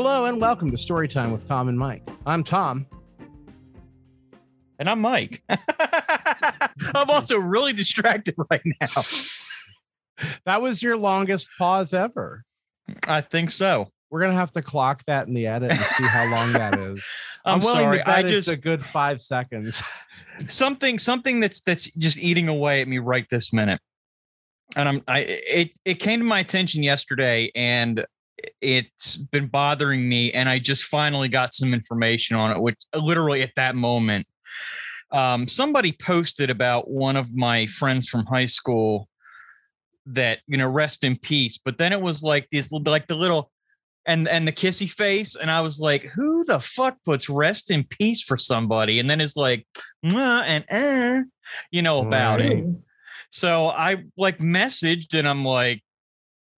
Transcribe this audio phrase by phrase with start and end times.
[0.00, 2.08] Hello and welcome to Storytime with Tom and Mike.
[2.24, 2.86] I'm Tom.
[4.78, 5.42] And I'm Mike.
[5.48, 9.02] I'm also really distracted right now.
[10.46, 12.44] That was your longest pause ever.
[13.08, 13.88] I think so.
[14.08, 17.04] We're gonna have to clock that in the edit and see how long that is.
[17.44, 18.02] I'm, willing sorry.
[18.02, 19.82] I it's just a good five seconds.
[20.46, 23.80] something something that's that's just eating away at me right this minute.
[24.76, 28.06] And I'm I it it came to my attention yesterday and
[28.60, 33.42] it's been bothering me and I just finally got some information on it which literally
[33.42, 34.26] at that moment
[35.10, 39.08] um somebody posted about one of my friends from high school
[40.06, 43.50] that you know rest in peace but then it was like this like the little
[44.06, 47.84] and and the kissy face and i was like who the fuck puts rest in
[47.84, 48.98] peace for somebody?
[48.98, 49.66] And then it's like
[50.02, 51.22] and eh,
[51.70, 52.64] you know about it.
[53.30, 55.82] So i like messaged and i'm like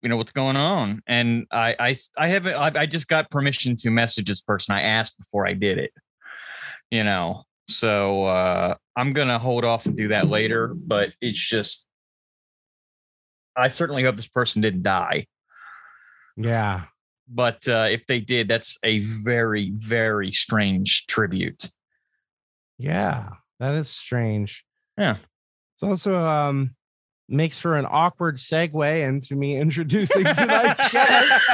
[0.02, 3.76] you know what's going on and i i i haven't i, I just got permission
[3.78, 5.92] to message this person i asked before i did it
[6.90, 11.86] you know so uh i'm gonna hold off and do that later but it's just
[13.58, 15.26] i certainly hope this person didn't die
[16.38, 16.86] Yeah.
[17.28, 21.68] but uh, if they did, that's a very, very strange tribute.
[22.80, 23.30] Yeah.
[23.60, 24.64] That is strange.
[24.98, 25.18] Yeah.
[25.76, 26.72] It's also um
[27.30, 31.50] makes for an awkward segue into me introducing tonight's guest.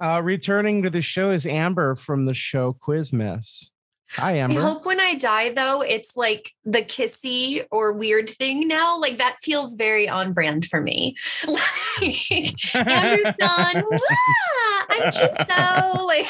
[0.00, 3.12] Uh, returning to the show is Amber from the show Quizmas.
[3.12, 3.70] Miss.
[4.16, 4.60] Hi, I Amber.
[4.60, 9.00] hope when I die, though, it's like the kissy or weird thing now.
[9.00, 11.16] Like that feels very on brand for me.
[11.46, 13.84] Like Andrew's done.
[13.84, 14.84] Mwah!
[14.90, 16.06] I'm cute though.
[16.06, 16.26] Like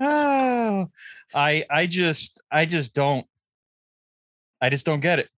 [0.00, 0.90] oh,
[1.34, 3.26] I I just I just don't
[4.64, 5.28] I just don't get it.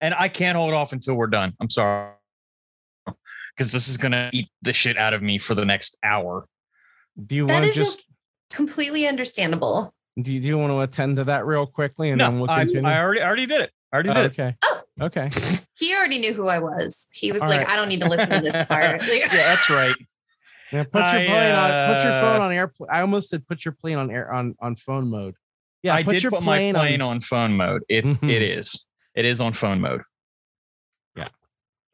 [0.00, 1.54] And I can't hold off until we're done.
[1.60, 2.10] I'm sorry.
[3.06, 6.48] Because this is gonna eat the shit out of me for the next hour.
[7.24, 8.08] do you want to just
[8.50, 9.94] completely understandable.
[10.20, 12.50] do you, do you want to attend to that real quickly and no, then we'll
[12.50, 12.90] I, continue?
[12.90, 13.70] I already I already did it.
[13.92, 14.32] I already Oh, did it.
[14.32, 14.56] okay.
[14.64, 14.82] Oh.
[15.02, 15.30] Okay.
[15.74, 17.08] He already knew who I was.
[17.12, 17.70] He was All like, right.
[17.70, 19.02] I don't need to listen to this part.
[19.08, 19.96] Yeah, that's right.
[20.70, 21.94] Yeah, put your I, plane on.
[21.94, 22.88] Put your phone uh, on airplane.
[22.92, 25.34] I almost said put your plane on air on on phone mode.
[25.82, 27.16] Yeah, I put did your put my plane plane on.
[27.16, 27.82] on, phone mode.
[27.88, 28.28] It Mhm.
[28.30, 28.86] it is.
[29.14, 30.02] It is on phone mode.
[31.16, 31.28] Yeah.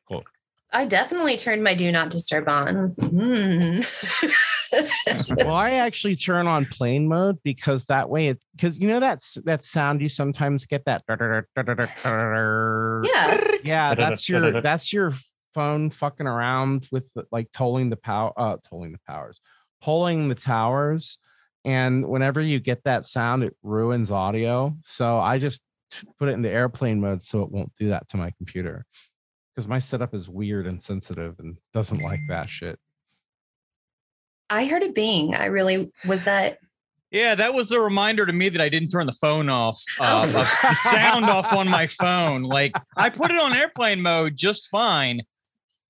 [0.08, 0.24] Cool.
[0.72, 2.94] I definitely turned my do not disturb on.
[2.94, 3.84] Mm.
[5.44, 9.34] well, I actually turn on plane mode because that way it because you know that's
[9.44, 11.02] that sound you sometimes get that.
[13.04, 13.40] yeah.
[13.64, 15.12] yeah, that's your that's your
[15.54, 19.40] phone fucking around with like tolling the power, uh, tolling the powers,
[19.82, 21.18] pulling the towers,
[21.64, 24.76] and whenever you get that sound, it ruins audio.
[24.84, 25.60] So I just
[26.18, 28.84] put it into airplane mode so it won't do that to my computer
[29.54, 32.78] because my setup is weird and sensitive and doesn't like that shit.
[34.50, 35.34] I heard a bing.
[35.34, 36.58] I really was that.
[37.10, 40.22] Yeah, that was a reminder to me that I didn't turn the phone off, uh,
[40.24, 40.26] Oh.
[40.30, 40.44] the
[40.90, 42.42] sound off on my phone.
[42.42, 45.22] Like I put it on airplane mode just fine.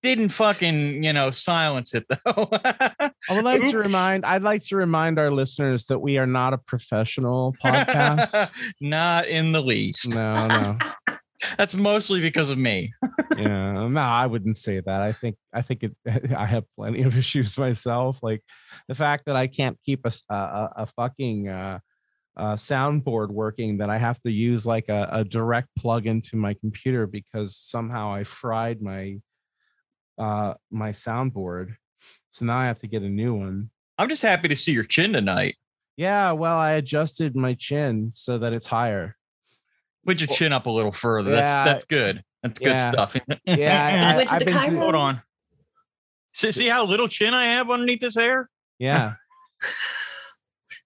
[0.02, 2.48] Didn't fucking you know silence it though.
[2.52, 6.52] I would like to remind I'd like to remind our listeners that we are not
[6.52, 8.50] a professional podcast.
[8.80, 10.14] Not in the least.
[10.14, 10.78] no, no.
[11.56, 12.92] That's mostly because of me.
[13.36, 15.94] yeah no i wouldn't say that i think i think it
[16.36, 18.42] i have plenty of issues myself like
[18.88, 21.78] the fact that i can't keep a fucking uh
[22.38, 26.54] uh, soundboard working that I have to use like a, a direct plug into my
[26.54, 29.18] computer because somehow I fried my
[30.18, 31.76] uh my soundboard.
[32.30, 33.70] So now I have to get a new one.
[33.96, 35.56] I'm just happy to see your chin tonight.
[35.96, 39.16] Yeah, well, I adjusted my chin so that it's higher.
[40.06, 41.30] Put your chin up a little further.
[41.32, 41.64] That's Yeah.
[41.64, 42.22] that's good.
[42.42, 42.90] That's good Yeah.
[42.92, 43.16] stuff.
[43.46, 44.78] Yeah, I, Went to I've been chiro?
[44.78, 45.22] Hold on.
[46.34, 48.48] See, see how little chin I have underneath this hair?
[48.78, 49.14] Yeah.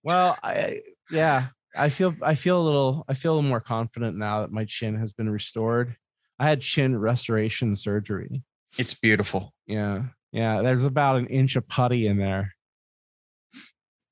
[0.05, 0.81] Well, I
[1.13, 4.51] yeah, I feel I feel a little I feel a little more confident now that
[4.51, 5.97] my chin has been restored.
[6.41, 8.43] I had chin restoration surgery.
[8.79, 9.53] It's beautiful.
[9.67, 10.05] Yeah.
[10.33, 12.55] Yeah, there's about an inch of putty in there.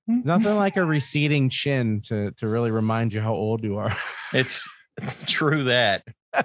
[0.07, 3.93] Nothing like a receding chin to to really remind you how old you are.
[4.33, 4.69] It's
[5.27, 6.05] true that.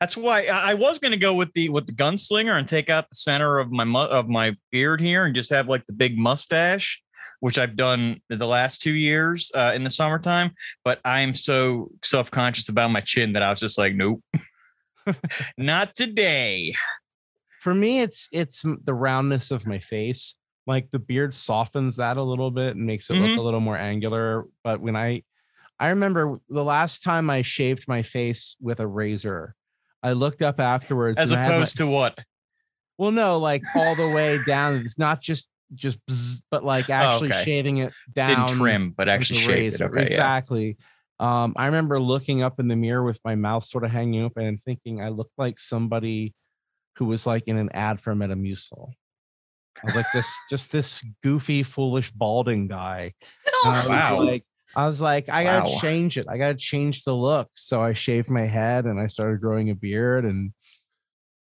[0.00, 3.08] That's why I was going to go with the with the gunslinger and take out
[3.08, 6.18] the center of my mu- of my beard here and just have like the big
[6.18, 7.02] mustache,
[7.40, 10.52] which I've done the last two years uh, in the summertime.
[10.84, 14.22] But I'm so self conscious about my chin that I was just like, nope,
[15.58, 16.74] not today.
[17.60, 20.34] For me, it's it's the roundness of my face.
[20.66, 23.38] Like the beard softens that a little bit and makes it look Mhm.
[23.38, 24.44] a little more angular.
[24.62, 25.22] But when I
[25.78, 29.54] I remember the last time I shaved my face with a razor,
[30.02, 32.18] I looked up afterwards As had my- opposed to what?
[32.96, 34.76] Well, no, like all the way down.
[34.76, 35.98] It's not just just,
[36.50, 37.42] but like actually okay.
[37.44, 38.46] shaving it down.
[38.46, 39.80] Didn't trim, but actually shaved it.
[39.82, 40.16] Okay, yeah.
[41.20, 44.46] Um, I remember looking up in the mirror with my mouth sort of hanging open
[44.46, 46.34] and thinking I looked like somebody
[46.96, 48.92] who was like in an ad for Metamucil.
[49.82, 53.12] I was like this, just this goofy, foolish, balding guy.
[53.64, 54.18] And I was Wow.
[54.24, 54.44] like,
[54.76, 55.80] I was like, I gotta Wow.
[55.80, 56.26] change it.
[56.28, 57.48] I gotta change the look.
[57.54, 60.52] So I shaved my head and I started growing a beard and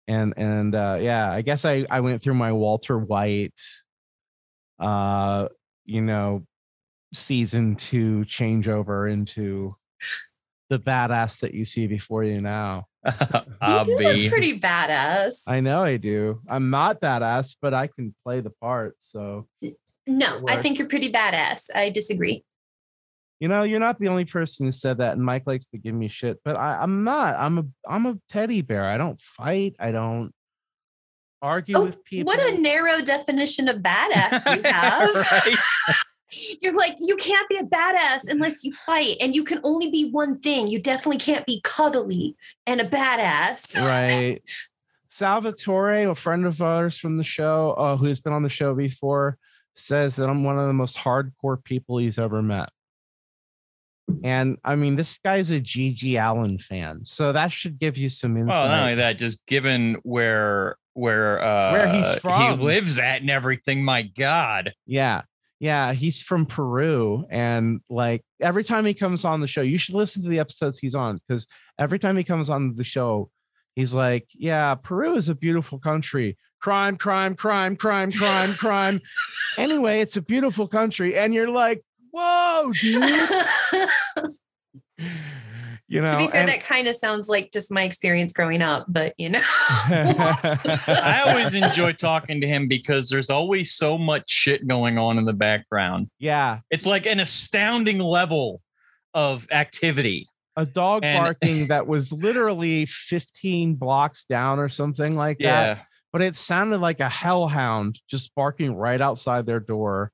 [0.07, 3.53] and and uh yeah, I guess I I went through my Walter White
[4.79, 5.47] uh
[5.85, 6.45] you know
[7.13, 9.75] season two changeover into
[10.69, 12.85] the badass that you see before you now.
[13.63, 14.03] You ah, do be.
[14.23, 15.43] look pretty badass.
[15.47, 16.41] I know I do.
[16.49, 18.95] I'm not badass, but I can play the part.
[18.99, 19.47] So
[20.07, 21.65] No, I think you're pretty badass.
[21.75, 22.43] I disagree.
[23.39, 25.93] You know, you're not the only person who said that, and Mike likes to give
[25.95, 27.35] me shit, but I, I'm not.
[27.37, 28.87] I'm a I'm a teddy bear.
[28.87, 29.75] I don't fight.
[29.79, 30.31] I don't
[31.41, 32.27] argue Oh, with people.
[32.33, 35.09] what a narrow definition of badass you have.
[36.61, 36.71] Right?
[36.71, 40.09] You're like, you can't be a badass unless you fight, and you can only be
[40.09, 40.67] one thing.
[40.67, 42.35] You definitely can't be cuddly
[42.65, 43.75] and a badass.
[43.75, 44.41] right.
[45.07, 49.37] Salvatore, a friend of ours from the show, uh, who's been on the show before,
[49.75, 52.69] says that I'm one of the most hardcore people he's ever met.
[54.23, 58.37] And I mean, this guy's a GG Allin fan, so that should give you some
[58.37, 58.53] insight.
[58.53, 63.21] Well, not only that, just given where where uh Where he's from, he lives at
[63.21, 64.73] and everything, my God.
[64.85, 65.21] Yeah.
[65.61, 65.93] Yeah.
[65.93, 67.23] He's from Peru.
[67.29, 70.79] And like every time he comes on the show, you should listen to the episodes
[70.79, 71.45] he's on because
[71.77, 73.29] every time he comes on the show,
[73.75, 76.35] he's like, Yeah, Peru is a beautiful country.
[76.61, 79.01] Crime, crime, crime, crime, crime, crime.
[79.57, 81.15] Anyway, it's a beautiful country.
[81.15, 83.03] And you're like, Whoa, dude.
[85.91, 88.61] You know, to be fair, and- that kind of sounds like just my experience growing
[88.61, 89.41] up, but you know.
[89.89, 95.25] I always enjoy talking to him because there's always so much shit going on in
[95.25, 96.09] the background.
[96.19, 96.59] yeah.
[96.69, 98.61] It's like an astounding level
[99.13, 100.27] of activity.
[100.57, 105.85] A dog And- barking that was literally 15 blocks down or something like that.
[106.13, 110.11] But it sounded like a hellhound just barking right outside their door.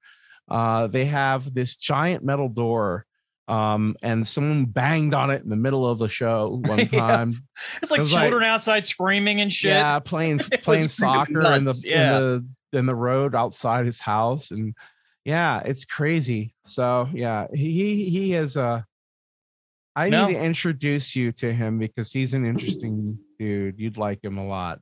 [0.48, 3.07] Uh, they have this giant metal door,
[3.48, 6.86] um, and someone banged on it in the middle of the show one Yeah.
[6.86, 7.34] time.
[7.82, 9.72] It's like It was like- children outside screaming and shit.
[9.72, 12.18] Yeah, playing playing soccer in the yeah.
[12.18, 12.22] in
[12.72, 14.76] the in the road outside his house, and
[15.26, 16.54] yeah, it's crazy.
[16.66, 18.86] So yeah, he he, he is a.
[19.96, 20.28] I No.
[20.28, 23.80] need to introduce you to him because he's an interesting dude.
[23.80, 24.80] You'd like him a lot.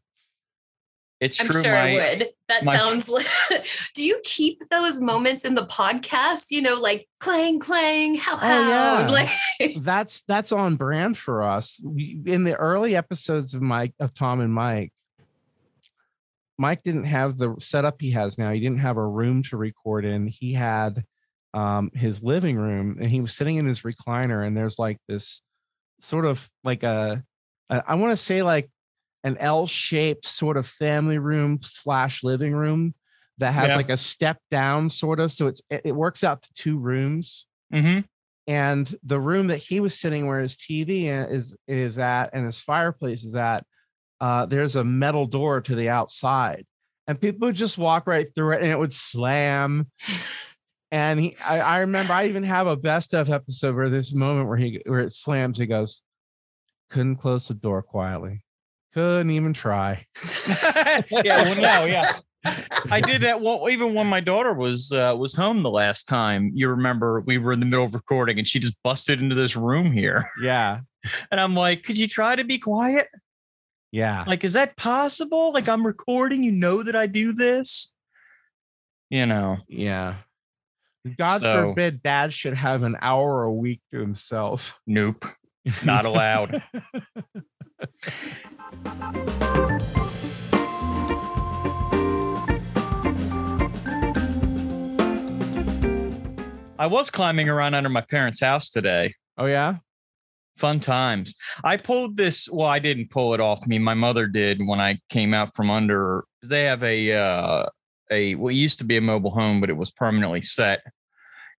[1.26, 1.62] It's I'm true.
[1.62, 2.28] sure my, I would.
[2.48, 3.26] That my- sounds like.
[3.96, 6.46] Do you keep those moments in the podcast?
[6.52, 9.02] You know, like clang, clang, how, Oh, yeah.
[9.08, 9.12] how?
[9.12, 9.30] Like,
[9.84, 11.80] that's that's on brand for us.
[11.84, 14.92] We, in the early episodes of Mike of Tom and Mike,
[16.58, 18.52] Mike didn't have the setup he has now.
[18.52, 20.28] He didn't have a room to record in.
[20.28, 21.04] He had
[21.54, 24.46] um, his living room, and he was sitting in his recliner.
[24.46, 25.42] And there's like this
[26.00, 27.24] sort of like a,
[27.70, 28.70] a I want to say like
[29.26, 32.94] an L-shaped sort of family room slash living room
[33.40, 33.76] that has Yeah.
[33.76, 35.32] like a step down sort of.
[35.34, 38.06] So it's it, works out to two rooms Mhm.
[38.48, 42.60] and the room that he was sitting where his TV is is at and his
[42.60, 43.66] fireplace is at,
[44.22, 46.66] uh, there's a metal door to the outside,
[47.08, 49.92] and people would just walk right through it, and it would slam.
[50.92, 54.48] And he, I, I remember, I even have a best of episode where this moment
[54.48, 56.04] where he where it slams, he goes,
[56.90, 58.45] couldn't close the door quietly,
[58.96, 60.08] couldn't even try.
[60.64, 62.02] yeah, well, no, yeah.
[62.90, 66.52] I did that one, even when my daughter was uh, was home the last time.
[66.56, 69.56] You remember we were in the middle of recording and she just busted into this
[69.56, 70.30] room here.
[70.42, 70.80] Yeah,
[71.32, 73.08] And I'm like, could you try to be quiet?
[73.92, 74.24] yeah.
[74.28, 75.54] Like, is that possible?
[75.54, 77.94] Like I'm recording, you know that I do this?
[79.10, 79.58] You know.
[79.68, 80.16] Yeah.
[81.18, 84.80] God So- forbid dad should have an hour a week to himself.
[84.88, 85.26] Nope.
[85.84, 86.62] Not allowed.
[96.78, 99.14] I was climbing around under my parents' house today.
[99.38, 99.78] oh yeah.
[100.58, 101.36] Fun times.
[101.64, 102.50] I pulled this.
[102.50, 103.78] Well, I didn't pull it off me.
[103.78, 106.24] My mother did when I came out from under.
[106.44, 107.66] They have a uh,
[108.10, 110.82] a what used to be a mobile home, but it was permanently set.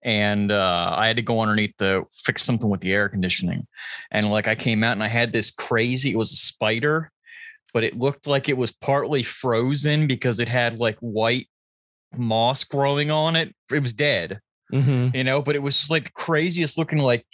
[0.06, 3.66] And uh, I had to go underneath to fix something with the air conditioning.
[4.12, 6.12] And like I came out and I had this crazy.
[6.12, 7.10] It was a spider,
[7.74, 11.48] but it looked like it was partly frozen because it had like white
[12.16, 13.54] moss growing on it.
[13.70, 14.40] It was dead
[14.72, 15.14] Mm-hmm.
[15.16, 17.24] you know, but it was just like the craziest looking like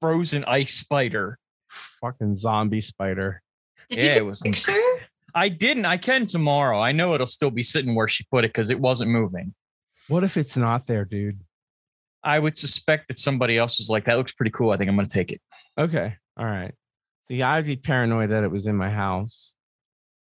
[0.00, 1.38] frozen ice spider.
[2.00, 3.42] Fucking zombie spider.
[3.90, 4.72] Did Yeah, you it take was- a picture?
[5.34, 5.84] I didn't.
[5.84, 6.80] I can tomorrow.
[6.80, 9.54] I know it'll still be sitting where she put it because it wasn't moving.
[10.08, 11.38] What if it's not there, dude?
[12.22, 14.70] I would suspect that somebody else was like, "That looks pretty cool.
[14.70, 15.40] I think I'm going to take it."
[15.78, 16.14] Okay.
[16.36, 16.72] All right.
[17.28, 19.54] See, I'd be paranoid that it was in my house.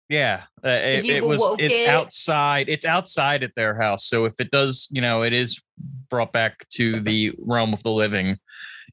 [0.09, 1.41] Yeah, uh, it, it was.
[1.57, 1.89] It's it.
[1.89, 2.69] outside.
[2.69, 4.05] It's outside at their house.
[4.05, 5.59] So if it does, you know, it is
[6.09, 8.37] brought back to the realm of the living.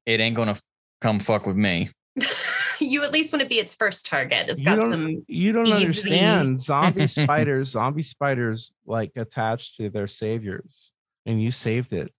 [0.07, 0.63] It ain't gonna f-
[1.03, 1.91] come fuck with me.
[2.81, 4.49] you at least want to be its first target.
[4.49, 5.25] It's got don't, some.
[5.29, 6.61] you don't easy- understand.
[6.61, 10.93] Zombie spiders, zombie spiders like attached to their saviors,
[11.27, 12.11] and you saved it.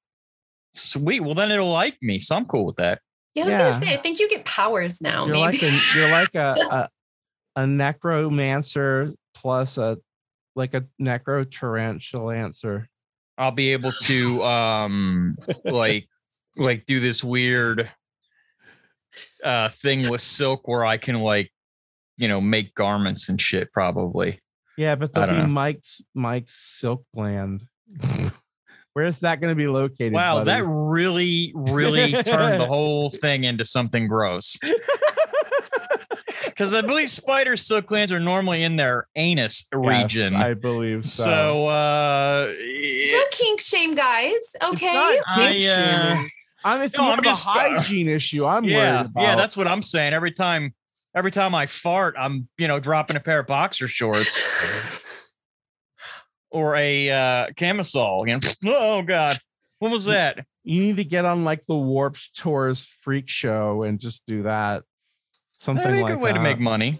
[0.73, 1.21] Sweet.
[1.21, 2.19] Well, then it'll like me.
[2.19, 2.99] So I'm cool with that.
[3.35, 3.59] Yeah, I was Yeah.
[3.69, 3.93] gonna say.
[3.93, 5.25] I think you get powers now.
[5.25, 5.57] You're maybe.
[5.59, 6.89] like a you're like a, a
[7.61, 9.97] a necromancer plus a
[10.55, 12.85] like a necro tarantulancer.
[13.37, 16.07] I'll be able to um like
[16.55, 17.89] like do this weird
[19.43, 21.51] uh thing with silk where I can like
[22.17, 24.39] you know make garments and shit probably.
[24.77, 25.47] Yeah, but I there'll be know.
[25.53, 27.63] Mike's Mike's silk gland.
[28.93, 30.13] Where's that going to be located?
[30.13, 30.45] Wow, buddy?
[30.51, 34.57] that really really turned the whole thing into something gross.
[36.55, 40.35] Cuz I believe spider silk glands are normally in their anus Yes, region.
[40.35, 41.23] I believe so.
[41.23, 44.31] so uh Don't kink shame, guys.
[44.35, 44.93] It's Okay.
[44.93, 46.29] not I, kink uh, shaming.
[46.65, 48.45] I'm it's no, more I'm of just, a uh, hygiene issue.
[48.45, 49.21] I'm yeah, worried about.
[49.21, 50.13] yeah, that's what I'm saying.
[50.13, 50.73] Every time
[51.15, 55.01] every time I fart, I'm, you know, dropping a pair of boxer shorts.
[56.53, 58.27] or a uh, camisole.
[58.27, 59.37] You know, oh god,
[59.79, 60.45] what was that?
[60.63, 64.83] you need to get on like the Warped Tours freak show and just do that.
[65.59, 66.37] Something like That'd be a like good way that.
[66.37, 66.99] to make money.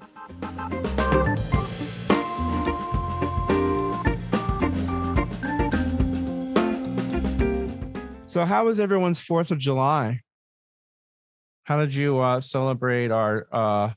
[8.26, 10.22] So, how was everyone's Fourth of July?
[11.66, 13.92] How did you uh, celebrate our uh,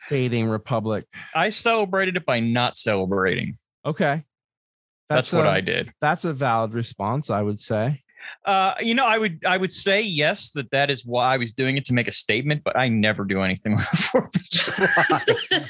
[0.00, 1.04] fading republic?
[1.34, 3.58] I celebrated it by not celebrating.
[3.84, 4.24] Okay,
[5.08, 5.92] That's, what I I did.
[6.00, 8.02] That's a valid response, I would say.
[8.44, 11.52] Uh, you know, I would I would say yes that that is why I was
[11.52, 14.42] doing it to make a statement, but I never do anything on the Fourth of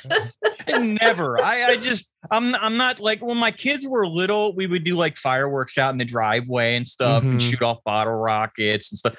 [0.09, 0.79] July.
[1.03, 1.43] never.
[1.43, 4.97] I, I just I'm I'm not like when my kids were little, we would do
[4.97, 7.51] like fireworks out in the driveway and stuff and Mhm.
[7.51, 9.15] shoot off bottle rockets and stuff.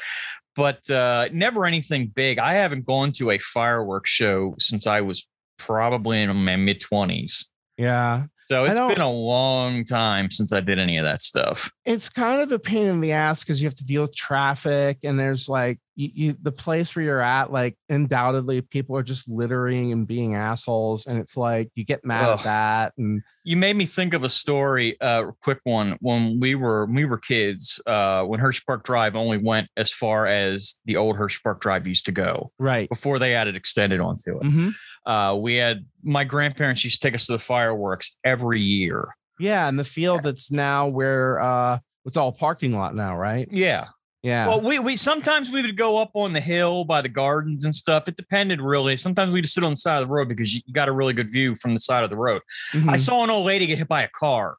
[0.55, 2.39] But uh never anything big.
[2.39, 7.45] I haven't gone to a fireworks show since I was probably in my mid 20s.
[7.77, 11.73] Yeah, So it's been a long time since I did any of that stuff.
[11.85, 14.99] it's kind of a pain in the ass because you have to deal with traffic
[15.03, 19.27] and there's like you, you the place where you're at like undoubtedly people are just
[19.27, 22.37] littering and being assholes and it's like you get mad Ugh.
[22.39, 25.97] at that and You made me think of a story, uh, quick one.
[25.99, 29.91] When we were when we were kids, uh, when Hirsch Park Drive only went as
[29.91, 33.99] far as the old Hirsch Park Drive used to go right before they added extended
[33.99, 34.43] onto it.
[34.43, 34.71] Mhm.
[35.05, 39.15] Uh, we had my grandparents used to take us to the fireworks every year.
[39.39, 43.85] yeah and the field that's now where uh it's all parking lot now right Yeah.
[44.23, 47.63] Yeah Well, we we sometimes we would go up on the hill by the gardens
[47.65, 48.07] and stuff.
[48.07, 48.97] It depended really.
[48.97, 51.31] Sometimes we'd sit on the side of the road because you got a really good
[51.31, 52.41] view from the side of the road.
[52.73, 52.99] I Mhm.
[52.99, 54.57] saw an old lady get hit by a car.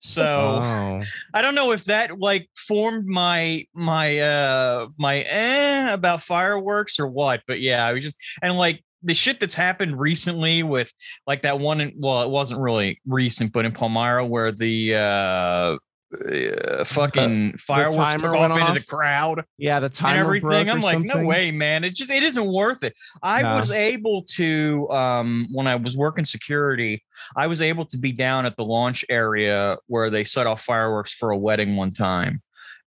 [0.00, 1.00] So oh.
[1.34, 7.06] I don't know if that like formed my my uh my eh about fireworks or
[7.06, 10.92] what, but yeah, I was just and like the shit that's happened recently with
[11.26, 15.76] like that one in well, it wasn't really recent, but in Palmyra where the uh,
[16.12, 20.68] uh fucking fireworks took timer off into the crowd yeah the and everything.
[20.68, 21.84] I'm like, no way, man.
[21.84, 22.94] It just it isn't worth it.
[23.22, 23.56] I No.
[23.56, 27.04] was able to um when I was working security,
[27.36, 31.12] I was able to be down at the launch area where they set off fireworks
[31.12, 32.42] for a wedding one time.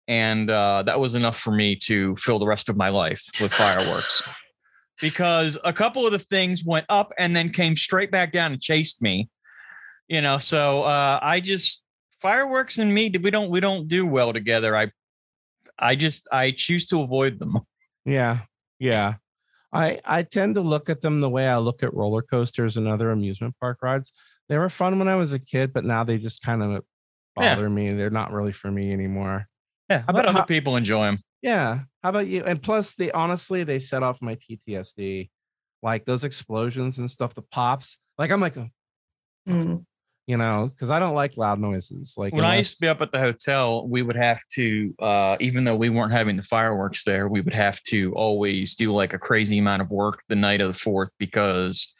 [0.08, 3.52] And uh, that was enough for me to fill the rest of my life with
[3.52, 4.40] fireworks.
[5.00, 8.60] because a couple of the things went up and then came straight back down and
[8.60, 9.28] chased me.
[10.08, 11.84] You know, so uh, I just
[12.22, 14.76] fireworks and me we don't we don't do well together.
[14.76, 14.90] I
[15.78, 17.58] I just I choose to avoid them.
[18.04, 18.40] Yeah,
[18.80, 19.14] yeah.
[19.72, 22.88] I I tend to look at them the way I look at roller coasters and
[22.88, 24.12] other amusement park rides.
[24.48, 26.70] They were fun when I was a kid, but now they just kind of
[27.38, 27.54] Yeah.
[27.54, 27.90] bother me.
[27.90, 29.46] They're not really for me anymore.
[29.88, 31.18] Yeah, How let about other how- people enjoy them.
[31.42, 31.80] Yeah.
[32.02, 32.42] How about you?
[32.44, 35.30] And plus, they honestly they set off my PTSD,
[35.82, 38.00] like those explosions and stuff, the pops.
[38.18, 38.56] Like I'm like,
[39.48, 39.84] Mm.
[40.26, 42.14] You know, because I don't like loud noises.
[42.16, 45.36] Like When I used to be up at the hotel, we would have to, uh,
[45.40, 49.12] even though we weren't having the fireworks there, we would have to always do like
[49.12, 51.92] a crazy amount of work the night of the fourth because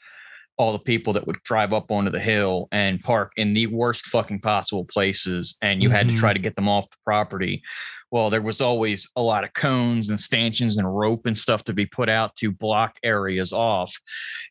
[0.58, 4.06] all the people that would drive up onto the hill and park in the worst
[4.06, 6.36] fucking possible places and you had to try mm-hmm.
[6.36, 7.62] to get them off the property.
[8.10, 11.72] Well there was always a lot of cones and stanchions and rope and stuff to
[11.72, 13.94] be put out to block areas off.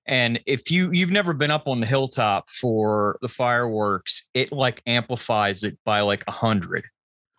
[0.08, 4.82] And if you you've never been up on the hilltop for the fireworks it like
[4.86, 6.86] amplifies it by like a hundred.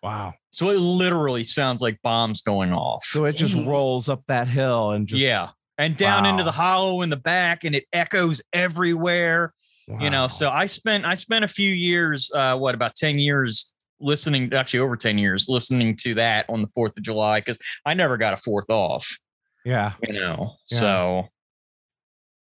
[0.01, 0.33] Wow.
[0.51, 3.05] so it literally sounds like bombs going off.
[3.05, 3.69] So it just mm-hmm.
[3.69, 7.63] rolls up that hill and just yeah and down into the hollow in the back
[7.63, 9.53] and it echoes everywhere
[9.99, 13.73] you know so i spent i spent a few years uh what about 10 years
[13.99, 17.93] listening actually over 10 years listening to that on the 4th of july because i
[17.93, 19.17] never got a fourth off
[19.65, 19.93] yeah.
[20.01, 20.79] you know Yeah.
[20.79, 21.27] so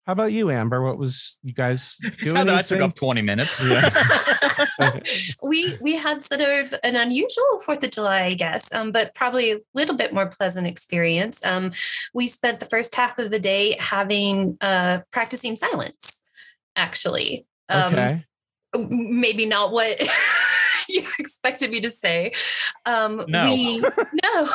[0.05, 0.81] How about you, Amber?
[0.81, 2.45] What was you guys doing?
[2.45, 3.61] that took up 20 minutes
[5.43, 9.51] we we had sort of an unusual Fourth of July, I guess, um, but probably
[9.51, 11.45] a little bit more pleasant experience.
[11.45, 11.71] Um,
[12.13, 16.21] we spent the first half of the day having uh, practicing silence.
[16.75, 18.25] Actually, um, okay.
[18.77, 19.99] maybe not what
[20.89, 22.33] you expected me to say.
[22.85, 23.43] Um, No.
[23.53, 23.79] we,
[24.23, 24.49] no.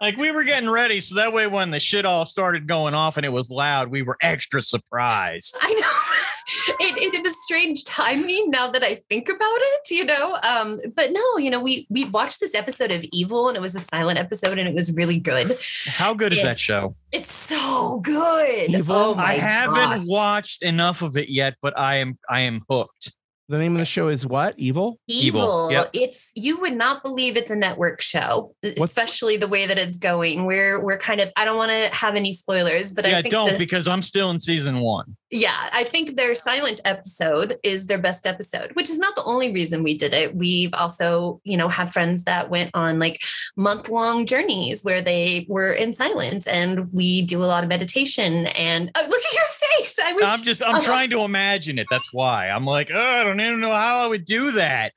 [0.00, 3.16] like we were getting ready so that way when the shit all started going off
[3.16, 6.25] and it was loud we were extra surprised I know.
[6.68, 10.36] It, it was strange timing now that I think about it, you know.
[10.48, 13.74] Um, but no, you know, we we watched this episode of Evil and it was
[13.74, 15.58] a silent episode and it was really good.
[15.86, 18.70] how good is that show It's so good.
[18.70, 18.96] Evil?
[18.96, 20.06] Oh my i haven't gosh.
[20.08, 23.12] watched enough of it yet but i am i am hooked
[23.48, 24.54] The name of the show is what?
[24.58, 24.98] Evil.
[25.06, 25.72] Evil, Evil.
[25.72, 25.90] yep.
[25.92, 29.98] It's you would not believe it's a network show, What's- especially the way that it's
[29.98, 30.46] going.
[30.46, 33.32] We're we're kind of I don't want to have any spoilers, but yeah I think
[33.32, 37.88] don't the- because i'm still in season one yeah, I think their silent episode is
[37.88, 40.36] their best episode, which is not the only reason we did it.
[40.36, 43.20] We've also, you know, have friends that went on like
[43.56, 48.46] month long journeys where they were in silence and we do a lot of meditation.
[48.48, 49.44] And oh, look at your
[49.86, 50.04] face.
[50.04, 51.86] I wish I'm just I'm trying to imagine it.
[51.90, 54.92] That's why I'm like, oh, I don't even know how I would do that.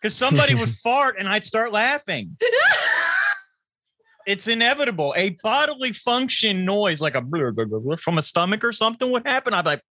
[0.00, 2.36] Because somebody would fart and I'd start laughing.
[4.26, 5.12] It's inevitable.
[5.16, 9.10] A bodily function noise like a blur, blur, blur, blur from a stomach or something
[9.10, 9.52] would happen.
[9.52, 9.82] I'd be like,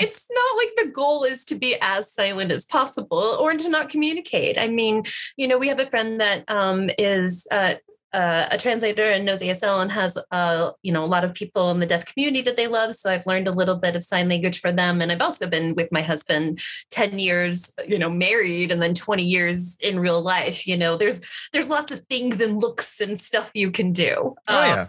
[0.00, 3.88] it's not like the goal is to be as silent as possible or to not
[3.88, 4.58] communicate.
[4.58, 5.04] I mean,
[5.36, 7.74] you know, we have a friend that um, is uh,
[8.12, 11.70] uh, a translator and knows ASL and has, uh, you know, a lot of people
[11.70, 12.94] in the deaf community that they love.
[12.94, 15.00] So I've learned a little bit of sign language for them.
[15.00, 19.22] And I've also been with my husband 10 years, you know, married and then 20
[19.22, 20.66] years in real life.
[20.66, 21.20] You know, there's,
[21.52, 24.34] there's lots of things and looks and stuff you can do.
[24.48, 24.88] oh Um,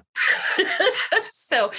[0.60, 0.68] yeah.
[1.48, 1.72] so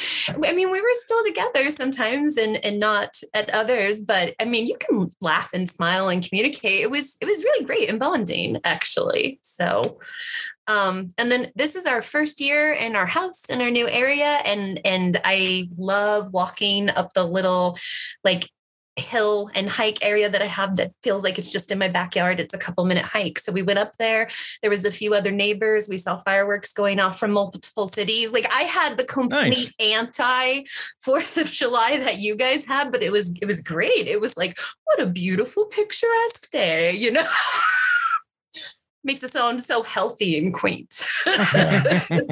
[0.45, 4.67] i mean we were still together sometimes and and not at others but i mean
[4.67, 8.59] you can laugh and smile and communicate it was it was really great and bonding
[8.65, 9.99] actually so
[10.69, 14.39] um and then this is our first year in our house in our new area
[14.47, 17.77] and and i love walking up the little
[18.23, 18.49] like
[18.99, 22.41] hill and hike area that I have that feels like it's just in my backyard.
[22.41, 23.39] It's a couple minute hike.
[23.39, 24.29] So we went up there.
[24.61, 25.89] There was a few other neighbors.
[25.89, 28.33] We saw fireworks going off from multiple cities.
[28.33, 30.63] Like I had the complete anti
[31.01, 34.07] Fourth of July that you guys had, but it was it was great.
[34.07, 37.29] It was like what a beautiful picturesque day, you know.
[39.09, 41.03] Makes it sound so healthy and quaint.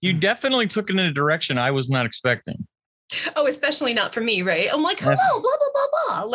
[0.00, 2.66] you definitely took it in a direction I was not expecting.
[3.36, 4.66] oh, especially not for me, right?
[4.72, 5.40] I'm like, hello, Yes.
[5.40, 6.24] blah blah blah blah.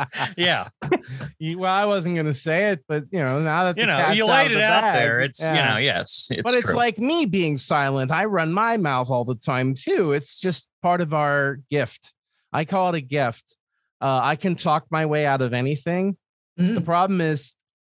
[0.00, 0.68] Like Yeah.
[1.38, 3.86] You- well, I wasn't going to say it, but you know, now that You the
[3.86, 5.20] know, you out laid it the out bag, there.
[5.20, 6.26] It's, you know, yes.
[6.32, 6.74] It's but it's true.
[6.74, 8.10] like me being silent.
[8.10, 10.10] I run my mouth all the time too.
[10.12, 12.12] It's just part of our gift.
[12.52, 13.44] I call it a gift.
[14.00, 16.16] Uh, I can talk my way out of anything.
[16.56, 16.84] The Mm.
[16.84, 17.54] problem is,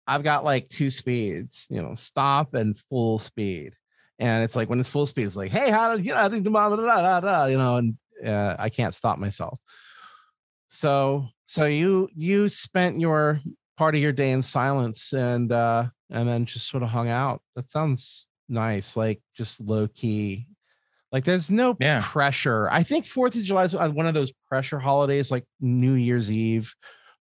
[0.08, 3.74] I've got like two speeds, you know, stop and full speed.
[4.20, 6.18] And it's like when it's full speed, it's like, hey, how do you know?
[6.18, 9.18] I think the blah, blah, blah, blah, blah, you know, and uh, I can't stop
[9.18, 9.60] myself.
[10.70, 13.40] So, so you you spent your
[13.78, 17.42] part of your day in silence and uh and then just sort of hung out.
[17.56, 20.48] That sounds nice, like just low key.
[21.12, 22.02] Like there's no Yeah.
[22.04, 22.70] pressure.
[22.72, 26.32] I think Fourth of July is uh, one of those pressure holidays, like New Year's
[26.32, 26.74] Eve,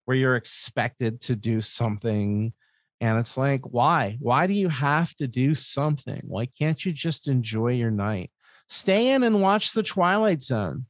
[0.05, 2.53] where you're expected to do something.
[3.03, 4.15] And it's like, why?
[4.21, 6.21] Why do you have to do something?
[6.23, 8.31] Why can't you just enjoy your night?
[8.69, 10.85] Stay in and watch the Twilight Zone.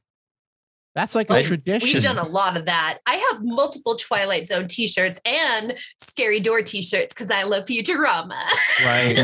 [0.94, 1.88] That's like a tradition.
[1.88, 2.98] We've done a lot of that.
[3.06, 8.36] I have multiple Twilight Zone t-shirts and Scary Door t-shirts because I love Futurama.
[8.84, 9.18] right.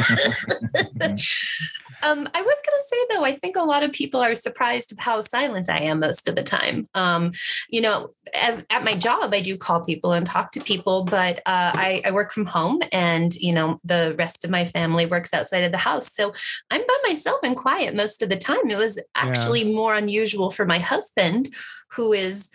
[2.03, 4.99] Um, I was gonna say though, I think a lot of people are surprised of
[4.99, 6.87] how silent I am most of the time.
[6.95, 7.33] Um,
[7.69, 11.39] you know, as at my job, I do call people and talk to people, but
[11.41, 15.35] uh, I, I work from home, and you know, the rest of my family works
[15.35, 16.33] outside of the house, so
[16.71, 18.71] I'm by myself and quiet most of the time.
[18.71, 21.55] It was actually more unusual for my husband,
[21.93, 22.51] who is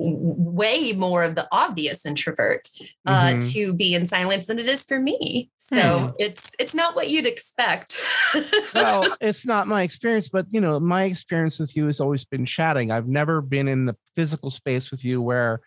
[0.00, 2.68] way more of the obvious introvert
[3.06, 3.52] uh, Mhm.
[3.52, 5.50] to be in silence than it is for me.
[5.56, 7.96] So it's it's not what you'd expect.
[8.74, 12.46] well, it's not my experience, but you know, my experience with you has always been
[12.46, 12.92] chatting.
[12.92, 15.60] I've never been in the physical space with you where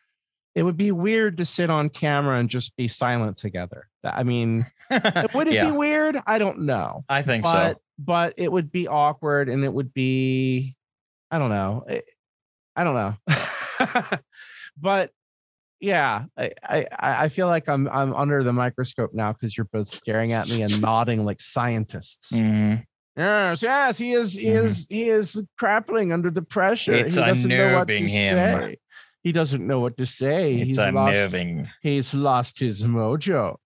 [0.55, 3.87] it would be weird to sit on camera and just be silent together.
[4.03, 4.65] I mean,
[5.33, 6.21] would it yeah, be weird?
[6.25, 7.03] I don't know.
[7.09, 7.81] I think But so.
[7.99, 10.77] but it would be awkward and it would be
[11.29, 11.83] I don't know.
[11.89, 12.01] I,
[12.75, 14.17] I don't know.
[14.77, 15.11] but
[15.79, 16.85] yeah, I, I
[17.25, 20.61] I feel like I'm I'm under the microscope now because you're both staring at me
[20.61, 22.33] and nodding like scientists.
[22.37, 22.83] Mhm.
[23.17, 24.33] Yes, yes, he is.
[24.33, 24.63] He Mhm.
[24.63, 24.87] is.
[24.89, 26.93] He is crappling under the pressure.
[26.93, 28.07] It's he doesn't know what to him.
[28.07, 28.77] say.
[29.23, 30.53] He doesn't know what to say.
[30.55, 30.87] It's he's lost.
[30.87, 31.69] unnerving.
[31.81, 33.57] He's lost his mojo.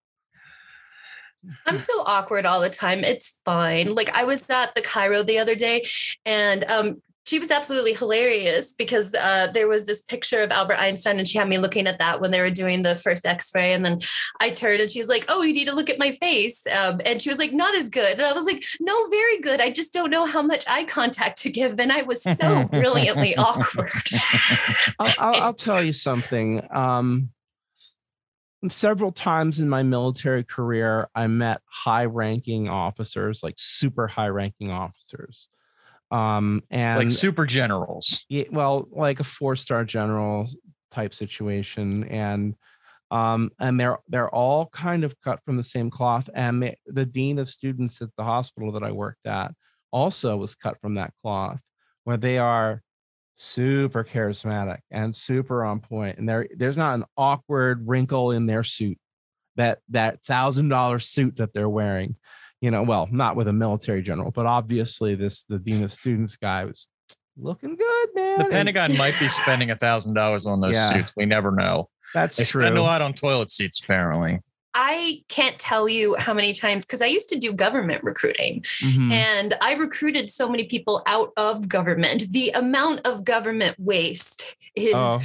[1.67, 3.03] I'm so awkward all the time.
[3.03, 3.93] It's fine.
[3.93, 5.85] Like I was at the chiro the other day
[6.25, 11.17] and um she was absolutely hilarious because uh, there was this picture of Albert Einstein,
[11.17, 13.73] and she had me looking at that when they were doing the first X-ray.
[13.73, 13.99] And then
[14.39, 17.21] I turned, and she's like, "Oh, you need to look at my face." Um, and
[17.21, 19.59] she was like, "Not as good." And I was like, "No, very good.
[19.59, 23.35] I just don't know how much eye contact to give." And I was so brilliantly
[23.37, 23.91] awkward.
[24.99, 26.65] I'll, I'll, I'll tell you something.
[26.69, 27.31] Um,
[28.69, 35.47] several times in my military career, I met high-ranking officers, like super high-ranking officers.
[36.11, 38.25] Um, and like super generals.
[38.29, 40.47] yeah, well, like a four-star general
[40.91, 42.55] type situation, and
[43.11, 46.29] um, and they're they're all kind of cut from the same cloth.
[46.33, 49.51] And the, the dean of students at the hospital that I worked at
[49.91, 51.61] also was cut from that cloth,
[52.03, 52.81] where they are
[53.35, 58.63] super charismatic and super on point, and there there's not an awkward wrinkle in their
[58.63, 58.97] suit,
[59.55, 62.15] that that thousand dollar suit that they're wearing.
[62.61, 66.35] You know, well, not with a military general, but obviously this the dean of students
[66.37, 66.87] guy was
[67.37, 68.37] looking good, man.
[68.37, 70.93] The and Pentagon might be spending a thousand dollars on those Yeah.
[70.93, 71.13] suits.
[71.17, 71.89] We never know.
[72.13, 72.63] That's They true.
[72.63, 74.39] spend a lot on toilet seats, apparently.
[74.73, 78.61] I can't tell you how many times because I used to do government recruiting.
[78.81, 79.11] Mhm.
[79.11, 82.31] And I recruited so many people out of government.
[82.31, 85.21] The amount of government waste is Oh,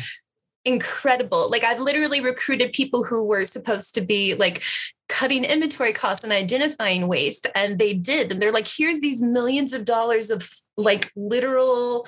[0.64, 1.48] incredible.
[1.50, 4.62] Like I've literally recruited people who were supposed to be like
[5.10, 9.72] cutting inventory costs and identifying waste and they did and they're like here's these millions
[9.72, 12.06] of dollars of like literal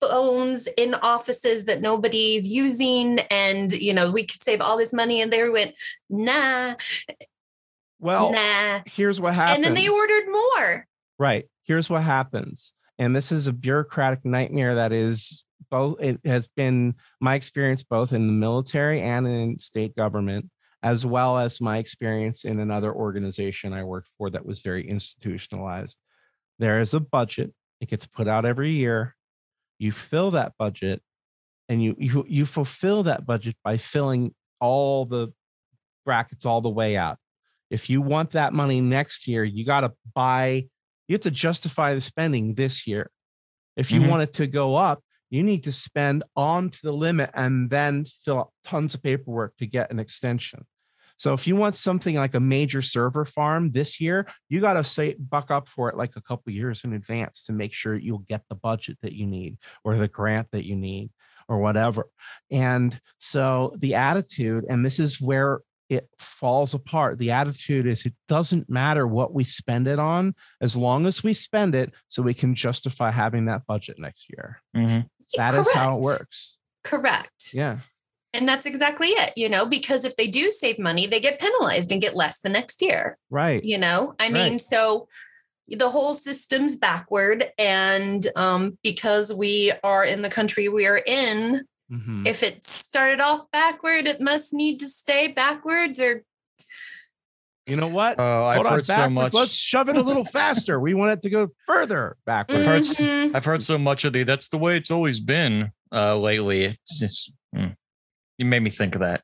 [0.00, 5.20] phones in offices that nobody's using and you know we could save all this money
[5.20, 5.74] and they went
[6.10, 6.74] nah
[7.98, 9.56] well, nah here's what happens.
[9.56, 10.86] and then they ordered more
[11.22, 11.44] Right.
[11.62, 12.72] Here's what happens.
[12.98, 18.12] And this is a bureaucratic nightmare that is both, it has been my experience both
[18.12, 20.50] in the military and in state government,
[20.82, 26.00] as well as my experience in another organization I worked for that was very institutionalized.
[26.58, 29.14] There is a budget, it gets put out every year.
[29.78, 31.02] You fill that budget
[31.68, 35.32] and you you you fulfill that budget by filling all the
[36.04, 37.18] brackets all the way out.
[37.70, 40.68] If you want that money next year, you got to buy
[41.08, 43.10] you have to justify the spending this year.
[43.76, 44.08] If you Mhm.
[44.08, 48.04] want it to go up, you need to spend on to the limit and then
[48.04, 50.66] fill out tons of paperwork to get an extension.
[51.16, 54.84] So if you want something like a major server farm this year, you got to
[54.84, 58.24] say buck up for it like a couple years in advance to make sure you'll
[58.28, 61.10] get the budget that you need or the grant that you need
[61.48, 62.06] or whatever.
[62.50, 67.18] And so the attitude, and this is where it falls apart.
[67.18, 71.34] The attitude is it doesn't matter what we spend it on as long as we
[71.34, 74.62] spend it so we can justify having that budget next year.
[74.74, 75.06] Mhm.
[75.36, 76.56] That is how it works.
[76.84, 77.78] correct Yeah.
[78.34, 81.92] And that's exactly it, you know, because if they do save money, they get penalized
[81.92, 83.62] and get less the next year, Right.
[83.62, 84.14] you know?
[84.18, 84.60] I mean, Right.
[84.60, 85.08] so
[85.68, 87.50] the whole system's backward.
[87.58, 92.26] And um, because we are in the country we are in, Mhm.
[92.26, 96.24] if it started off backward, it must need to stay backwards or
[97.66, 98.18] You know what?
[98.18, 99.32] Oh, I've Hold on, heard so much.
[99.32, 100.80] Let's shove it a little faster.
[100.80, 102.98] We want it to go further backwards.
[102.98, 103.36] heard- Mhm.
[103.36, 106.64] I've heard so much of the that's the way it's always been uh lately.
[106.82, 107.76] It's just mm.
[108.42, 109.22] You made me think of that.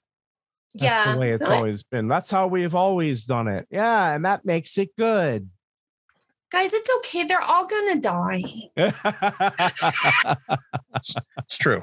[0.75, 1.13] That's yeah.
[1.15, 2.09] the way it's But, always been.
[2.09, 3.67] That's how we've always done it.
[3.71, 5.49] Yeah, and that makes it good.
[6.51, 7.25] Guys, it's okay.
[7.25, 8.45] They're all gonna die.
[11.39, 11.83] It's true.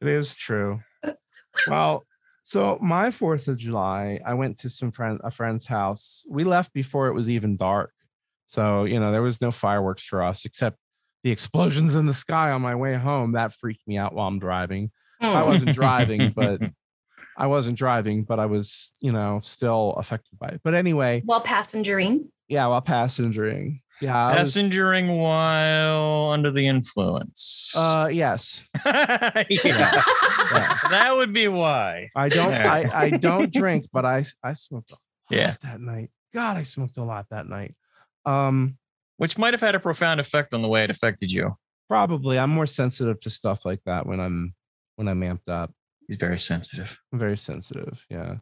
[0.00, 0.80] It is true.
[1.68, 2.04] Well,
[2.42, 6.24] so my Fourth of July, I went to some friend a friend's house.
[6.28, 7.92] We left before it was even dark,
[8.46, 10.78] So, you know, there was no fireworks for us except
[11.24, 13.32] the explosions in the sky on my way home.
[13.32, 14.90] That freaked me out while I'm driving.
[15.20, 15.46] I Mm.
[15.46, 16.60] wasn't driving, but
[17.36, 20.60] I wasn't driving, but I was, you know, still affected by it.
[20.64, 22.30] But anyway, While passengering.
[22.48, 23.80] yeah, while passengering.
[24.00, 24.16] Yeah.
[24.16, 27.72] I was- Passengering while under the influence.
[27.76, 28.62] uh yes.
[28.86, 30.02] yeah,
[30.90, 32.10] that would be why.
[32.14, 35.00] I don't I, I don't drink, but I I smoked a lot
[35.30, 35.54] Yeah.
[35.62, 36.10] that night.
[36.34, 37.74] God, I smoked a lot that night.
[38.24, 38.78] Um
[39.16, 41.56] Which might have had a profound effect on the way it affected you.
[41.88, 44.54] probably I'm more sensitive to stuff like that when I'm
[44.98, 45.72] when I'm amped up.
[46.08, 46.98] He's very sensitive.
[47.12, 48.04] I'm very sensitive.
[48.10, 48.36] Yeah.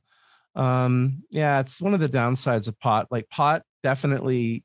[0.54, 3.08] Um, yeah, it's one of the downsides of pot.
[3.10, 4.64] Like pot definitely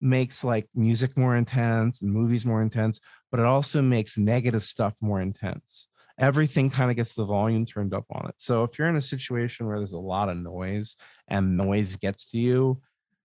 [0.00, 3.00] makes like music more intense and movies more intense,
[3.32, 5.88] but it also makes negative stuff more intense.
[6.20, 8.34] Everything kind of gets the volume turned up on it.
[8.36, 12.30] So if you're in a situation where there's a lot of noise and noise gets
[12.30, 12.80] to you,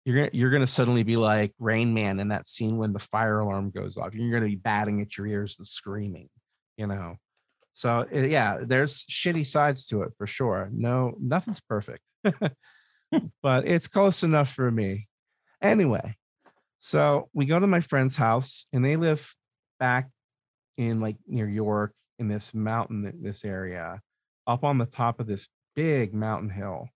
[0.04, 3.40] you're gonna you're gonna suddenly be like Rain Man in that scene when the fire
[3.40, 4.14] alarm goes off.
[4.14, 6.28] You're gonna be batting at your ears and screaming,
[6.76, 7.16] you know.
[7.74, 10.70] So uh, yeah, there's shitty sides to it for sure.
[10.72, 12.02] No, nothing's perfect,
[13.42, 15.08] but it's close enough for me.
[15.62, 16.16] Anyway,
[16.80, 19.34] so we go to my friend's house, and they live
[19.80, 20.10] back
[20.78, 24.02] in like near York in this mountain, this area,
[24.48, 26.88] up on the top of this big mountain hill.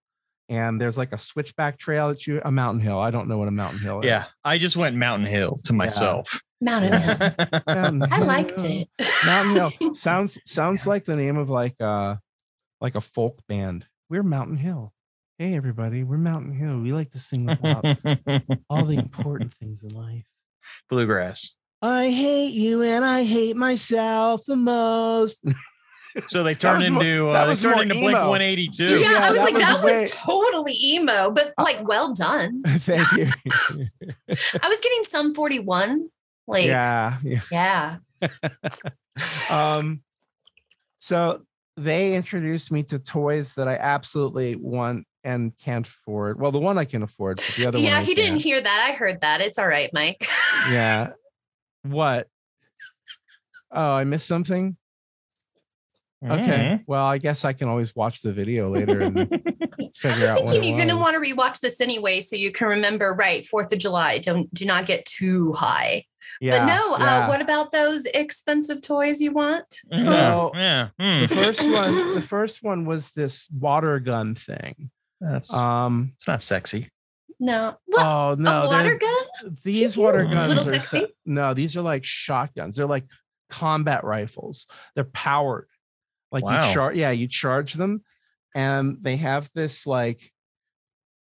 [0.50, 3.00] And there's like a switchback trail that you a mountain hill.
[3.00, 4.06] I don't know what a mountain hill is.
[4.06, 4.26] Yeah.
[4.46, 6.40] I just went Mountain Hill to myself.
[6.62, 7.17] Mountain Hill.
[7.67, 8.86] Mountain I liked Hill.
[9.00, 9.08] it.
[9.26, 12.15] Mountain Hill sounds sounds like the name of like uh
[12.82, 13.86] like a folk band.
[14.10, 14.93] We're Mountain Hill.
[15.38, 16.80] Hey everybody, we're Mountain Hill.
[16.80, 17.86] We like to sing about
[18.70, 20.26] all the important things in life.
[20.89, 21.56] Bluegrass.
[21.82, 25.38] I hate you and I hate myself the most.
[26.26, 28.84] So they turned was more- into that uh, they was turned more into Blink 182.
[28.84, 32.15] Yeah, Yeah, I was that like, was that way- was totally emo, but like well
[32.15, 32.63] done.
[32.65, 33.28] Thank you.
[34.28, 36.08] I was getting Sum 41.
[36.48, 37.18] Like, yeah.
[37.24, 37.42] yeah.
[37.52, 37.98] yeah.
[39.52, 40.02] Um
[41.00, 41.42] so
[41.76, 46.40] they introduced me to toys that I absolutely want and can't afford.
[46.40, 47.86] Well, the one I can afford, but the other one.
[47.86, 48.90] Yeah, he didn't hear that.
[48.90, 49.42] I heard that.
[49.42, 50.26] It's all right, Mike.
[50.72, 51.12] Yeah.
[51.84, 52.28] What?
[53.72, 54.76] Oh, I missed something.
[56.32, 56.80] Okay.
[56.80, 56.84] Mm.
[56.88, 60.44] Well, I guess I can always watch the video later and I figure out was
[60.44, 63.13] what thinking it you're going to want to rewatch this anyway, so you can remember.
[63.13, 64.18] Right, Fourth of July.
[64.20, 66.06] Don't do not get too high.
[66.42, 66.60] Yeah.
[66.60, 67.20] but no, yeah.
[67.20, 69.66] uh, what about those expensive toys you want?
[69.96, 70.90] So, yeah.
[70.98, 71.34] the hmm.
[71.34, 74.90] first one, the first one was this water gun thing.
[75.22, 76.12] That's Um.
[76.16, 76.90] it's not sexy.
[77.40, 79.58] No, what Oh a no, water they're- gun?
[79.63, 81.00] these water Little guns are sexy?
[81.02, 82.76] se- no, these are like shotguns.
[82.76, 83.06] They're like
[83.50, 84.68] combat rifles.
[84.96, 85.68] They're powered.
[86.32, 86.68] Like Wow.
[86.68, 88.04] you charge, yeah, you charge them,
[88.56, 90.32] and they have this like,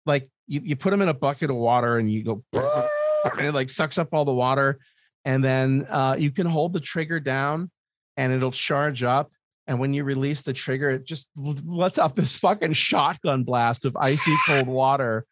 [0.06, 3.54] like you, you put them in a bucket of water and you go, and it
[3.54, 4.80] like sucks up all the water,
[5.26, 7.70] and then uh, you can hold the trigger down,
[8.18, 9.32] and it'll charge up.
[9.68, 13.96] And when you release the trigger, it just lets out this fucking shotgun blast of
[13.96, 15.26] icy cold water.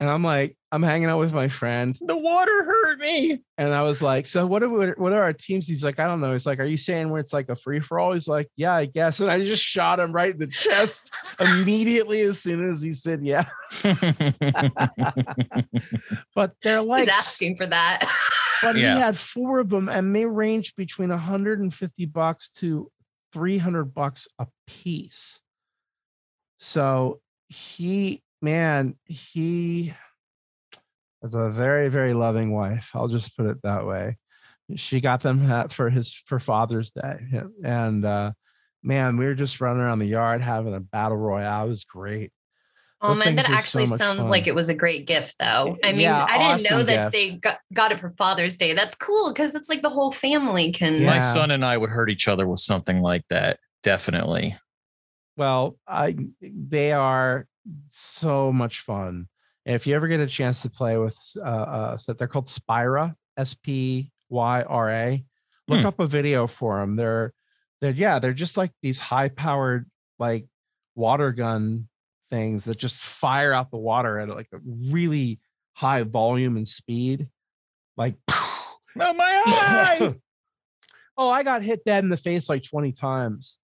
[0.00, 3.42] And I'm like, I'm hanging out with my friend, The water hurt me.
[3.58, 6.06] and I was like, "So what are we, what are our teams?" He's like, "I
[6.08, 8.26] don't know." He's like, "Are you saying where it's like a free for all?" He's
[8.26, 12.40] like, "Yeah, I guess." And I just shot him right in the chest immediately as
[12.40, 13.44] soon as he said, "Yeah."
[16.34, 18.00] But they're like, He's asking for that.
[18.62, 18.94] but Yeah.
[18.94, 22.90] he had four of them, and they ranged between 150 bucks to
[23.32, 25.40] 300 bucks a piece.
[26.58, 29.92] So he, man, he
[31.22, 32.90] has a very, very loving wife.
[32.94, 34.18] I'll just put it that way.
[34.76, 37.18] She got them ha- for his for Father's Day,
[37.64, 38.32] and uh,
[38.82, 41.66] man, we were just running around the yard having a battle royale.
[41.66, 42.32] It was great.
[43.02, 44.30] Oh man, that things are so actually sounds fun.
[44.30, 45.76] like it was a great gift, though.
[45.84, 47.12] I mean, Yeah, I didn't know that gift.
[47.12, 48.72] they got, got it for Father's Day.
[48.72, 51.02] That's cool because it's like the whole family can.
[51.02, 51.06] Yeah.
[51.06, 53.58] My son and I would hurt each other with something like that.
[53.82, 54.56] Definitely.
[55.36, 57.46] Well, I they are
[57.88, 59.28] so much fun.
[59.66, 62.46] And if you ever get a chance to play with uh, uh set, they're called
[62.48, 65.24] Spyra, S P Y R A.
[65.68, 65.86] Look Hmm.
[65.86, 66.96] up a video for them.
[66.96, 67.32] They're
[67.80, 70.46] they're yeah, they're just like these high powered like
[70.94, 71.88] water gun
[72.30, 75.40] things that just fire out the water at like a really
[75.74, 77.28] high volume and speed.
[77.96, 79.14] Like Oh my
[79.46, 80.14] eye.
[81.16, 83.58] oh, I got hit dead in the face like 20 times.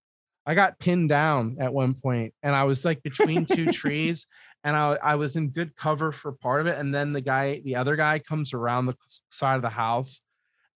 [0.46, 4.26] I got pinned down at one point and I was like between two trees
[4.64, 6.78] and I, I was in good cover for part of it.
[6.78, 8.96] And then the guy, the other guy comes around the
[9.30, 10.20] side of the house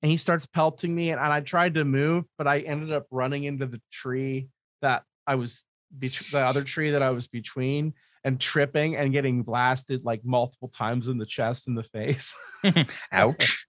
[0.03, 1.11] and he starts pelting me.
[1.11, 4.48] And, and I tried to move, but I ended up running into the tree
[4.83, 5.64] that I was,
[5.98, 7.94] the other tree that I was between.
[8.24, 12.35] and tripping and getting blasted like multiple times in the chest and the face.
[13.12, 13.66] Ouch.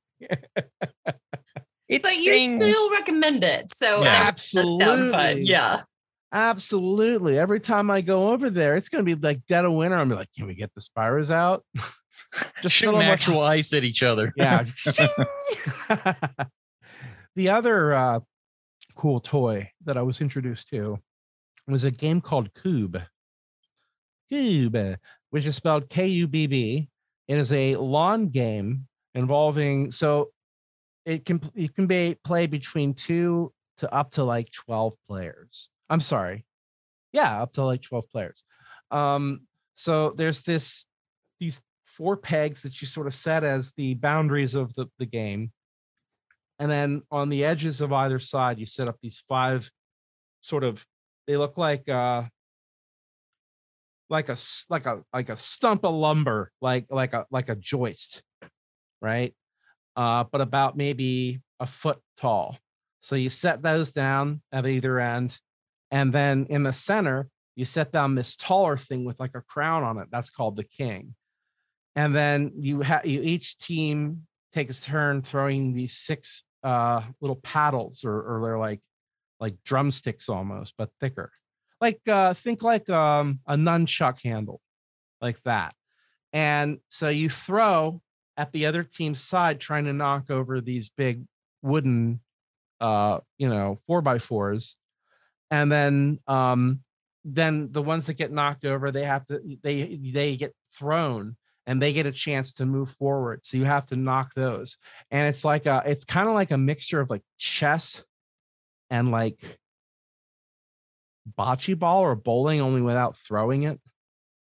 [1.87, 3.73] It but you still recommend it.
[3.75, 4.11] So Yeah.
[4.11, 4.87] that does sound fun.
[5.13, 5.41] Absolutely.
[5.43, 5.81] Yeah.
[6.31, 7.37] Absolutely.
[7.39, 9.95] Every time I go over there, it's going to be like dead of winter.
[9.95, 11.63] I'm like, can we get the Spyras out?
[12.61, 14.33] Just shooting fill 'em with- actual ice at each other.
[14.35, 14.65] Yeah.
[17.35, 18.19] the other uh,
[18.95, 20.97] cool toy that I was introduced to
[21.67, 23.01] was a game called Kubb.
[24.31, 24.97] Kubb,
[25.29, 26.89] which is spelled K U B B.
[27.27, 30.29] It is a lawn game involving so
[31.05, 35.69] it can it can be played between two to up to like 12 players.
[35.89, 36.45] I'm sorry.
[37.11, 38.43] Yeah, up to like 12 players.
[38.91, 39.41] Um,
[39.75, 40.85] so there's this
[41.39, 45.51] these four pegs that you sort of set as the boundaries of the, the game.
[46.59, 49.69] And then on the edges of either side, you set up these five
[50.41, 50.85] sort of
[51.27, 52.23] they look like uh
[54.09, 54.37] like a
[54.69, 58.21] like a like a stump of lumber, like like a like a joist,
[59.01, 59.33] right?
[59.95, 62.57] Uh, but about maybe a foot tall.
[62.99, 65.39] So you set those down at either end,
[65.91, 69.83] and then in the center, you set down this taller thing with like a crown
[69.83, 70.07] on it.
[70.11, 71.15] That's called the king.
[71.95, 78.03] And then you have you each team takes turn throwing these six uh little paddles
[78.03, 78.81] or or they're like
[79.39, 81.31] like drumsticks almost, but thicker.
[81.79, 84.59] Like uh think like um a nunchuck handle,
[85.21, 85.73] like that.
[86.33, 88.01] And so you throw
[88.37, 91.23] at the other team's side trying to knock over these big
[91.61, 92.19] wooden
[92.81, 94.75] uh you know four by fours.
[95.51, 96.81] And then um
[97.23, 101.35] then the ones that get knocked over they have to they they get thrown
[101.67, 103.45] and they get a chance to move forward.
[103.45, 104.77] So you have to knock those.
[105.09, 108.03] And it's like a it's kind of like a mixture of like chess
[108.89, 109.39] and like
[111.37, 113.79] bocce ball or bowling only without throwing it.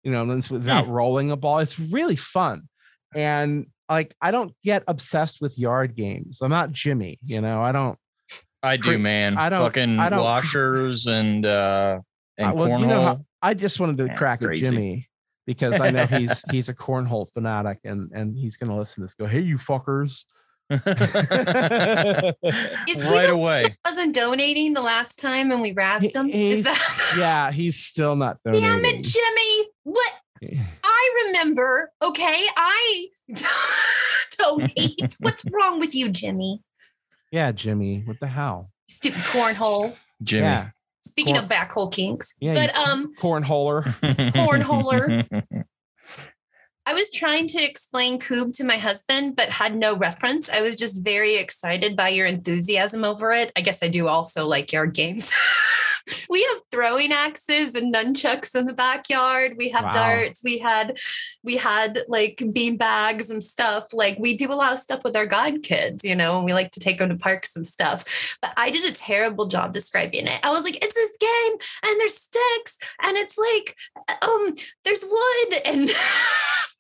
[0.04, 1.60] You know it's without rolling a ball.
[1.60, 2.69] It's really fun.
[3.13, 7.71] And like i don't get obsessed with yard games i'm not jimmy you know i
[7.71, 7.97] don't
[8.62, 9.38] I do, Cre- man.
[9.38, 11.99] I don't- Fucking I don't- washers and uh
[12.38, 12.80] and Uh, well, cornhole.
[12.82, 14.65] you know how- I just wanted to Yeah, crack crazy.
[14.65, 15.10] at Jimmy
[15.47, 19.13] because I know he's he's a cornhole fanatic and and he's gonna listen to this.
[19.13, 20.25] Go, hey, you fuckers!
[20.69, 20.84] Is
[23.02, 23.78] he right the away.
[23.86, 26.28] wasn't donating the last time and we razzed him?
[26.28, 28.67] He- Is that yeah, he's still not donating.
[28.67, 29.69] Damn it, Jimmy.
[29.84, 30.12] What
[30.84, 33.08] I remember, okay, I
[34.38, 35.15] donate.
[35.19, 36.62] What's wrong with you, Jimmy?
[37.32, 38.71] Yeah, Jimmy, what the hell?
[38.88, 39.95] Stupid cornhole.
[40.23, 40.43] Jimmy.
[40.43, 40.69] Yeah,
[41.06, 42.36] Speaking Corn- of backhole kinks.
[42.39, 43.84] yeah, but um cornholer.
[44.34, 45.43] Cornholer.
[46.86, 50.49] I was trying to explain Kubb to my husband, but had no reference.
[50.49, 53.52] I was just very excited by your enthusiasm over it.
[53.56, 55.32] I guess I do also like yard games.
[56.29, 59.53] we have throwing axes and nunchucks in the backyard.
[59.57, 59.91] We have Wow.
[59.91, 60.41] darts.
[60.43, 60.97] We had
[61.43, 63.88] we had like bean bags and stuff.
[63.93, 66.53] Like we do a lot of stuff with our god kids, you know, and we
[66.53, 68.38] like to take them to parks and stuff.
[68.41, 70.39] But I did a terrible job describing it.
[70.43, 73.75] I was like, it's this game and there's sticks and it's like
[74.21, 74.53] um
[74.85, 75.89] there's wood and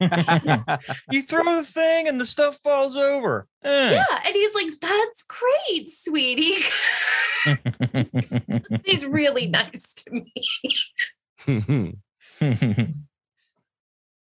[1.11, 3.47] you throw the thing and the stuff falls over.
[3.63, 3.91] Eh.
[3.91, 4.19] Yeah.
[4.25, 6.63] And he's like, that's great, sweetie.
[8.85, 10.33] he's really nice to me.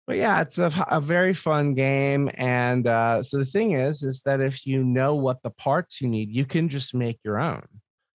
[0.08, 2.30] but yeah, it's a, a very fun game.
[2.36, 6.08] And uh, so the thing is, is that if you know what the parts you
[6.08, 7.66] need, you can just make your own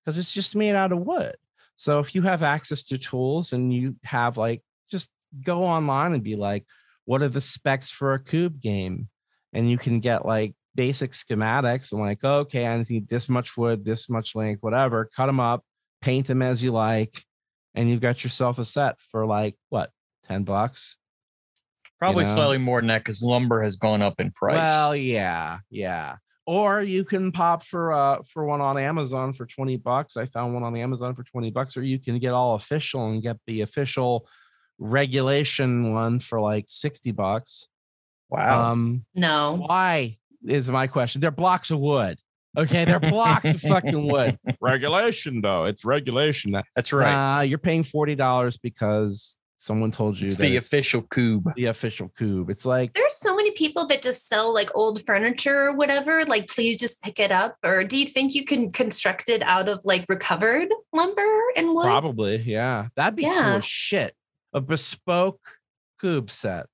[0.05, 1.37] because it's just made out of wood.
[1.77, 5.11] So if you have access to tools and you have like, just
[5.43, 6.65] go online and be like,
[7.05, 9.09] what are the specs for a Kubb game?
[9.53, 13.85] And you can get like basic schematics and like, okay, I need this much wood,
[13.85, 15.65] this much length, whatever, cut them up,
[16.01, 17.23] paint them as you like,
[17.75, 19.91] and you've got yourself a set for like what,
[20.29, 20.97] 10 bucks?
[21.99, 22.31] Probably know?
[22.31, 24.57] slightly more than that because lumber has gone up in price.
[24.57, 26.17] Well, yeah, yeah.
[26.47, 30.19] Or you can pop for uh for one on Amazon for 20 bucks.
[30.19, 33.23] I found one on Amazon for 20 bucks, or you can get all official and
[33.23, 34.29] get the official
[34.79, 37.69] regulation one for like 60 bucks.
[38.29, 38.73] wow.
[38.73, 39.65] Um No.
[39.67, 41.21] why is my question.
[41.21, 42.19] They're blocks of wood.
[42.57, 44.39] Okay, they're blocks of fucking wood.
[44.61, 46.53] Regulation though, it's regulation.
[46.77, 47.11] That's right.
[47.11, 51.53] Nah, you're paying $40 because someone told you it's that the official Kubb.
[51.57, 52.51] the official Kubb.
[52.51, 56.25] It's like There's so many people that just sell like old furniture or whatever.
[56.27, 57.57] Like, please just pick it up.
[57.65, 61.85] Or do you think you can construct it out of like recovered lumber and wood?
[61.87, 62.89] Probably, yeah.
[62.95, 63.57] That'd be cool Yeah.
[63.57, 64.15] as shit.
[64.53, 65.41] A bespoke
[66.01, 66.67] Kubb set.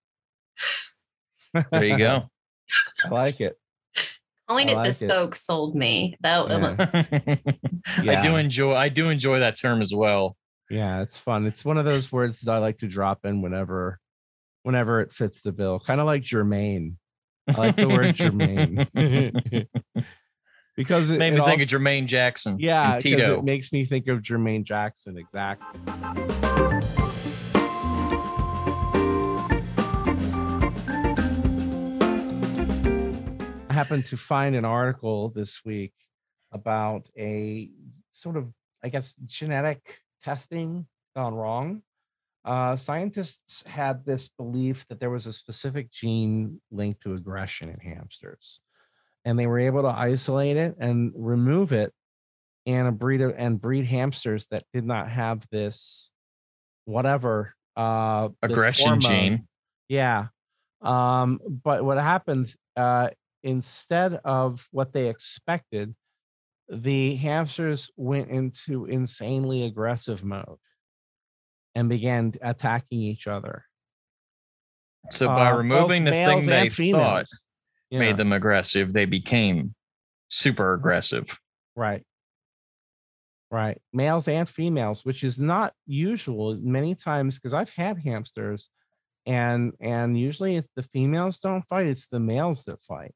[1.55, 2.25] There you go.
[3.07, 3.57] I like it.
[4.51, 4.99] Calling I it like it.
[4.99, 6.17] bespoke sold me.
[6.23, 7.41] That
[8.03, 8.19] Yeah.
[8.19, 10.37] I do enjoy I do enjoy that term as well.
[10.69, 11.47] Yeah, it's fun.
[11.47, 14.01] It's one of those words that I like to drop in whenever
[14.65, 15.79] whenever it fits the bill.
[15.79, 16.99] Kind of like germane.
[17.47, 18.89] I like the word germane.
[20.77, 22.57] because it Made it me think also- of Jermaine Jackson.
[22.59, 23.39] Yeah, because Tito.
[23.39, 25.17] it makes me think of Jermaine Jackson.
[25.17, 25.81] Exactly.
[33.81, 35.95] Happened to find an article this week
[36.53, 37.71] about a
[38.11, 38.53] sort of,
[38.85, 41.83] I guess, genetic testing gone wrong.
[42.45, 47.81] Uh, scientists had this belief that there was a specific gene linked to aggression in
[47.81, 48.61] hamsters,
[49.25, 51.91] and they were able to isolate it and remove it
[52.67, 56.11] and a breed of and breed hamsters that did not have this
[56.85, 59.03] whatever uh Aggression hormone.
[59.03, 59.49] gene.
[59.89, 60.27] yeah
[60.83, 63.09] um but what happened uh
[63.43, 65.95] instead of what they expected
[66.69, 70.59] the hamsters went into insanely aggressive mode
[71.75, 73.65] and began attacking each other.
[75.11, 77.43] So by Uh, removing the thing they thought females.
[77.91, 79.75] Yeah, made them aggressive, they became
[80.29, 81.37] super aggressive.
[81.75, 82.05] right.
[83.53, 83.83] Right.
[83.93, 88.71] Males and females which is not usual many times because i've had hamsters
[89.27, 93.13] and and usually if the females don't fight it's the males that fight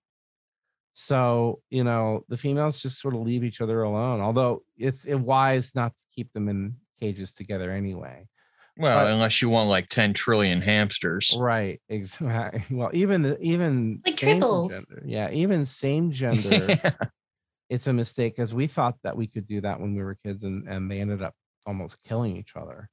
[0.97, 5.17] so you know the females just sort of leave each other alone although it's it
[5.17, 8.25] wise not to keep them in cages together anyway
[8.79, 11.35] Well, But- unless you want like 10 trillion hamsters.
[11.39, 14.73] right exactly well even the- even Like same triples.
[14.73, 16.81] gender yeah even same gender
[17.69, 20.45] it's a mistake because we thought that we could do that when we were kids
[20.45, 21.35] and and they ended up
[21.67, 22.89] almost killing each other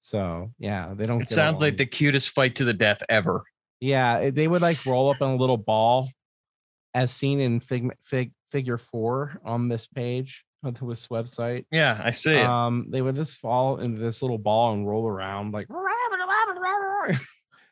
[0.00, 3.42] so yeah they don't it get sounds like the cutest fight to the death ever.
[3.80, 6.10] yeah eh, they would like roll up in a little ball
[6.96, 12.10] as seen in fig, fig figure four on this page of this website Yeah, I
[12.10, 15.68] see um they would just fall into this little ball and roll around like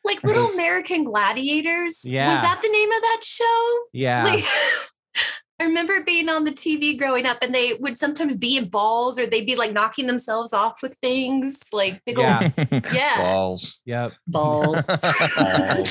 [0.04, 2.04] Like little American Gladiators.
[2.04, 2.26] Yeah.
[2.26, 3.78] Was that the name of that show?
[3.92, 4.44] yeah Like,
[5.60, 9.18] I remember being on the TV growing up, and they would sometimes be in balls,
[9.18, 12.50] or they'd be like knocking themselves off with things, like big Yeah.
[12.56, 13.16] old yeah.
[13.18, 13.80] Balls.
[13.84, 14.84] yep balls.
[14.86, 15.90] Balls.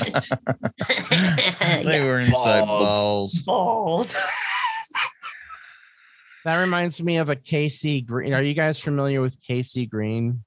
[1.08, 3.42] they Yeah, were inside balls.
[3.42, 3.42] balls.
[3.42, 4.16] balls.
[6.44, 8.34] That reminds me of a KC Green.
[8.34, 10.44] Are you guys familiar with KC Green?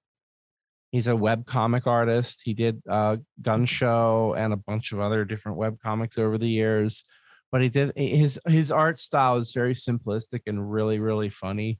[0.92, 2.42] He's a web comic artist.
[2.44, 6.48] He did uh, Gun Show and a bunch of other different web comics over the
[6.48, 7.04] years.
[7.52, 11.80] But he did his his art style is very simplistic and really really funny,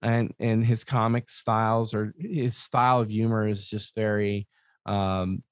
[0.00, 4.48] and and his comic styles or his style of humor is just very
[4.86, 5.42] um,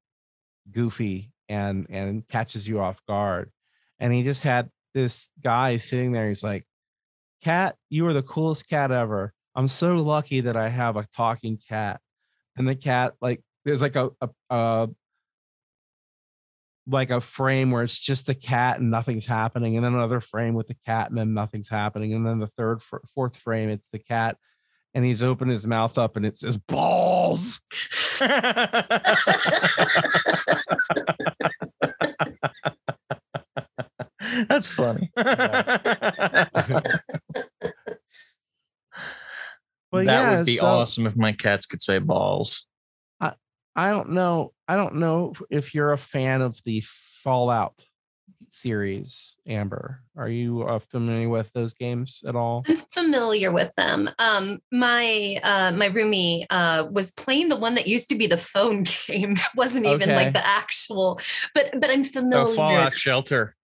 [0.70, 3.50] goofy and and catches you off guard.
[3.98, 6.28] And he just had this guy sitting there.
[6.28, 6.64] He's like,
[7.42, 11.58] cat you are the coolest cat ever i'm so lucky that i have a talking
[11.68, 12.00] cat
[12.56, 14.88] and the cat like there's like a, a, a
[16.90, 20.54] like a frame where it's just the cat and nothing's happening and then another frame
[20.54, 22.80] with the cat and then nothing's happening and then the third
[23.14, 24.36] fourth frame it's the cat
[24.94, 27.60] and he's opened his mouth up and it says balls
[34.48, 35.10] That's funny.
[39.92, 42.66] That yeah, would be so- awesome if my cats could say balls.
[43.76, 47.74] I don't know i don't know if you're a fan of the fallout
[48.48, 54.10] series amber are you uh, familiar with those games at all I'm familiar with them.
[54.18, 58.36] Um, my uh, my roomie uh, was playing the one that used to be the
[58.36, 59.32] phone game.
[59.32, 60.14] It wasn't even Okay.
[60.14, 61.18] like the actual,
[61.54, 62.44] but but I'm familiar.
[62.46, 63.56] Oh, Fallout Shelter.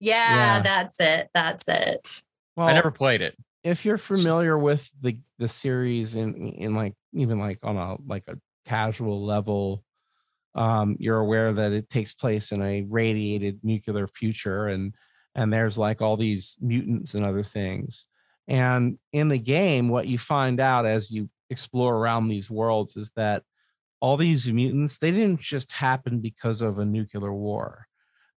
[0.00, 0.16] Yeah,
[0.56, 0.62] Yeah.
[0.62, 1.28] that's it.
[1.34, 2.22] That's it.
[2.56, 3.36] well I never played it.
[3.64, 8.24] if you're familiar with the the series in in like even like on a like
[8.28, 8.38] a
[8.68, 9.82] casual level
[10.54, 14.94] um you're aware that it takes place in a radiated nuclear future and
[15.34, 18.06] and there's like all these mutants and other things.
[18.48, 23.12] And in the game what you find out as you explore around these worlds is
[23.14, 23.44] that
[24.00, 27.86] all these mutants they didn't just happen because of a nuclear war.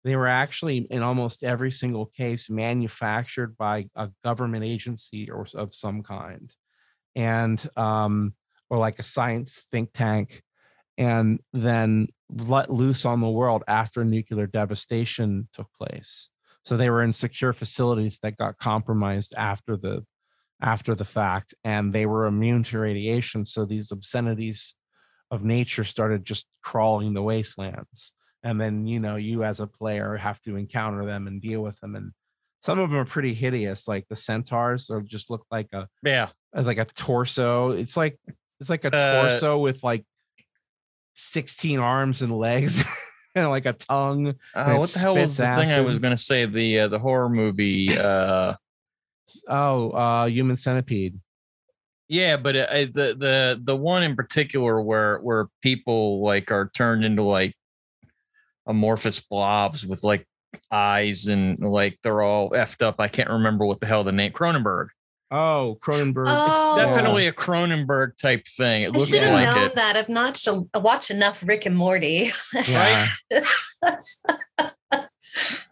[0.04, 5.74] They were actually in almost every single case manufactured by a government agency or of
[5.74, 6.54] some kind.
[7.16, 8.36] And um
[8.72, 10.42] or like a science think tank
[10.98, 16.30] and then let loose on the world after nuclear devastation took place.
[16.64, 20.06] So they were in secure facilities that got compromised after the
[20.64, 24.76] after the fact and they were immune to radiation so these obscenities
[25.32, 28.14] of nature started just crawling the wastelands.
[28.44, 31.78] And then you know you as a player have to encounter them and deal with
[31.80, 32.12] them and
[32.62, 36.30] some of them are pretty hideous like the centaurs or just look like a Yeah.
[36.54, 37.72] like a torso.
[37.72, 38.20] It's like
[38.62, 40.06] It's like a Uh, torso with like
[41.16, 42.86] 16 arms and legs
[43.36, 44.36] and like a tongue.
[44.56, 46.46] Uh, what the hell was the thing I was going to say?
[46.46, 47.90] The uh, the horror movie.
[47.98, 48.56] Uh,
[49.48, 51.18] Oh, uh human centipede.
[52.10, 56.70] yeah, but uh, I- the the the one in particular where where people like are
[56.76, 57.56] turned into like
[58.68, 60.28] amorphous blobs with like
[60.70, 62.96] eyes and like they're all effed up.
[63.00, 64.88] I can't remember what the hell the name Cronenberg.
[65.34, 66.26] Oh, Cronenberg.
[66.28, 66.76] Oh.
[66.78, 66.86] Yeah.
[66.86, 68.84] Definitely a Cronenberg type thing.
[68.84, 69.76] It I looks should have like known it.
[69.76, 69.96] that.
[69.96, 72.30] I've watched a, I watched enough Rick and Morty.
[72.68, 73.08] Yeah.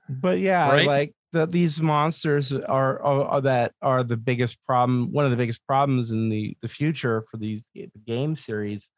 [0.09, 0.87] but yeah, Right?
[0.87, 5.11] like the, these monsters are, are, are that are the biggest problem.
[5.11, 8.89] One of the biggest problems in the the future for these g- game series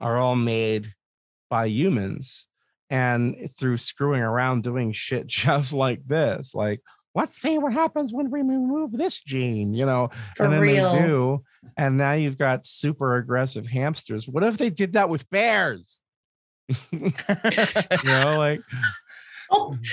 [0.00, 0.92] are all made
[1.50, 2.46] by humans
[2.90, 6.54] and through screwing around doing shit just like this.
[6.54, 6.80] Like,
[7.18, 10.08] let's see what happens when we remove this gene, you know.
[10.36, 10.92] For and then real.
[10.92, 11.42] they do,
[11.76, 14.28] and now you've got super aggressive hamsters.
[14.28, 16.00] What if they did that with bears?
[16.92, 17.12] you
[18.04, 18.60] know, like
[19.50, 19.88] Oh, You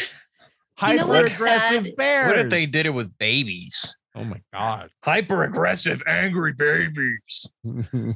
[0.78, 1.96] hyper know aggressive sad?
[1.96, 2.28] bears.
[2.28, 3.96] what if they did it with babies?
[4.14, 4.90] Oh my god.
[5.04, 7.50] Hyper aggressive, angry babies.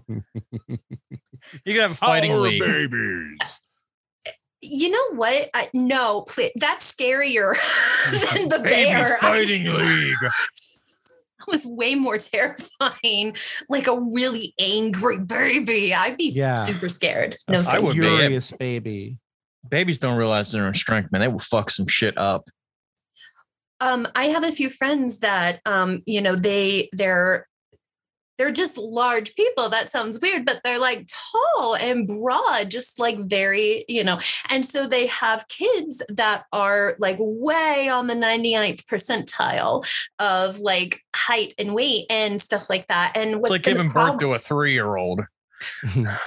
[1.66, 2.60] You could have a fighting Our league.
[2.62, 3.38] babies.
[4.62, 5.50] You know what?
[5.54, 7.54] I, no, please, that's scarier
[8.34, 9.18] than the Baby bear.
[9.18, 10.16] I- fighting league.
[10.22, 13.36] That was way more terrifying.
[13.70, 15.94] Like a really angry baby.
[15.94, 16.58] I'd be Yeah.
[16.58, 17.38] super scared.
[17.48, 18.00] No, I thank would be.
[18.00, 19.18] Furious baby.
[19.68, 21.22] Babies don't realize they're in strength, man.
[21.22, 22.50] They will fuck some shit up.
[23.82, 27.48] um i have a few friends that um you know they they're
[28.40, 33.20] they're just large people that sounds weird but they're like tall and broad just like
[33.26, 34.18] very you know
[34.50, 39.86] and so they have kids that are like way on the 99th percentile
[40.18, 43.84] of like height and weight and stuff like that and It's what's like been the
[43.84, 45.22] giving birth to a three year old.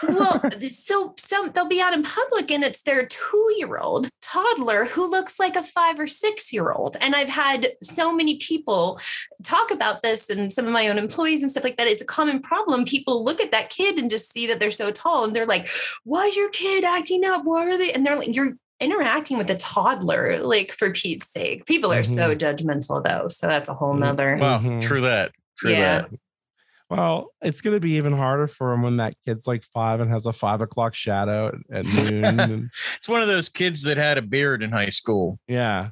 [0.09, 5.39] Well, so some they'll be out in public and it's their two-year-old toddler who looks
[5.39, 6.97] like a five or six-year-old.
[7.01, 9.01] And I've had so many people
[9.43, 11.87] talk about this and some of my own employees and stuff like that.
[11.87, 12.85] It's a common problem.
[12.85, 15.68] People look at that kid and just see that they're so tall and they're like,
[16.05, 17.43] why is your kid acting up?
[17.45, 17.93] Why are they?
[17.93, 21.66] And they're like, you're interacting with a toddler, like for Pete's sake.
[21.66, 23.28] People are so judgmental though.
[23.28, 24.37] So that's a whole Mm, nother.
[24.41, 24.83] Well, Mhm.
[24.83, 25.33] true that.
[25.59, 26.01] True Yeah.
[26.03, 26.11] that.
[26.95, 30.11] Well, it's going to be even harder for him when that kid's like five and
[30.11, 32.24] has a five o'clock shadow at, at noon.
[32.40, 35.38] and, It's one of those kids that had a beard in high school.
[35.49, 35.88] yeah,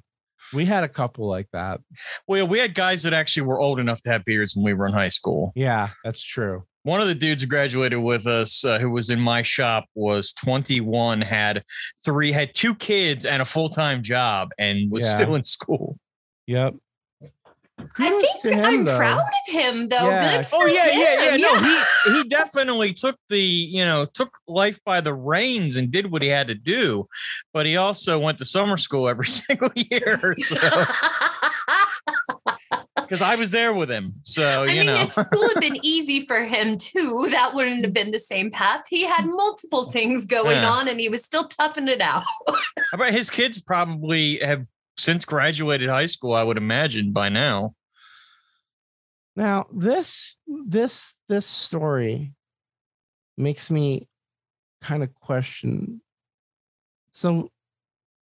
[0.52, 1.80] we had a couple like that.
[2.26, 4.86] Well, we had guys that actually were old enough to have beards when we were
[4.86, 5.52] in high school.
[5.54, 6.64] Yeah, that's true.
[6.82, 10.32] One of the dudes who graduated with us, uh, who was in my shop, was
[10.34, 11.62] 21, had
[12.04, 15.16] three, had two kids and a full time job, and was Yeah.
[15.16, 15.98] still in school.
[16.46, 16.74] Yep.
[17.98, 18.96] I think to him, I'm though.
[18.96, 19.96] proud of him though.
[20.08, 20.36] Yeah.
[20.38, 20.46] Good.
[20.52, 21.30] Oh for yeah, yeah, yeah.
[21.32, 21.40] him.
[21.40, 21.82] No, he
[22.22, 26.28] he definitely took the you know took life by the reins and did what he
[26.28, 27.06] had to do,
[27.52, 30.18] but he also went to summer school every single year
[32.96, 34.14] because I was there with him.
[34.22, 37.84] So I you mean, know, if school had been easy for him too, that wouldn't
[37.84, 38.82] have been the same path.
[38.88, 40.70] He had multiple things going Yeah.
[40.70, 42.22] on and he was still toughing it out.
[42.92, 44.64] I bet his kids probably have
[45.00, 46.34] since graduated high school.
[46.34, 47.74] I would imagine by now.
[49.34, 52.34] Now, this this this story
[53.36, 54.08] makes me
[54.82, 56.02] kind of question.
[57.12, 57.50] So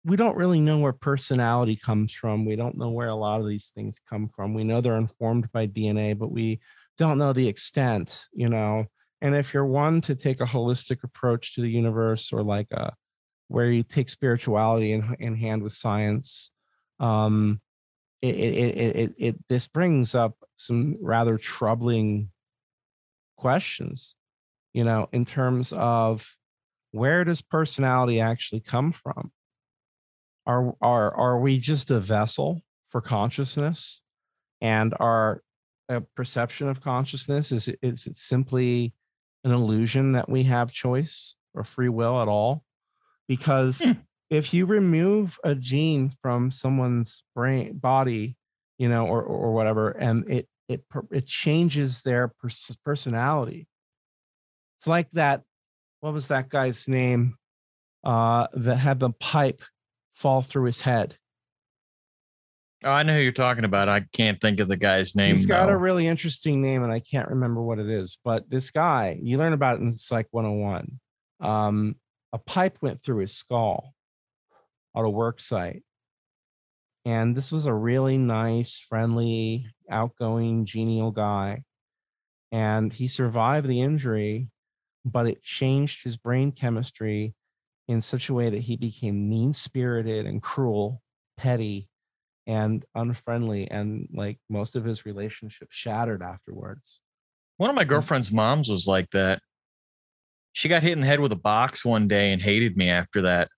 [0.05, 2.45] we don't really know where personality comes from.
[2.45, 4.53] We don't know where a lot of these things come from.
[4.53, 6.59] We know they're informed by DNA, but we
[6.97, 8.85] don't know the extent, you know.
[9.21, 12.93] And if you're one to take a holistic approach to the universe or like a
[13.47, 16.51] where you take spirituality in, in hand with science,
[17.03, 17.59] um,
[18.21, 22.29] it, it, it, it, it, this brings up some rather troubling
[23.37, 24.15] questions,
[24.71, 26.37] you know, in terms of
[26.91, 29.31] where does personality actually come from?
[30.45, 34.01] Are are are we just a vessel for consciousness?
[34.61, 35.41] And our
[35.89, 38.93] uh, perception of consciousness is it, is it simply
[39.43, 42.63] an illusion that we have choice or free will at all?
[43.27, 43.91] Because Hmm.
[44.33, 48.35] If you remove a gene from someone's brain body,
[48.79, 53.67] you know, or or whatever, and it it it changes their pers- personality.
[54.79, 55.43] It's like that.
[55.99, 57.35] What was that guy's name?
[58.03, 59.61] Uh, that had the pipe
[60.15, 61.15] fall through his head.
[62.83, 63.87] Oh, I know who you're talking about.
[63.87, 65.37] I can't think of the guy's name.
[65.37, 65.73] He's got though.
[65.73, 68.17] a really interesting name, and I can't remember what it is.
[68.25, 70.99] But this guy, you learn about it in Psych 101.
[71.39, 71.95] Um,
[72.33, 73.93] a pipe went through his skull
[74.95, 75.83] at a work site.
[77.05, 81.63] And this was a really nice, friendly, outgoing, genial guy.
[82.51, 84.49] And he survived the injury,
[85.03, 87.33] but it changed his brain chemistry
[87.87, 91.01] in such a way that he became mean spirited and cruel,
[91.35, 91.89] petty,
[92.47, 93.69] and unfriendly.
[93.69, 97.01] And like most of his relationships shattered afterwards.
[97.57, 99.41] One of my girlfriend's moms was like that.
[100.53, 103.23] She got hit in the head with a box one day and hated me after
[103.23, 103.49] that.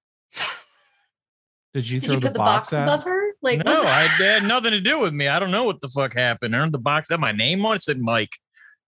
[1.76, 2.84] Did you Did throw you the, put the box, box at?
[2.84, 3.26] above her?
[3.42, 5.28] Like no, I had nothing to do with me.
[5.28, 6.56] I don't know what the fuck happened.
[6.56, 7.82] I heard the box had my name on it.
[7.82, 8.32] said Mike.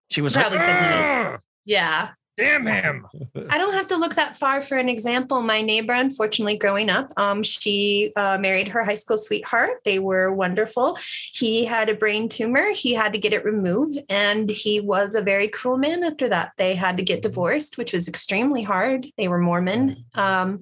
[0.09, 1.41] She was Probably like, said Mike.
[1.65, 2.11] Yeah.
[2.37, 3.05] damn him.
[3.49, 5.41] I don't have to look that far for an example.
[5.41, 9.79] My neighbor, unfortunately, growing up, um, she uh, married her high school sweetheart.
[9.83, 10.97] They were wonderful.
[11.33, 12.71] He had a brain tumor.
[12.73, 16.53] He had to get it removed, and he was a very cruel man after that.
[16.55, 19.07] They had to get divorced, which was extremely hard.
[19.17, 20.05] They were Mormon.
[20.15, 20.61] Um,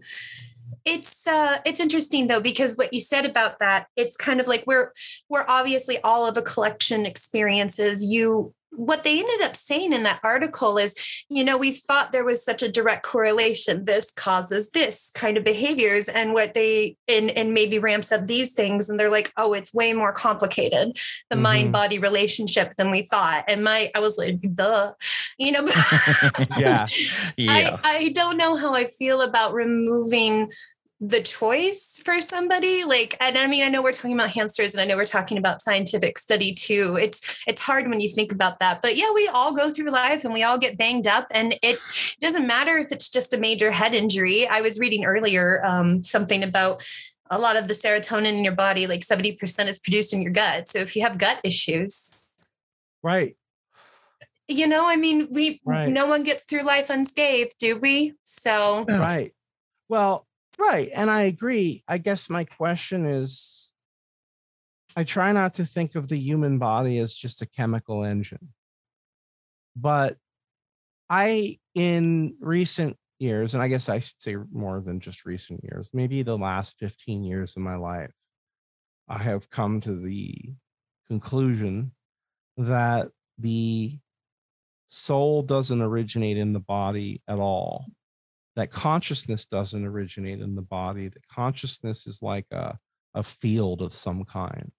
[0.86, 4.64] it's uh it's interesting though because what you said about that it's kind of like
[4.68, 4.92] we're
[5.30, 10.20] we're obviously all of a collection experiences you what they ended up saying in that
[10.22, 10.94] article is
[11.30, 15.46] you know we thought there was such a direct correlation this causes this kind of
[15.46, 19.54] behaviors and what they and and maybe ramps up these things and they're like oh
[19.54, 20.98] it's way more complicated
[21.30, 21.42] the Mhm.
[21.42, 24.92] mind body relationship than we thought and my i was like duh
[25.38, 25.66] you know
[26.58, 26.86] yeah.
[27.38, 27.78] Yeah.
[27.84, 30.52] I, I don't know how I feel about removing
[31.02, 34.80] the choice for somebody like and i mean i know we're talking about hamsters and
[34.82, 38.60] i know we're talking about scientific study too it's it's hard when you think about
[38.60, 41.54] that but yeah we all go through life and we all get banged up and
[41.62, 41.78] it
[42.22, 46.44] doesn't matter if it's just a major head injury i was reading earlier um, something
[46.44, 46.82] about
[47.30, 50.70] a lot of the serotonin in your body like 70% is produced in your gut
[50.70, 52.26] so if you have gut issues
[53.04, 53.36] Right.
[54.48, 55.90] you know i mean we Right.
[55.90, 59.34] no one gets through life unscathed do we so Right.
[59.88, 60.25] Well,
[60.60, 60.90] right.
[60.94, 61.84] And I agree.
[61.88, 63.72] I guess my question is
[64.96, 68.50] I try not to think of the human body as just a chemical engine.
[69.76, 70.18] But
[71.10, 75.90] I, in recent years, and I guess I should say more than just recent years,
[75.94, 78.14] maybe the last 15 years of my life,
[79.08, 80.54] I have come to the
[81.08, 81.92] conclusion
[82.58, 84.00] that the
[84.88, 87.86] soul doesn't originate in the body at all
[88.56, 92.78] that consciousness doesn't originate in the body that consciousness is like a,
[93.14, 94.72] a field of some kind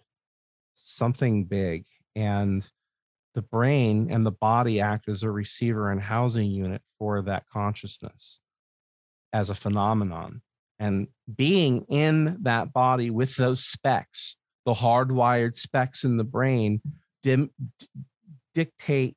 [0.74, 2.70] something big and
[3.34, 8.40] the brain and the body act as a receiver and housing unit for that consciousness
[9.32, 10.40] as a phenomenon.
[10.78, 16.82] And being in that body with those specs the hardwired specs in the brain
[17.22, 17.50] dim,
[18.52, 19.16] dictate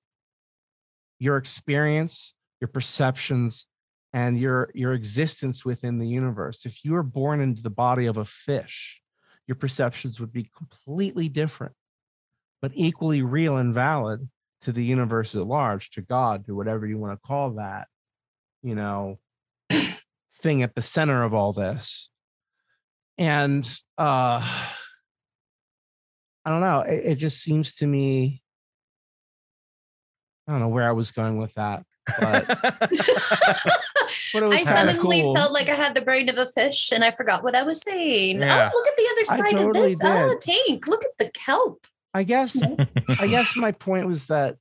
[1.17, 3.65] your experience your perceptions
[4.13, 6.65] and your your existence within the universe.
[6.65, 9.01] If you were born into the body of a fish
[9.49, 11.73] your perceptions would be completely different
[12.61, 14.29] but equally real and valid
[14.61, 17.87] to the universe at large to god to whatever you want to call that
[18.61, 19.17] you know
[20.35, 22.09] thing at the center of all this.
[23.17, 23.65] And
[23.97, 24.39] uh
[26.45, 28.43] i don't know it, it just seems to me
[30.47, 31.83] i don't know where i was going with that
[32.19, 32.45] but
[32.85, 33.88] But it was
[34.35, 35.35] I suddenly cool.
[35.35, 37.81] felt like I had the brain of a fish and I forgot what I was
[37.81, 38.39] saying.
[38.39, 38.69] Yeah.
[38.73, 40.07] Oh, look at the other side totally of this.
[40.09, 40.87] Oh, tank.
[40.87, 41.85] Look at the kelp.
[42.13, 42.61] I guess
[43.19, 44.57] I guess my point was that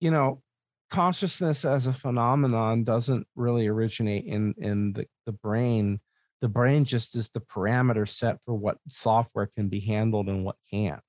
[0.00, 0.42] you know
[0.90, 6.00] consciousness as a phenomenon doesn't really originate in in the, the brain.
[6.42, 10.56] The brain just is the parameter set for what software can be handled and what
[10.70, 11.00] can't.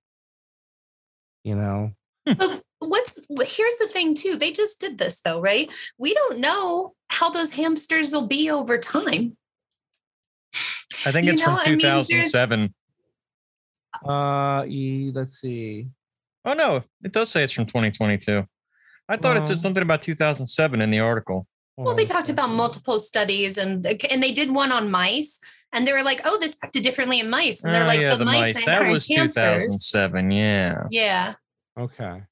[1.44, 1.92] You know?
[2.80, 3.18] But what's
[3.56, 4.38] here's the thing too.
[4.38, 5.70] They just did this though, right?
[5.98, 9.38] We don't know how those hamsters will be over time.
[11.06, 12.74] I think You it's know, from I mean, 2007.
[14.08, 14.66] Uh
[15.14, 15.88] let's see.
[16.46, 18.46] Oh no, it does say it's from 2022.
[19.10, 21.48] I thought it said something about 2007 in the article.
[21.78, 25.40] Well, they talked about multiple studies and and they did one on mice
[25.72, 28.16] and they were like, "Oh, this acted differently in mice." And they're Oh, like, yeah,
[28.16, 30.32] "The, mice, that, That was hamsters." 2007.
[30.32, 30.84] Yeah.
[30.90, 31.34] Yeah.
[31.78, 32.24] Okay.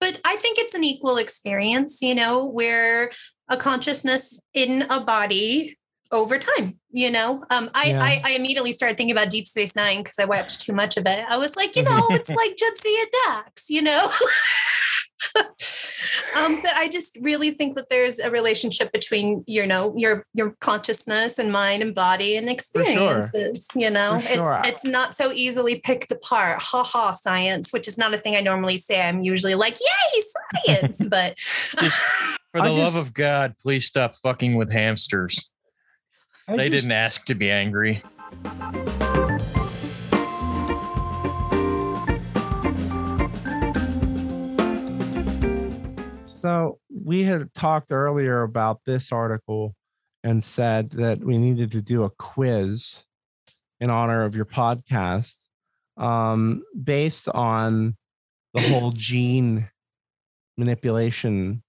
[0.00, 3.10] But I think it's an equal experience, you know, where
[3.48, 5.78] a consciousness in a body
[6.12, 7.44] over time, you know.
[7.50, 8.02] Um, I, Yeah.
[8.02, 11.06] I I immediately started thinking about Deep Space Nine because I watched too much of
[11.06, 11.24] it.
[11.28, 14.10] I was like, you know, it's like Jadzia Dax, you know.
[16.36, 20.56] um, but I just really think that there's a relationship between, you know, your your
[20.60, 22.52] consciousness and mind and body and sure.
[22.52, 23.66] experiences.
[23.74, 24.60] You know, sure.
[24.62, 26.62] it's it's not so easily picked apart.
[26.62, 29.00] Ha ha, science, which is not a thing I normally say.
[29.00, 30.22] I'm usually like, yay,
[30.66, 32.02] science, but Just
[32.52, 35.50] for I the love just- of God, please stop fucking with hamsters.
[36.48, 38.02] I they just- didn't ask to be angry.
[46.40, 49.74] So we had talked earlier about this article
[50.24, 53.04] and said that we needed to do a quiz
[53.80, 55.36] in honor of your podcast
[55.96, 57.96] um, based on
[58.54, 59.68] the whole gene
[60.56, 61.62] manipulation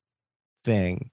[0.64, 1.12] thing.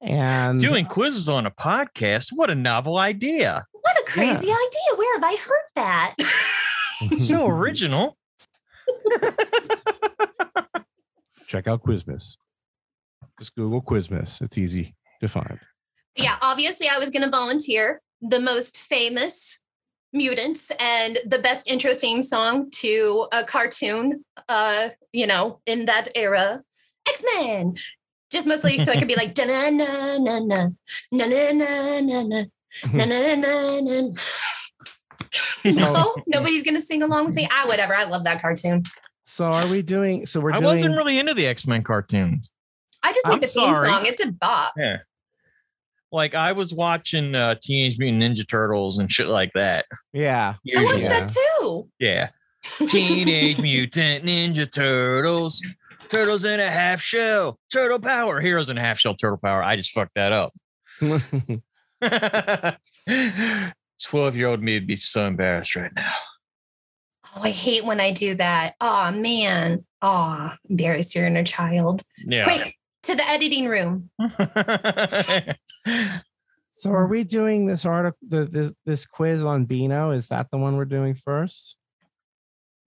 [0.00, 2.28] And Doing quizzes on a podcast.
[2.32, 3.66] What a novel idea.
[3.72, 4.96] What a crazy idea.
[4.96, 6.14] Where have I heard that?
[7.16, 8.18] So original.
[11.46, 12.36] check out Quizmas.
[13.40, 14.40] Just Google Quizmas.
[14.42, 15.58] It's easy to find.
[16.14, 19.64] yeah, obviously I was going to volunteer the most famous
[20.12, 26.08] mutants and the best intro theme song to a cartoon uh you know in that
[26.16, 26.60] era
[27.08, 27.76] x-men
[28.32, 30.66] just mostly so i could be like na na na na
[31.12, 32.44] na na na na na na
[32.92, 34.10] na na na na
[35.76, 38.82] no nobody's gonna sing along with me ah whatever i love that cartoon
[39.24, 40.26] So are we doing?
[40.26, 40.56] So we're doing.
[40.56, 40.74] I doing.
[40.74, 42.52] wasn't really into the X Men cartoons.
[43.02, 43.88] I just like I'm the theme sorry.
[43.88, 44.98] song it's a bop Yeah.
[46.12, 49.86] Like I was watching uh, Teenage Mutant Ninja Turtles and shit like that.
[50.12, 50.54] yeah.
[50.76, 51.08] i watched usually.
[51.08, 51.28] that
[51.60, 52.30] too Yeah.
[52.88, 55.62] Teenage Mutant Ninja Turtles.
[56.08, 57.60] Turtles in a half shell.
[57.72, 58.40] Turtle power.
[58.40, 59.14] Heroes in a half shell.
[59.14, 59.62] Turtle power.
[59.62, 60.52] I just fucked that up.
[64.02, 66.12] 12 year old me would be so embarrassed right now.
[67.36, 72.44] oh i hate when i do that oh man oh embarrass your inner child Yeah.
[72.44, 72.74] quick
[73.04, 74.10] to the editing room
[76.70, 78.18] so are we doing this article?
[78.28, 80.10] The, this this quiz on Beano?
[80.12, 81.76] Is that the one we're doing first?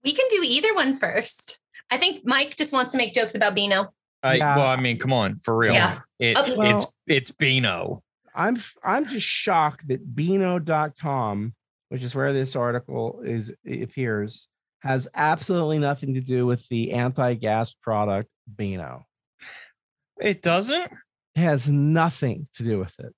[0.04, 1.58] We can do either one first.
[1.90, 3.92] I think Mike just wants to make jokes about Beano.
[4.22, 4.56] I, Yeah.
[4.56, 5.74] Well, I mean, come on, for real.
[5.74, 6.00] Yeah.
[6.18, 6.48] It, Okay.
[6.50, 8.02] it's Well- it's Beano.
[8.34, 11.54] I'm f- I'm just shocked that Beano.com,
[11.90, 14.48] which is where this article is appears,
[14.80, 19.04] has absolutely nothing to do with the anti-gas product Beano.
[20.20, 20.90] It doesn't.
[21.36, 23.12] It has nothing to do with it.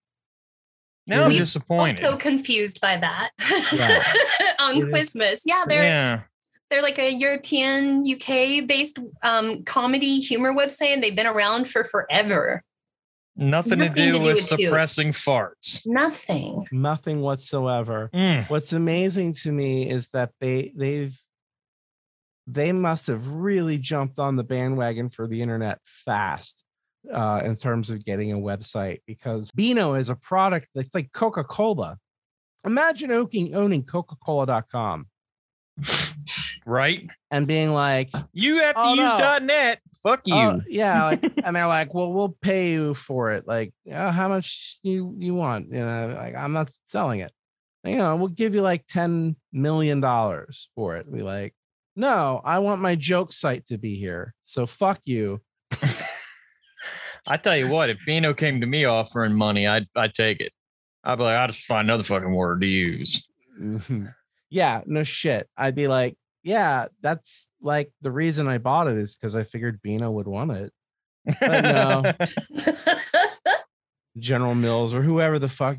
[1.07, 2.03] Now I'm We- disappointed.
[2.05, 3.30] Also confused by that
[4.61, 5.40] on It is- Quizmas.
[5.44, 6.20] Yeah, they're yeah.
[6.70, 11.84] they're like a European UK based um, comedy humor website, and they've been around for
[11.84, 12.62] forever.
[13.38, 14.66] Nothing, to do to do with with you.
[14.68, 15.82] suppressing farts.
[15.84, 16.66] Nothing.
[16.72, 18.09] Nothing whatsoever.
[18.14, 18.49] Mm.
[18.49, 21.16] What's amazing to me is that they they've
[22.47, 26.62] they must have really jumped on the bandwagon for the internet fast
[27.12, 31.44] uh, in terms of getting a website because Beano is a product that's like Coca
[31.44, 31.98] Cola.
[32.64, 35.07] Imagine owning, owning Coca Cola.com
[36.64, 37.07] Right?
[37.30, 39.38] and being like, You have to Oh, use no.
[39.38, 39.80] .net.
[40.02, 40.34] Fuck you.
[40.34, 43.46] oh, yeah, like, and they're like, well, we'll pay you for it.
[43.46, 45.70] Like, uh, how much you you want?
[45.70, 47.32] You know, like I'm not selling it.
[47.84, 51.12] You know, we'll give you like ten million dollars for it.
[51.12, 51.54] Be like,
[51.96, 54.32] no, I want my joke site to be here.
[54.44, 55.40] So fuck you.
[57.27, 60.53] I tell you what, if Beano came to me offering money, I'd I'd take it.
[61.05, 63.27] I'd be like, I'll just find another fucking word to use.
[63.61, 64.12] Mhm.
[64.51, 65.49] yeah, no shit.
[65.57, 69.81] I'd be like, yeah, that's like the reason I bought it is because I figured
[69.83, 70.72] Beano would want it.
[71.41, 72.12] But no.
[74.18, 75.77] General Mills or whoever the fuck.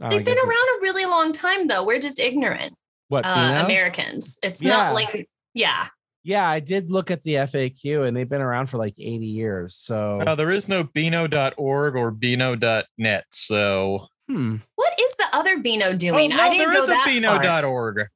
[0.00, 1.84] I They've been guess it- around a really long time, though.
[1.84, 2.74] We're just ignorant
[3.08, 4.38] What uh, Americans.
[4.42, 4.70] It's Yeah.
[4.76, 5.88] not like, yeah.
[6.26, 9.76] Yeah, I did look at the FAQ and they've been around for like 80 years.
[9.76, 13.24] So, Uh, there is no Beano.org or Beano.net.
[13.30, 14.56] So hmm.
[14.74, 16.30] What is the other Beano oh, doing?
[16.30, 17.38] no, I didn't there go is a that far.
[17.38, 18.08] Beano.org.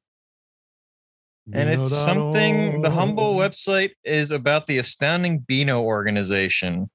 [1.52, 6.90] And it's something the humble website is about the astounding Beano organization.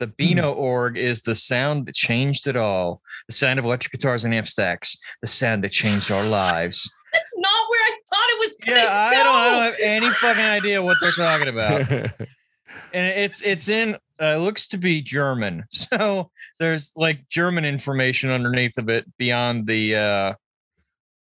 [0.00, 0.12] The Hmm.
[0.18, 3.02] Beano org is the sound that changed it all.
[3.28, 4.96] The sound of electric guitars and amp stacks.
[5.22, 6.92] The sound that changed our lives.
[7.12, 9.24] That's not where I thought it was going to Yeah, I go.
[9.24, 11.90] don't, I don't have any fucking idea what they're talking about.
[12.92, 15.64] and it's it's in uh, looks to be German.
[15.70, 20.34] So there's like German information underneath of it beyond the uh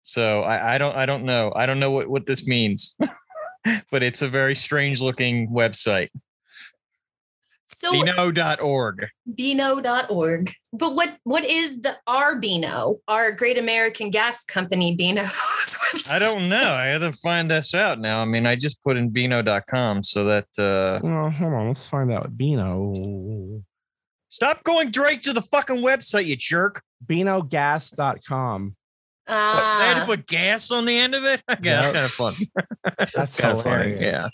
[0.02, 1.52] so I, I don't I don't know.
[1.56, 2.98] I don't know what, what this means.
[3.92, 6.10] but it's a very strange looking website.
[7.74, 9.08] So Beano.org.
[9.36, 10.54] Beano.org.
[10.72, 15.24] But what what is the our Beano, our Great American Gas Company Beano?
[16.10, 16.72] I don't know.
[16.74, 18.22] I had to find this out now.
[18.22, 21.68] I mean, I just put in Beano.com so that uh well, hold on.
[21.68, 22.36] Let's find out.
[22.38, 23.64] Beano.
[24.30, 26.82] stop going direct to the fucking website, you jerk.
[27.06, 28.76] BeanoGas.com.
[29.26, 31.42] What, they had to Ah, put gas on the end of it?
[31.62, 31.94] Yeah, Yep.
[31.94, 32.34] that's kind of fun.
[33.16, 33.92] That's kind of funny.
[33.92, 34.02] hilarious.
[34.02, 34.28] Yeah.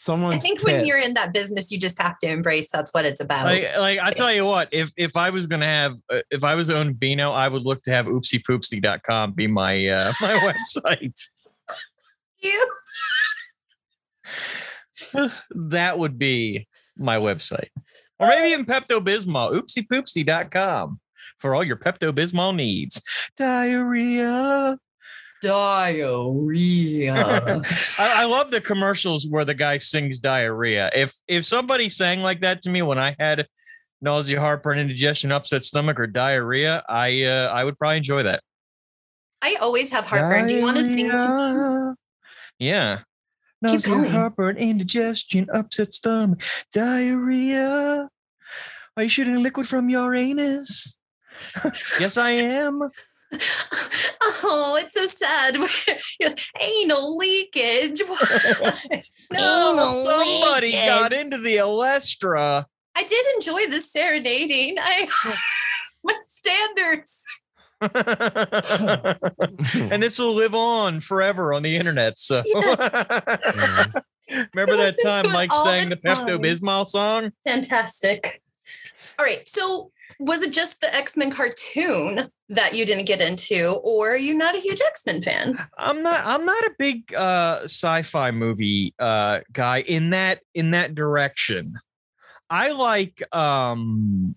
[0.00, 3.04] Someone's I think when you're in that business, you just have to embrace that's what
[3.04, 3.46] it's about.
[3.46, 6.54] Like, like I tell you what, if if I was gonna have, uh, if I
[6.54, 11.20] was own Beano, I would look to have oopsiepoopsie.com be my uh, my website.
[12.40, 12.72] You-
[15.54, 17.68] that would be my website.
[18.20, 21.00] or maybe even Pepto Bismol, oopsiepoopsie.com
[21.38, 23.00] for all your Pepto Bismol needs.
[23.36, 24.78] Diarrhea.
[25.42, 27.14] Diarrhea.
[27.98, 30.90] I, I love the commercials where the guy sings diarrhea.
[30.94, 33.46] If if somebody sang like that to me when I had
[34.00, 38.42] nausea, heartburn, indigestion, upset stomach, or diarrhea, I uh, I would probably enjoy that.
[39.42, 40.48] I always have heartburn.
[40.48, 41.10] Do you want to sing?
[41.10, 41.94] To- Diarrhea.
[42.58, 42.98] yeah.
[43.66, 46.40] Keep Nausea, heartburn, indigestion, upset stomach,
[46.72, 48.08] diarrhea.
[48.96, 50.98] Are you shooting liquid from your anus?
[52.00, 52.88] yes, I am.
[54.22, 55.56] oh, it's so sad.
[56.60, 58.00] Anal leakage.
[59.32, 62.64] no, somebody got into the Olestra.
[62.96, 64.76] I did enjoy the serenading.
[64.80, 65.08] I
[66.04, 67.24] my standards.
[69.92, 72.18] and this will live on forever on the internet.
[72.18, 72.42] So
[74.54, 76.38] remember that time Mike sang the the Pepto.
[76.38, 77.32] Bismol song?
[77.44, 78.42] Fantastic.
[79.18, 79.46] All right.
[79.46, 84.36] So was it just the X-Men cartoon that you didn't get into, or are you
[84.36, 85.58] not a huge X-Men fan?
[85.78, 90.94] I'm not I'm not a big uh sci-fi movie uh guy in that in that
[90.94, 91.78] direction.
[92.50, 94.36] I like um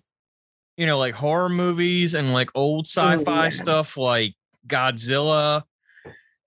[0.76, 3.48] you know like horror movies and like old sci-fi yeah.
[3.48, 4.34] stuff like
[4.66, 5.62] Godzilla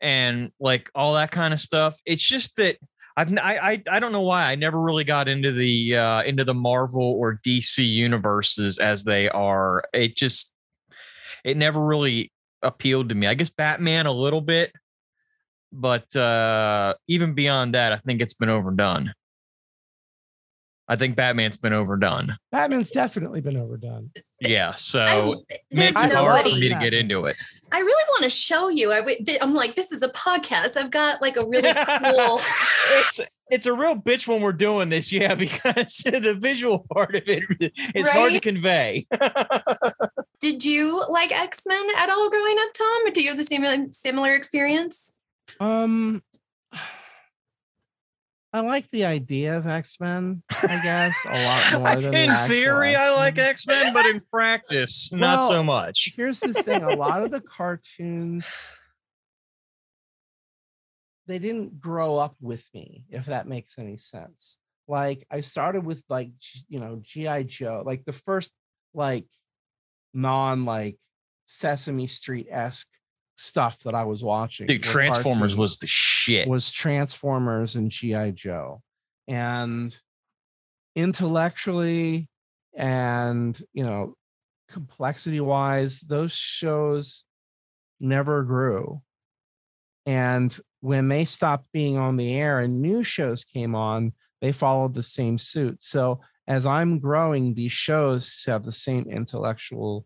[0.01, 1.99] and like all that kind of stuff.
[2.05, 2.77] It's just that
[3.17, 6.23] I've n- I, I I don't know why I never really got into the uh
[6.23, 9.83] into the Marvel or DC universes as they are.
[9.93, 10.53] It just
[11.43, 13.27] it never really appealed to me.
[13.27, 14.71] I guess Batman a little bit,
[15.71, 19.13] but uh even beyond that, I think it's been overdone.
[20.87, 22.37] I think Batman's been overdone.
[22.51, 24.11] Batman's definitely been overdone.
[24.39, 27.35] Yeah, so I, it there's makes it hard for me to get into it.
[27.75, 28.93] I really want to show you.
[28.93, 30.77] I w- I'm like, this is a podcast.
[30.77, 32.39] I've got like a really cool.
[32.91, 33.19] it's
[33.51, 37.43] it's a real bitch when we're doing this, yeah, because the visual part of it
[37.93, 39.05] is hard to convey.
[40.39, 43.07] Did you like X Men at all growing up, Tom?
[43.07, 45.13] Or do you have the same similar experience?
[45.59, 46.23] Um,
[48.55, 50.41] I like the idea of X Men.
[50.49, 53.93] I guess a lot more than in theory, I like X-Men.
[53.93, 56.13] But in practice, not so much.
[56.15, 58.47] Here's the thing: a lot of the cartoons
[61.27, 64.57] they didn't grow up with me, if that makes any sense.
[64.87, 66.31] Like I started with like
[66.69, 68.53] you know GI Joe, like the first
[68.93, 69.25] like
[70.13, 70.95] non like
[71.45, 72.87] Sesame Street esque
[73.35, 74.67] stuff that I was watching.
[74.67, 76.47] Dude, Transformers cartoons was the shit.
[76.47, 78.81] was Transformers and GI Joe,
[79.27, 79.95] and
[80.95, 82.29] intellectually
[82.73, 84.15] and you know
[84.69, 87.23] complexity wise, those shows
[87.99, 89.01] never grew.
[90.05, 94.93] And when they stopped being on the air and new shows came on, they followed
[94.93, 95.77] the same suit.
[95.81, 100.05] So as I'm growing, these shows have the same intellectual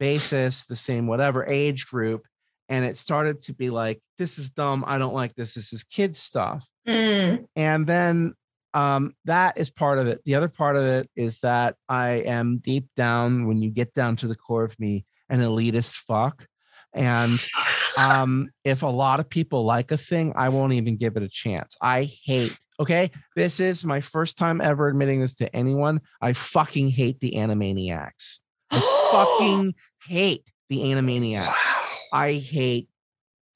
[0.00, 2.24] basis, the same whatever age group.
[2.68, 4.84] And it started to be like, this is dumb.
[4.86, 5.54] I don't like this.
[5.54, 8.34] This is kid stuff Mm, and then
[8.74, 10.20] um, that is part of it.
[10.24, 14.16] The other part of it is that I am deep down, when you get down
[14.16, 16.46] to the core of me, an elitist fuck.
[16.92, 17.38] And
[17.98, 21.28] um, if a lot of people like a thing, I won't even give it a
[21.28, 21.76] chance.
[21.80, 22.56] I hate.
[22.80, 26.00] Okay, this is my first time ever admitting this to anyone.
[26.20, 28.40] I fucking hate the Animaniacs.
[28.72, 28.80] I
[29.38, 29.74] fucking
[30.06, 31.63] hate the Animaniacs.
[32.14, 32.88] I hate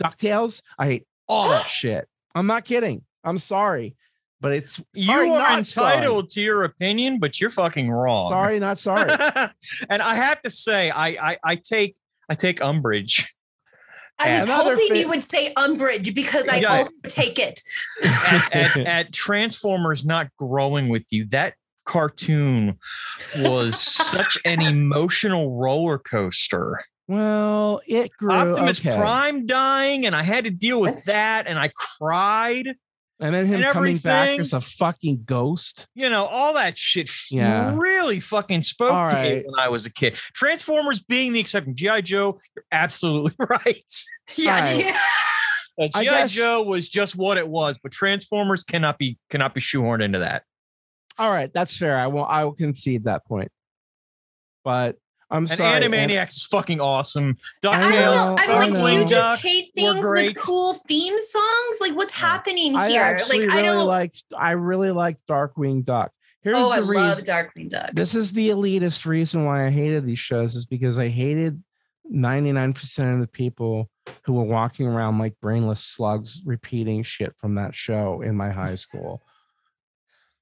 [0.02, 0.60] DuckTales.
[0.78, 2.08] I hate all that shit.
[2.34, 3.02] I'm not kidding.
[3.24, 3.96] I'm sorry,
[4.40, 5.94] but it's you are not sorry.
[5.94, 8.28] entitled to your opinion, but you're fucking wrong.
[8.30, 9.10] Sorry, not sorry.
[9.90, 11.96] and I have to say, I, I I take
[12.28, 13.32] I take umbrage
[14.20, 16.78] I was Another hoping fit- you would say umbrage because I Yeah.
[16.78, 17.60] also take it.
[18.04, 21.24] at, at, at Transformers not growing with you.
[21.26, 21.54] That
[21.84, 22.78] cartoon
[23.38, 26.80] was such an emotional roller coaster.
[27.08, 28.30] Well, it grew.
[28.30, 28.96] Optimus okay.
[28.96, 32.68] Prime dying, and I had to deal with that, and I cried.
[33.20, 34.40] and then him and coming back everything.
[34.42, 35.88] as a fucking ghost.
[35.94, 37.74] You know, all that shit Yeah.
[37.76, 40.14] really fucking spoke All to me when I was a kid.
[40.34, 41.74] Transformers being the exception.
[41.74, 42.02] G.I.
[42.02, 43.94] Joe, you're absolutely right.
[44.36, 44.60] Yeah.
[44.60, 44.78] Right.
[44.84, 45.88] yeah.
[45.88, 46.04] G.I.
[46.04, 50.20] guess- Joe was just what it was, but Transformers cannot be cannot be shoehorned into
[50.20, 50.44] that.
[51.18, 51.96] All right, that's fair.
[51.98, 52.24] I will.
[52.24, 53.50] I will concede that point.
[54.62, 54.96] But
[55.30, 55.84] I'm And sorry.
[55.84, 57.36] and- Animaniacs is fucking awesome.
[57.64, 58.36] I I don't DuckTales, know.
[58.38, 59.38] I'm like, do you just Duck.
[59.40, 61.78] hate things with cool theme songs?
[61.80, 63.02] Like, what's uh, happening I here?
[63.02, 63.86] actually Like, I really don't.
[63.86, 64.22] liked.
[64.36, 66.12] I really liked Darkwing Duck.
[66.40, 66.94] Here's oh, the I reason.
[67.08, 67.90] love Darkwing Duck.
[67.92, 71.62] this is the elitist reason why I hated these shows is because I hated
[72.12, 73.90] 99% of the people
[74.24, 78.76] who were walking around like brainless slugs repeating shit from that show in my high
[78.76, 79.22] school.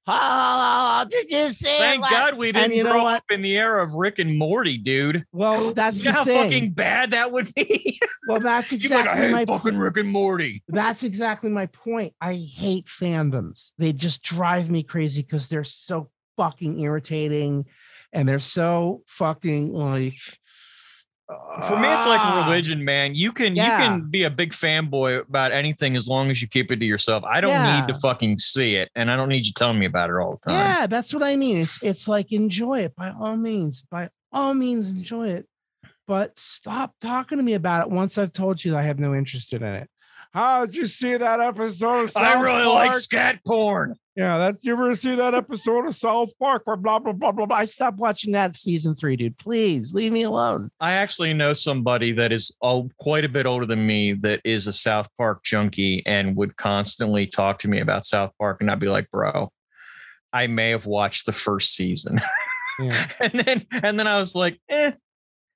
[0.07, 1.65] Oh, did you see?
[1.65, 3.17] Thank la-" God we didn't you know grow what?
[3.17, 5.25] up in the era of Rick and Morty, dude.
[5.31, 7.99] Well, that's You the know how fucking bad that would be.
[8.27, 10.63] well, that's You'd like, I exactly hate my fucking Rick and Morty.
[10.67, 12.13] That's exactly my point.
[12.21, 13.73] I hate fandoms.
[13.77, 17.65] They just drive me crazy because they're so fucking irritating
[18.13, 20.13] and they're so fucking like
[21.67, 22.45] For me, it's like ah.
[22.45, 23.13] religion, man.
[23.13, 23.65] You can Yeah.
[23.65, 26.85] you can be a big fanboy about anything as long as you keep it to
[26.85, 27.23] yourself.
[27.25, 27.81] I don't Yeah.
[27.81, 30.35] need to fucking see it, and I don't need you telling me about it all
[30.35, 30.53] the time.
[30.53, 31.57] Yeah, that's what I mean.
[31.57, 33.83] It's it's like enjoy it by all means.
[33.91, 35.47] By all means, enjoy it.
[36.07, 39.13] But stop talking to me about it once I've told you that I have no
[39.13, 39.89] interest in it.
[40.33, 43.95] How did you see that episode I really like scat porn.
[44.17, 47.45] Yeah, that's you ever see that episode of South Park where blah blah blah blah
[47.45, 47.55] blah.
[47.55, 49.37] I stopped watching that season three, dude.
[49.37, 50.71] Please leave me alone.
[50.79, 54.65] I actually know somebody that is oh, quite a bit older than me that is
[54.65, 58.79] a South Park junkie and would constantly talk to me about South Park, and I'd
[58.79, 59.51] be like, "Bro,
[60.33, 62.19] I may have watched the first season,"
[62.79, 63.07] Yeah.
[63.19, 64.93] and then and then I was like, "Eh,"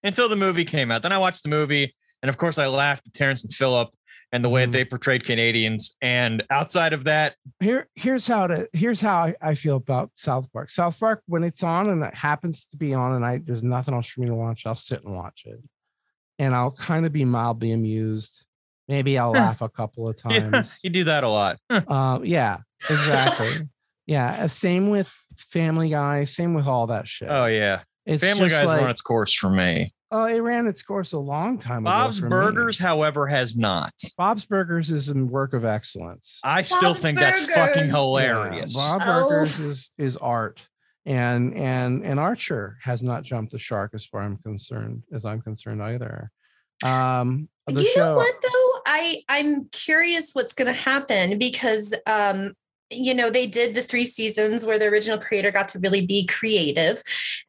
[0.03, 1.01] until the movie came out.
[1.01, 3.89] Then I watched the movie, and of course, I laughed at Terrence and Phillip
[4.33, 4.71] and the way Mhm.
[4.71, 5.97] they portrayed Canadians.
[6.01, 10.71] And outside of that, Here, here's how to here's how I, feel about South Park.
[10.71, 13.93] South Park, when it's on and it happens to be on, and I there's nothing
[13.93, 15.59] else for me to watch, I'll sit and watch it,
[16.39, 18.45] and I'll kind of be mildly amused.
[18.87, 20.79] Maybe I'll laugh a couple of yeah, times.
[20.83, 21.59] you do that a lot.
[21.69, 22.59] uh, yeah,
[22.89, 23.67] exactly.
[24.05, 26.23] yeah, uh, same with Family Guy.
[26.25, 27.27] Same with all that shit.
[27.29, 29.93] Oh yeah, it's Family Guy's like, run its course for me.
[30.13, 31.91] Oh, it ran its course a long time ago.
[31.91, 32.29] Bob's for me.
[32.29, 33.93] Burgers, however, has not.
[34.17, 36.39] Bob's Burgers is a work of excellence.
[36.43, 38.75] I still Bob's think that's fucking hilarious.
[38.75, 39.29] Yeah, Bob Oh.
[39.29, 40.67] Burgers is is art,
[41.05, 45.41] and and and Archer has not jumped the shark as far I'm concerned as I'm
[45.41, 46.29] concerned either.
[46.83, 51.93] Um, the you show, know what though i i'm curious what's going to happen because
[52.07, 52.53] um
[52.89, 56.25] you know they did the three seasons where the original creator got to really be
[56.25, 57.01] creative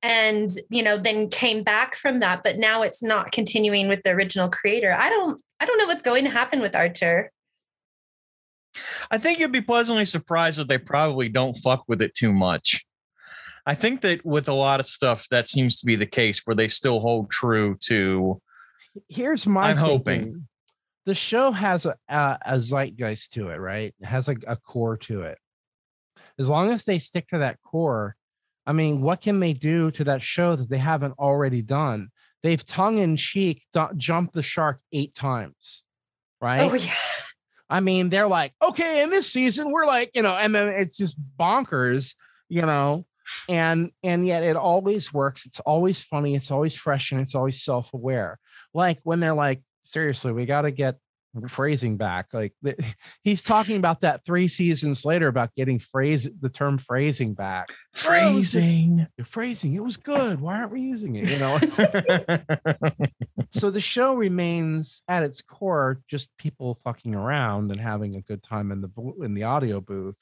[0.02, 4.10] and you know then came back from that but now it's not continuing with the
[4.10, 7.30] original creator i don't i don't know what's going to happen with archer
[9.10, 12.84] I think you'd be pleasantly surprised that they probably don't fuck with it too much.
[13.66, 16.56] I think that with a lot of stuff, that seems to be the case where
[16.56, 18.40] they still hold true to.
[19.08, 20.20] here's my I'm hoping.
[20.20, 20.48] thinking.
[21.04, 23.94] The show has a, a a zeitgeist to it, right?
[24.00, 25.38] It has a, a core to it.
[26.38, 28.16] As long as they stick to that core,
[28.66, 32.08] I mean, what can they do to that show that they haven't already done?
[32.42, 33.64] They've tongue in cheek
[33.96, 35.84] jumped the shark eight times,
[36.40, 36.60] right?
[36.60, 36.94] oh yeah
[37.72, 40.94] I mean, they're like, okay, in this season, we're like, you know, and then it's
[40.94, 42.14] just bonkers,
[42.50, 43.06] you know,
[43.48, 45.46] and and yet it always works.
[45.46, 48.38] It's always funny, it's always fresh, and it's always self-aware.
[48.74, 50.96] Like when they're like, seriously, we got to get
[51.48, 52.28] phrasing back.
[52.32, 52.54] Like
[53.22, 57.72] he's talking about that three seasons later about getting phrase the term phrasing back.
[57.94, 59.06] Phrasing.
[59.16, 60.40] The phrasing, it was good.
[60.40, 61.28] Why aren't we using it?
[61.28, 61.58] You know.
[63.50, 68.42] so the show remains at its core just people fucking around and having a good
[68.42, 68.90] time in the
[69.22, 70.16] in the audio booth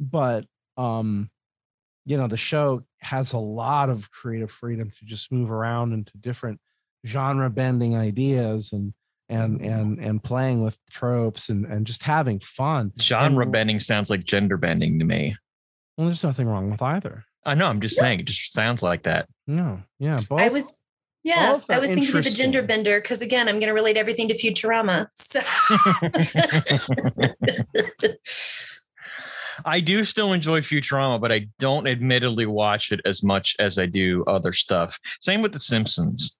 [0.00, 0.46] but
[0.76, 1.30] um
[2.06, 6.16] you know the show has a lot of creative freedom to just move around into
[6.18, 6.58] different
[7.06, 8.92] genre bending ideas and
[9.30, 14.10] and and and playing with tropes and and just having fun Genre And- bending sounds
[14.10, 15.36] like gender bending to me.
[15.96, 17.68] well there's nothing wrong with either I know.
[17.68, 18.20] I'm just saying.
[18.20, 19.26] It just sounds like that.
[19.46, 20.74] no yeah both i was
[21.24, 23.96] yeah both i was thinking of the gender bender because again i'm going to relate
[23.96, 25.40] everything to futurama so
[29.66, 33.84] I do still enjoy Futurama, but I don't admittedly watch it as much as I
[33.84, 34.98] do other stuff.
[35.20, 36.34] Same with The Simpsons.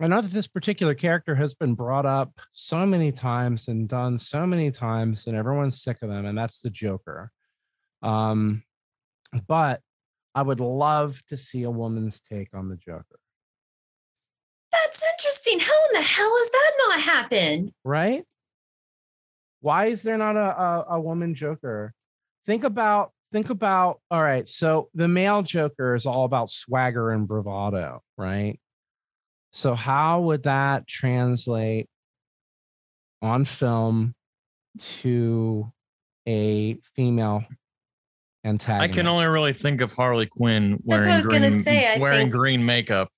[0.00, 4.18] I know that this particular character has been brought up so many times and done
[4.18, 7.30] so many times, and everyone's sick of them, and that's the Joker.
[8.02, 8.64] Um,
[9.46, 9.80] but
[10.34, 13.20] I would love to see a woman's take on the Joker,
[14.72, 15.60] That's interesting.
[15.60, 17.72] How in the hell has that not happened?
[17.84, 18.24] right?
[19.60, 21.94] Why is there not a, a, a woman Joker?
[22.46, 24.48] Think about think about all right.
[24.48, 28.58] So the male Joker is all about swagger and bravado, right?
[29.52, 31.88] So how would that translate
[33.20, 34.14] on film
[34.78, 35.70] to
[36.26, 37.44] a female
[38.44, 38.90] antagonist?
[38.90, 42.18] I can only really think of Harley Quinn That's what I wearing green, say, wearing
[42.18, 43.10] think- green makeup.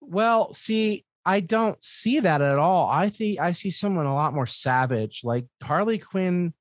[0.00, 2.88] Well, see, I don't see that at all.
[2.88, 6.54] I think I see someone a lot more savage, like Harley Quinn.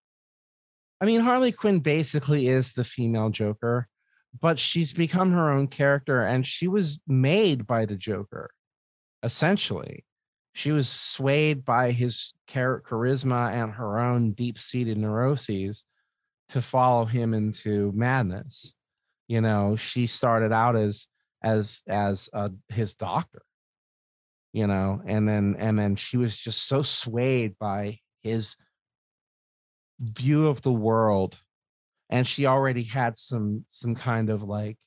[1.00, 3.88] I mean, Harley Quinn basically is the female Joker,
[4.42, 8.52] but she's become her own character and she was made by the Joker,
[9.24, 10.06] essentially.
[10.54, 15.86] She was swayed by his char- charisma and her own deep seated neuroses
[16.50, 18.74] to follow him into madness.
[19.28, 21.08] You know, she started out as
[21.44, 23.44] as as uh, his doctor.
[24.54, 28.56] You know, and then and then she was just so swayed by his
[30.00, 31.38] view of the world
[32.10, 34.78] and she already had some some kind of like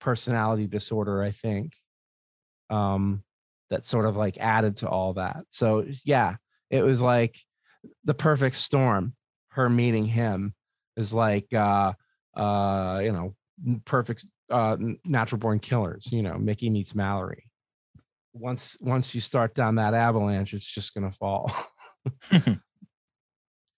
[0.00, 1.72] personality disorder i think
[2.70, 3.22] um
[3.70, 5.38] that sort of like added to all that.
[5.50, 6.36] So yeah
[6.70, 7.36] it was like
[8.04, 9.14] the perfect storm
[9.50, 10.54] her meeting him
[10.96, 11.92] is like uh
[12.34, 13.34] uh you know
[13.84, 17.44] perfect uh natural born killers you know mickey meets mallory.
[18.32, 21.50] Once once you start down that avalanche it's just gonna fall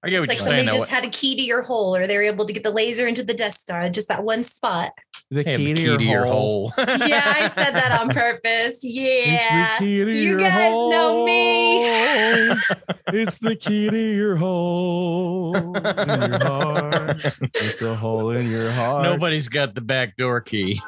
[0.04, 0.66] I get It's what like you're when they saying.
[0.66, 0.78] though.
[0.78, 3.06] just had a key to your hole, or they were able to get the laser
[3.08, 4.92] into the Death Star, just that one spot.
[5.30, 6.72] the Hey, key, the to, your hole.
[6.78, 8.78] Yeah, I said that on purpose.
[8.84, 9.76] Yeah.
[9.78, 11.82] the key to You your guys know me.
[13.08, 17.18] it's the key to your hole in your heart.
[17.42, 19.02] It's a hole in your heart.
[19.02, 20.80] Nobody's got the back door key.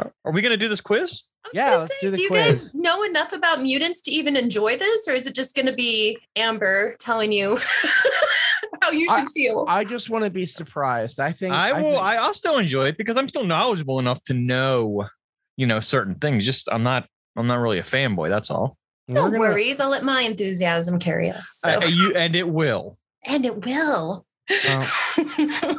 [0.00, 1.22] Are- Are we going to do this quiz?
[1.54, 2.46] Yeah, let's say, do the you quiz.
[2.46, 5.72] guys know enough about mutants to even enjoy this, or is it just going to
[5.72, 7.58] be Amber telling you
[8.82, 9.64] how you should feel?
[9.68, 11.18] I just want to be surprised.
[11.18, 11.90] I think I will.
[11.92, 15.06] think- I, I'll still enjoy it because I'm still knowledgeable enough to know,
[15.56, 16.44] you know, certain things.
[16.44, 17.06] Just I'm not.
[17.36, 18.28] I'm not really a fanboy.
[18.28, 18.76] That's all.
[19.08, 19.80] no gonna- worries.
[19.80, 21.58] I'll let my enthusiasm carry us.
[21.64, 21.70] So.
[21.70, 22.98] Uh, you and it will.
[23.24, 24.26] and it will.
[24.50, 24.88] Well,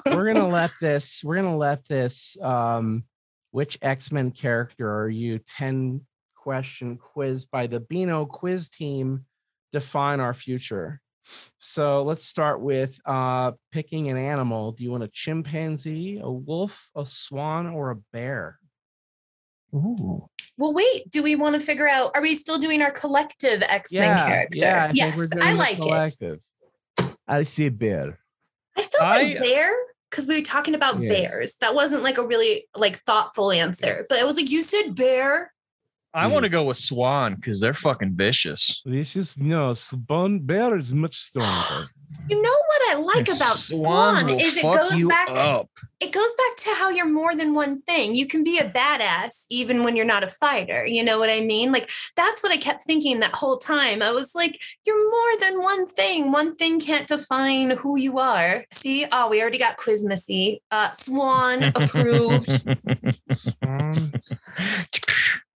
[0.07, 1.21] we're gonna let this.
[1.23, 2.35] We're gonna let this.
[2.41, 3.03] Um,
[3.51, 5.39] which X Men character are you?
[5.39, 6.01] Ten
[6.35, 9.25] question quiz by the Beano quiz team
[9.71, 10.99] define our future.
[11.59, 14.71] So let's start with uh, picking an animal.
[14.71, 18.57] Do you want a chimpanzee, a wolf, a swan, or a bear?
[19.73, 20.27] Ooh.
[20.57, 21.09] well, wait.
[21.11, 22.11] Do we want to figure out?
[22.15, 24.57] Are we still doing our collective X Men character?
[24.59, 24.87] yeah.
[24.89, 26.41] I yes, think we're doing I the like it.
[27.27, 28.19] I see a bear.
[28.77, 29.73] I felt like I- bear
[30.11, 31.09] because we were talking about Yes.
[31.11, 31.55] bears.
[31.55, 35.53] That wasn't like a really like thoughtful answer, but it was like you said bear.
[36.13, 38.81] I want to go with Swan because they're fucking vicious.
[38.85, 40.39] This is no swan.
[40.39, 41.87] Bear is much stronger.
[42.27, 45.29] You know what I like And about swans Swan is it goes back.
[45.29, 45.69] up.
[46.01, 48.15] It goes back to how you're more than one thing.
[48.15, 50.85] You can be a badass even when you're not a fighter.
[50.85, 51.71] You know what I mean?
[51.71, 54.01] Like that's what I kept thinking that whole time.
[54.01, 56.33] I was like, you're more than one thing.
[56.33, 58.65] One thing can't define who you are.
[58.71, 59.05] See?
[59.09, 60.61] Oh, we already got Quiz Missy.
[60.69, 62.61] Uh, Swan approved.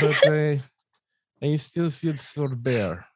[0.00, 0.56] But uh,
[1.42, 3.06] I still feel for bear.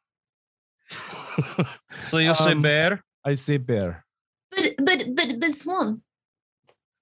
[2.06, 3.02] so you'll say Um, bear?
[3.24, 4.04] I say bear.
[4.50, 6.02] But but but but Swan.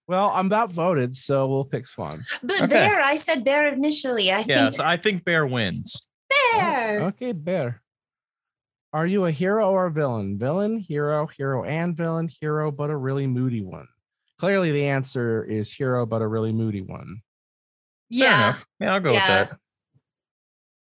[0.09, 2.18] Well, I'm not voted, so we'll pick Swan.
[2.42, 2.66] But Okay.
[2.68, 4.32] bear, I said bear initially.
[4.32, 6.07] I Yes, think I think bear wins.
[6.53, 7.00] bear.
[7.12, 7.82] Okay, bear.
[8.92, 10.38] Are you a hero or a villain?
[10.38, 13.88] Villain, hero, hero and villain, hero, but a really moody one.
[14.38, 17.22] Clearly, the answer is hero, but a really moody one.
[18.12, 18.36] Fair yeah.
[18.44, 18.66] enough.
[18.80, 19.40] Yeah, I'll go Yeah.
[19.40, 19.58] with that.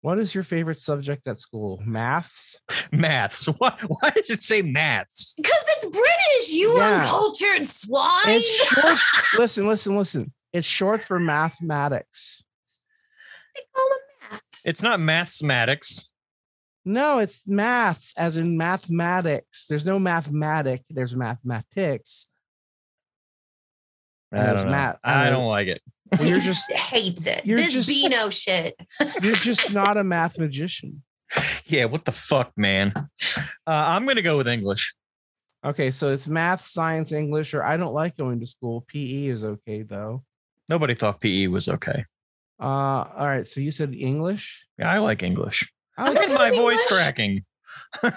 [0.02, 1.82] What is your favorite subject at school?
[1.86, 2.58] Maths.
[2.92, 3.46] Maths.
[3.46, 5.34] Why, why does it say maths?
[5.36, 7.00] Because it's British, you Yeah.
[7.02, 8.12] uncultured swine.
[8.28, 8.98] It's short.
[9.40, 10.34] listen, listen, listen.
[10.54, 12.44] It's short for mathematics.
[13.56, 14.66] they call them maths.
[14.66, 16.12] It's not mathematics.
[16.86, 19.66] No, it's maths, as in mathematics.
[19.68, 20.84] There's no mathematic.
[20.90, 22.28] There's mathematics.
[24.32, 24.72] I don't, know.
[24.72, 25.82] math- I and don't like it.
[26.18, 27.46] Well, you're just hates it.
[27.46, 28.76] you're this just- Beano shit.
[29.22, 31.04] you're just not a math magician.
[31.66, 32.94] Yeah, what the fuck, man?
[32.96, 33.06] Uh,
[33.68, 34.94] I'm gonna go with English.
[35.64, 38.82] Okay, so it's math, science, English, or I don't like going to school.
[38.88, 40.24] PE is okay though.
[40.70, 42.06] Nobody thought PE was okay.
[42.60, 42.64] Uh,
[43.16, 43.48] all right.
[43.48, 44.66] So you said English.
[44.78, 45.72] Yeah, I like English.
[45.98, 46.60] I Look like, at my English.
[46.80, 47.46] voice cracking.
[48.02, 48.10] I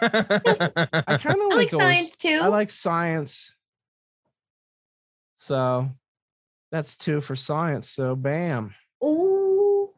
[1.20, 2.40] kind of I like science too.
[2.42, 3.54] I like science.
[5.36, 5.90] So
[6.72, 7.90] that's two for science.
[7.90, 8.74] So bam.
[9.04, 9.90] Ooh.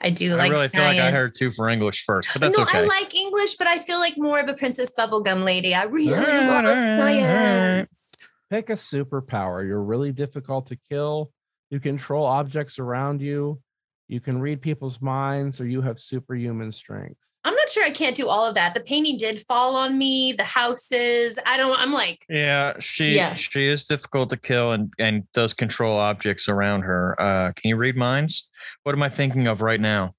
[0.00, 0.38] I do like.
[0.38, 2.80] I like really feel like I heard two for English first, but that's no, okay.
[2.80, 5.74] I like English, but I feel like more of a Princess Bubblegum lady.
[5.74, 7.88] I really All right, love all right, all right.
[7.88, 8.28] science.
[8.50, 9.66] Pick a superpower.
[9.66, 11.32] You're really difficult to kill.
[11.70, 13.60] You control objects around you.
[14.06, 17.18] You can read people's minds, or you have superhuman strength.
[17.46, 18.74] I'm not sure I can't do all of that.
[18.74, 21.38] The painting did fall on me, the houses.
[21.46, 23.34] I don't, I'm like, yeah, she Yeah.
[23.34, 27.14] she is difficult to kill and and does control objects around her.
[27.20, 28.50] Uh, can you read minds?
[28.82, 30.14] What am I thinking of right now?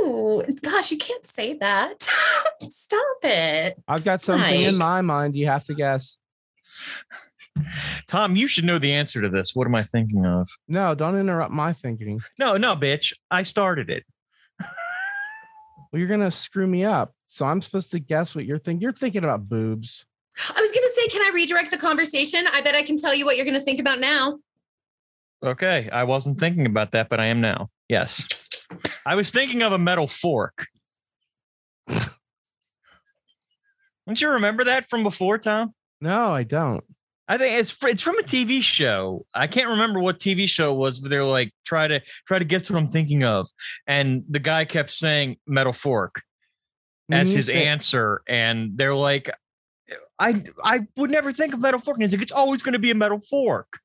[0.00, 2.02] ooh, gosh, you can't say that.
[2.62, 3.74] Stop it.
[3.88, 5.34] I've got something in my mind.
[5.36, 6.16] You have to guess.
[8.08, 9.54] Tom, you should know the answer to this.
[9.54, 10.48] What am I thinking of?
[10.68, 12.20] No, don't interrupt my thinking.
[12.38, 13.12] No, no, bitch.
[13.30, 14.04] I started it.
[15.94, 17.14] Well, you're gonna screw me up.
[17.28, 18.82] So I'm supposed to guess what you're thinking.
[18.82, 20.04] You're thinking about boobs.
[20.36, 22.44] I was gonna say, can I redirect the conversation?
[22.52, 24.40] I bet I can tell you what you're gonna think about now.
[25.40, 25.88] Okay.
[25.92, 27.70] I wasn't thinking about that, but I am now.
[27.88, 28.26] Yes.
[29.06, 30.66] I was thinking of a metal fork.
[31.86, 32.10] Don't
[34.20, 35.74] you remember that from before, Tom?
[36.00, 36.82] No, I don't.
[37.26, 39.24] I think it's it's from a TV show.
[39.34, 42.44] I can't remember what TV show it was, but they're like try to try to
[42.44, 43.48] guess what I'm thinking of,
[43.86, 46.22] and the guy kept saying metal fork
[47.10, 49.30] as You his say- answer, and they're like,
[50.18, 51.96] I I would never think of metal fork.
[51.96, 53.78] And he's like, it's always going to be a metal fork.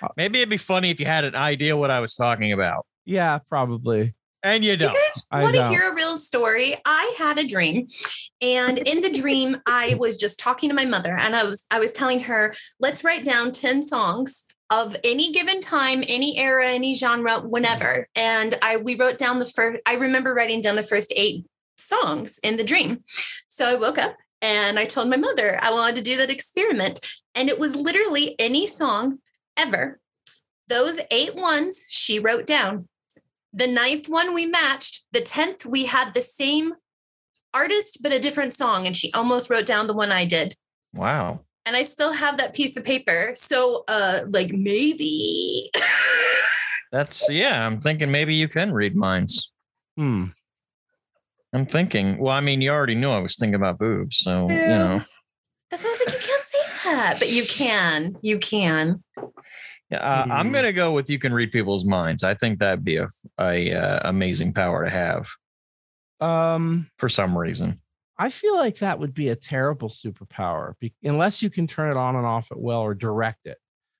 [0.00, 2.86] Uh, Maybe it'd be funny if you had an idea what I was talking about,
[3.04, 4.14] Yeah, probably.
[4.44, 4.92] and you You don't.
[4.92, 6.76] You guys want to hear a real story?
[6.84, 7.88] I had a dream.
[8.40, 11.80] And in the dream, I was just talking to my mother and I was I
[11.80, 16.94] was telling her, let's write down 10 songs of any given time, any era, any
[16.94, 18.08] genre, whenever.
[18.14, 21.46] And I we wrote down the first I remember writing down the first eight
[21.76, 23.02] songs in the dream.
[23.48, 27.00] So I woke up and I told my mother I wanted to do that experiment.
[27.34, 29.18] And it was literally any song
[29.56, 29.98] ever.
[30.68, 32.88] Those eight ones she wrote down.
[33.52, 35.06] The ninth one we matched.
[35.12, 36.74] The tenth we had the same
[37.54, 40.56] artist but a different song, and she almost wrote down the one I did.
[40.94, 41.40] Wow.
[41.66, 43.32] And I still have that piece of paper.
[43.34, 45.70] So, uh, like maybe.
[46.92, 47.66] That's yeah.
[47.66, 49.52] I'm thinking maybe you can read minds.
[49.96, 50.26] Hmm.
[51.52, 52.18] I'm thinking.
[52.18, 54.98] Well, I mean, you already knew I was thinking about boobs, so you know.
[55.70, 58.16] That sounds like you can't say that, but you can.
[58.22, 59.02] You can.
[59.90, 60.52] Yeah, uh, I'm Hmm.
[60.54, 62.22] gonna go with you can read people's minds.
[62.22, 63.08] I think that'd be a
[63.38, 65.26] a uh, amazing power to have
[66.20, 67.80] Um, for some reason.
[68.18, 70.74] I feel like that would be a terrible superpower
[71.04, 73.58] unless you can turn it on and off at will or direct it.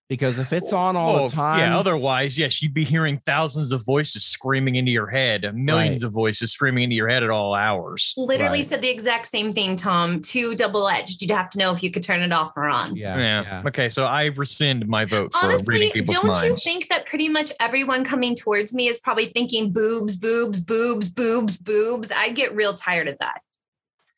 [0.09, 1.79] Because if it's oh, on all Well, the oh, time, yeah.
[1.79, 6.07] Otherwise, yes, you'd be hearing thousands of voices screaming into your head, millions Right.
[6.07, 8.15] of voices screaming into your head at all hours.
[8.17, 8.67] Literally Right.
[8.67, 10.23] said the exact same thing, Tom.
[10.23, 11.21] Two double edged.
[11.21, 12.97] You'd have to know if you could turn it off or on.
[12.97, 13.43] yeah, Yeah.
[13.43, 13.63] yeah.
[13.67, 17.29] Okay, so I rescind my vote for Honestly, reading people's don't you think that pretty
[17.29, 22.11] much everyone coming towards me is probably thinking boobs, boobs, boobs, boobs, boobs?
[22.17, 23.43] I'd get real tired of that.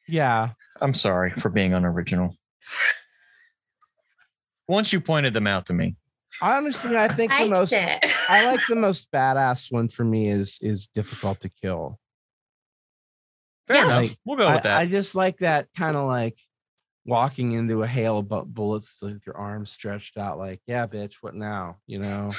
[0.07, 0.51] yeah.
[0.81, 2.37] I'm sorry for being unoriginal.
[4.71, 5.97] Once you pointed them out to me,
[6.41, 8.05] Honestly, I think the Liked most it.
[8.29, 11.99] I like the most badass one for me is is difficult to kill.
[13.67, 13.87] fair Yeah.
[13.87, 14.03] enough.
[14.11, 14.79] Like, we'll go I, with that.
[14.79, 16.39] I just like that kind of like
[17.05, 21.35] walking into a hail of bullets with your arms stretched out, like, yeah, bitch, what
[21.35, 21.79] now?
[21.89, 22.31] You know.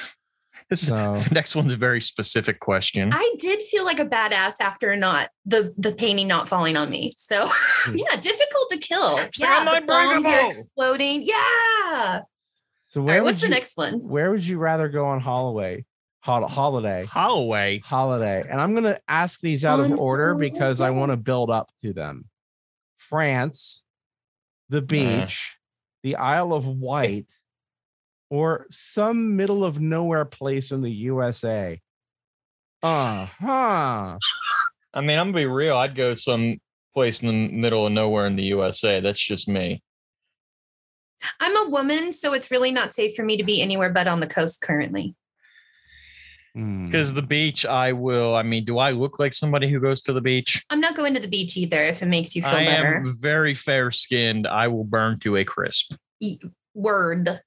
[0.70, 3.10] This- So the next one's a very specific question.
[3.12, 7.12] I did feel like a badass after not the the painting not falling on me.
[7.16, 7.48] So
[7.94, 9.14] yeah, difficult to kill.
[9.14, 11.22] like, yeah, I'm the bombs are exploding.
[11.24, 12.20] Yeah.
[12.88, 13.94] so where right, would what's the next one?
[13.94, 15.84] where would you rather go on holiday?
[16.20, 17.04] Hol- holiday.
[17.04, 17.80] Holloway.
[17.84, 18.44] Holiday.
[18.48, 21.70] And I'm gonna ask these out of On order because I want to build up
[21.82, 22.26] to them.
[22.96, 23.84] France,
[24.68, 25.58] the beach,
[26.04, 27.26] the Isle of Wight,
[28.32, 31.78] or some middle of nowhere place in the USA.
[32.82, 34.18] Uh huh.
[34.94, 35.76] I mean, I'm gonna be real.
[35.76, 36.58] I'd go some
[36.94, 39.00] place in the middle of nowhere in the USA.
[39.00, 39.82] That's just me.
[41.40, 44.20] I'm a woman, so it's really not safe for me to be anywhere but on
[44.20, 45.14] the coast currently.
[46.54, 46.86] Hmm.
[46.86, 48.34] Because the beach, I will.
[48.34, 50.64] I mean, do I look like somebody who goes to the beach?
[50.70, 52.96] I'm not going to the beach either if it makes you feel I better.
[52.96, 54.46] am very fair skinned.
[54.46, 55.92] I will burn to a crisp.
[56.74, 57.42] Word.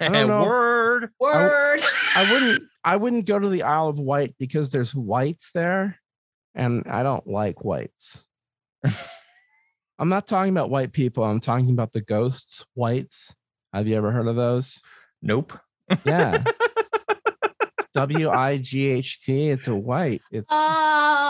[0.00, 0.44] I don't know.
[0.44, 1.10] Word.
[1.18, 1.80] Word.
[2.16, 5.98] I wouldn't I wouldn't go to the Isle of Wight because there's whites there
[6.54, 8.26] and I don't like whites.
[9.98, 13.34] I'm not talking about white people, I'm talking about the ghosts, whites.
[13.72, 14.80] Have you ever heard of those?
[15.22, 15.52] Nope.
[16.04, 16.42] Yeah.
[17.94, 19.48] W I G H T.
[19.50, 20.20] It's a white.
[20.32, 21.23] It's Oh,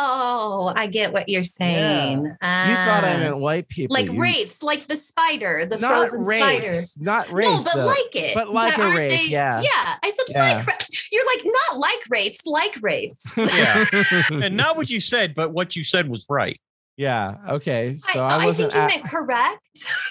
[0.76, 2.24] I get what you're saying.
[2.24, 3.94] you thought I meant white people.
[3.94, 6.70] like you- wraiths, like the spider, the not frozen spider.
[6.72, 7.50] wraiths, not wraiths.
[7.58, 7.86] no, but though.
[7.86, 8.34] like it.
[8.34, 9.60] But like a aren't wraith, yeah.
[9.60, 9.94] Yeah.
[10.02, 10.56] I said Yeah.
[10.58, 10.66] like.
[10.66, 10.74] ra-
[11.12, 13.32] You're like not like wraiths, like wraiths.
[13.36, 13.84] Yeah.
[14.30, 16.60] and not what you said, but what you said was right.
[16.96, 17.34] yeah.
[17.48, 17.96] Okay.
[17.98, 18.74] So I, I, I wasn't.
[18.74, 19.60] I think you at- meant correct.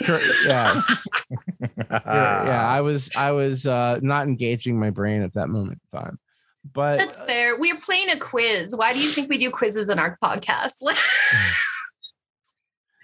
[0.05, 0.81] cor- yeah.
[1.89, 5.99] yeah, yeah, I was I was uh not engaging my brain at that moment in
[5.99, 6.19] time.
[6.71, 7.57] But That's fair.
[7.57, 8.75] We're playing a quiz.
[8.75, 10.75] Why do you think we do quizzes in our podcast?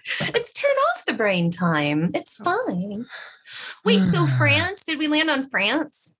[0.04, 2.10] it's turn off the brain time.
[2.14, 3.06] It's fine.
[3.84, 4.84] Wait, so France?
[4.84, 6.16] Did we land on France?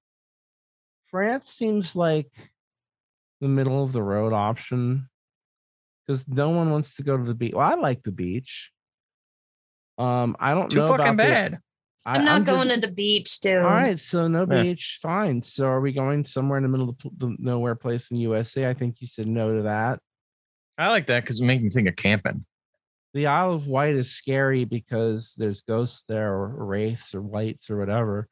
[1.10, 2.30] France seems like
[3.40, 5.08] the middle of the road option
[6.06, 7.54] because no one wants to go to the beach.
[7.54, 8.70] Well, I like the beach.
[9.98, 11.58] Um, I don't Too know fucking about the- bad.
[12.06, 13.58] I- I'm not I'm going just- to the beach, dude.
[13.58, 14.62] All right, so no Yeah.
[14.62, 15.42] beach, fine.
[15.42, 18.66] So are we going somewhere in the middle of the, nowhere place in USA?
[18.68, 20.00] I think you said no to that.
[20.78, 22.46] I like that because it makes me think of camping.
[23.12, 27.76] The Isle of Wight is scary because there's ghosts there, or wraiths, or whites, or
[27.76, 28.28] whatever.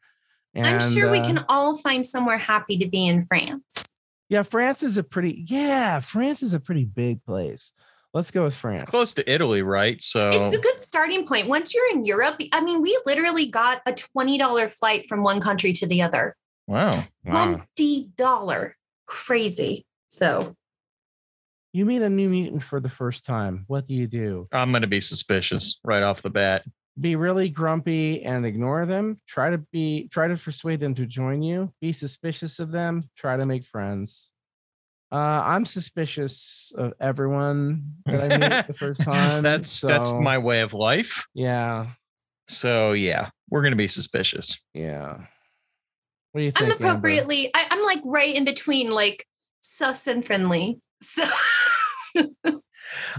[0.55, 3.89] I'm And, sure we uh, can all find somewhere happy to be in France.
[4.31, 5.45] Yeah, France is a pretty.
[5.49, 7.73] Yeah, France is a pretty big place.
[8.15, 8.83] Let's go with France.
[8.83, 10.01] It's close to Italy, right?
[10.01, 11.47] So It's a good starting point.
[11.47, 15.73] Once you're in Europe, I mean, we literally got a $20 flight from one country
[15.75, 16.35] to the other.
[16.67, 16.91] wow.
[17.25, 17.63] Wow.
[17.79, 18.71] $20.
[19.07, 19.85] Crazy.
[20.09, 20.55] So
[21.73, 23.65] You meet a new mutant for the first time.
[23.67, 24.49] What do you do?
[24.53, 26.65] I'm gonna be suspicious right off the bat.
[27.01, 29.21] Be really grumpy and ignore them.
[29.29, 31.73] Try to be try to persuade them to join you.
[31.81, 33.03] Be suspicious of them.
[33.17, 34.33] Try to make friends.
[35.11, 39.43] Uh, I'm suspicious of everyone that I meet the first time.
[39.43, 41.27] that's that's my way of life.
[41.35, 41.87] yeah,
[42.49, 44.61] So yeah, we're gonna be suspicious.
[44.75, 45.19] yeah.
[46.33, 46.67] What do you think?
[46.67, 49.25] I'm appropriately, I, I'm like right in between like
[49.63, 50.79] sus and friendly.
[51.03, 51.25] So
[52.45, 52.61] I'm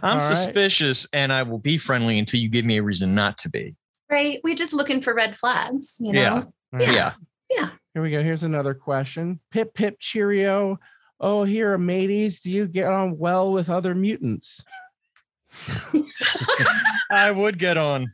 [0.03, 0.21] All right.
[0.21, 3.75] suspicious, and I will be friendly until you give me a reason not to be.
[4.11, 4.39] right.
[4.43, 6.19] We're just looking for red flags, you know?
[6.21, 6.33] Yeah.
[6.33, 6.43] All
[6.73, 6.81] right.
[6.93, 7.13] Yeah.
[7.49, 7.69] Yeah.
[7.95, 8.21] Here we go.
[8.21, 9.39] Here's another question.
[9.51, 10.77] Pip pip cheerio.
[11.19, 12.39] Oh, here, mateys.
[12.39, 14.63] Do you get on well with other mutants?
[17.11, 18.07] I would get on,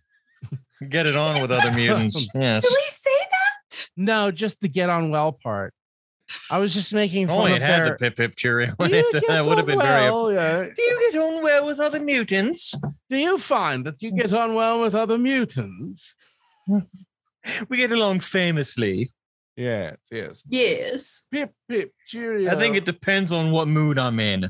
[0.90, 2.28] get it on with other mutants.
[2.36, 2.64] Yes.
[2.64, 3.88] Did we say that?
[3.98, 5.74] No, just the get on well part.
[6.50, 7.90] I was just making fun Only of it had their.
[7.92, 8.74] the pip pip cheerio.
[8.80, 10.10] Do you get That would have on been very.
[10.10, 10.32] well?
[10.34, 10.64] Yeah.
[10.64, 12.74] Do you get on well with other mutants?
[13.10, 16.16] Do you find that you get on well with other mutants?
[17.70, 19.12] We get along famously.
[19.58, 20.44] Yes, yes.
[20.50, 21.28] Yes.
[21.32, 22.52] Pip pip cheerio.
[22.52, 24.50] I think it depends on what mood I'm in.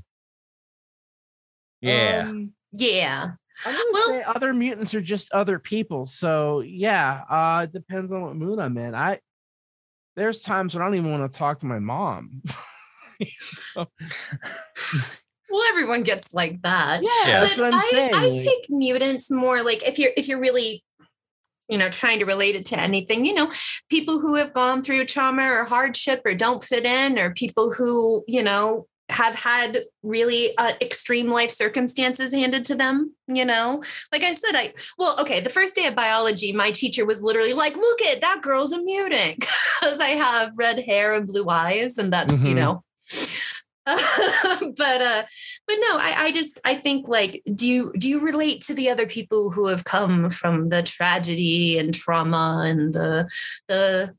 [1.82, 2.26] Yeah.
[2.30, 3.32] Um, Yeah.
[3.66, 6.06] I'm gonna Well- say other mutants are just other people.
[6.06, 8.96] So yeah, uh, it depends on what mood I'm in.
[8.96, 9.20] I
[10.16, 12.42] there's times when I don't even want to talk to my mom.
[15.48, 17.02] Well, everyone gets like that.
[17.02, 17.40] Yeah, Yeah.
[17.42, 18.14] that's what I'm I, saying.
[18.14, 20.84] I take mutants more like if you're if you're really,
[21.68, 23.52] you know, trying to relate it to anything, you know,
[23.90, 28.24] people who have gone through trauma or hardship or don't fit in, or people who,
[28.28, 33.84] you know, have had really uh, extreme life circumstances handed to them, you know.
[34.12, 37.54] Like I said, I well, okay, the first day of biology, my teacher was literally
[37.54, 39.36] like, "Look at that girl's a mutant,"
[39.80, 42.56] because I have red hair and blue eyes, and that's you Mhm.
[42.56, 42.84] know.
[43.86, 45.24] but uh
[45.68, 48.90] but no I, I just i think like do you do you relate to the
[48.90, 53.30] other people who have come from the tragedy and trauma and the
[53.68, 54.16] the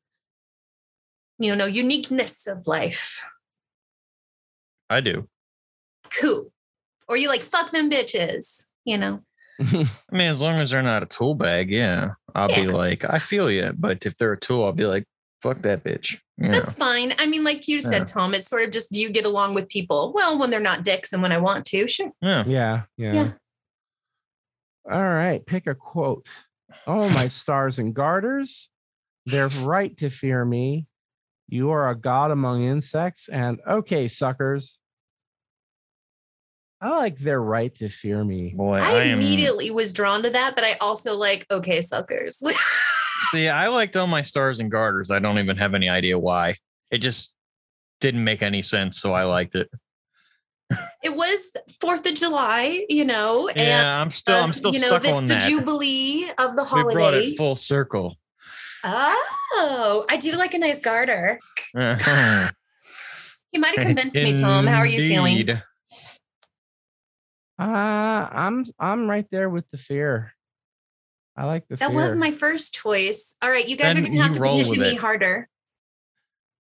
[1.39, 3.25] you know uniqueness of life
[4.89, 5.29] I do.
[6.21, 6.53] cool
[7.09, 9.23] or you like fuck them bitches you know
[9.61, 12.11] I mean, as long as they're not a tool bag, yeah.
[12.35, 13.73] I'll be like, I feel you.
[13.75, 15.07] But if they're a tool, I'll be like,
[15.49, 16.21] fuck that bitch.
[16.39, 16.53] You know?
[16.53, 18.05] that's fine i mean like you said Yeah.
[18.05, 20.83] tom it's sort of just do you get along with people well when they're not
[20.85, 22.45] dicks and when i want to sure Yeah.
[22.47, 23.31] yeah, yeah, Yeah.
[24.89, 26.29] All right, pick a quote.
[26.87, 28.69] Oh, my stars and garters,
[29.25, 30.87] they're right to fear me.
[31.49, 34.79] You are a god among insects, and okay, suckers.
[36.81, 38.53] I like their right to fear me.
[38.55, 39.19] Boy, i, I, am.
[39.19, 42.41] immediately was drawn to that but i also like okay suckers
[43.31, 45.11] See, I liked all my stars and garters.
[45.11, 46.57] I don't even have any idea why.
[46.91, 47.35] It just
[48.01, 49.01] didn't make any sense.
[49.01, 49.71] So I liked it.
[51.03, 54.81] it was fourth of july you know and Yeah, I'm still, uh, I'm still you
[54.81, 55.43] know, stuck it's on the that.
[55.49, 56.87] jubilee of the holiday.
[56.89, 58.17] we brought it full circle.
[58.83, 61.39] Oh, I do like a nice garter.
[61.75, 62.51] Indeed.
[63.53, 64.67] You might have convinced me, Tom.
[64.67, 65.49] How are you feeling?
[65.49, 65.59] Uh,
[67.59, 70.35] I'm I'm right there with the fear.
[71.37, 71.97] I like the That fear.
[71.97, 73.37] was my first choice.
[73.43, 75.49] All right, you guys Then are gonna have to roll petition me harder.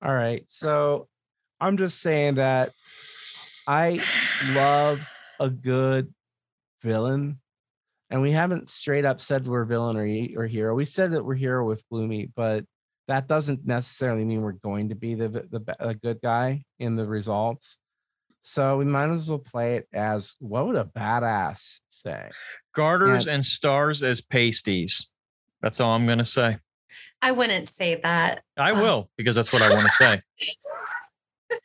[0.02, 0.44] All right.
[0.48, 1.08] So
[1.60, 2.72] I'm just saying that
[3.66, 4.02] I
[4.50, 6.12] love a good
[6.82, 7.40] villain.
[8.10, 10.74] And we haven't straight up said we're villain or, or hero.
[10.74, 12.64] We said that we're hero with Gloomy, but
[13.08, 17.06] that doesn't necessarily mean we're going to be the the, a good guy in the
[17.06, 17.80] results.
[18.48, 22.30] So we might as well play it as what would a badass say?
[22.76, 25.10] Garters and stars as pasties.
[25.62, 26.58] That's all I'm going to say.
[27.20, 28.44] I wouldn't say that.
[28.56, 28.80] I Uh.
[28.82, 30.22] will because that's what I want to say.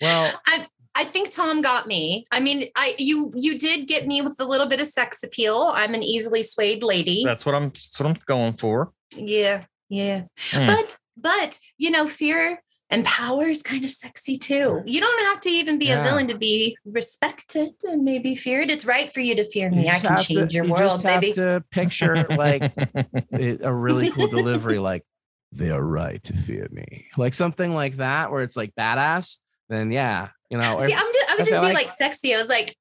[0.01, 2.25] Well, I I think Tom got me.
[2.31, 5.71] I mean, I you you did get me with a little bit of sex appeal.
[5.73, 7.23] I'm an easily swayed lady.
[7.25, 7.69] That's what I'm.
[7.69, 8.91] That's what I'm going for.
[9.15, 10.23] Yeah, yeah.
[10.39, 10.65] Hmm.
[10.67, 12.61] But but you know, fear
[12.91, 14.81] and power is kind of sexy too.
[14.85, 16.01] You don't have to even be Yeah.
[16.01, 18.69] a villain to be respected and maybe feared.
[18.69, 19.89] It's right for you to fear me.
[19.89, 21.33] I can have to- change your you world, just have baby.
[21.33, 22.71] to picture like
[23.33, 25.03] a really cool delivery, like
[25.51, 27.07] they are right to fear me.
[27.17, 29.37] Like something like that, where it's like badass.
[29.69, 31.89] Then yeah, you know, or See, I'm just, I would just feel be like- like
[31.91, 32.33] sexy.
[32.35, 32.75] I was like,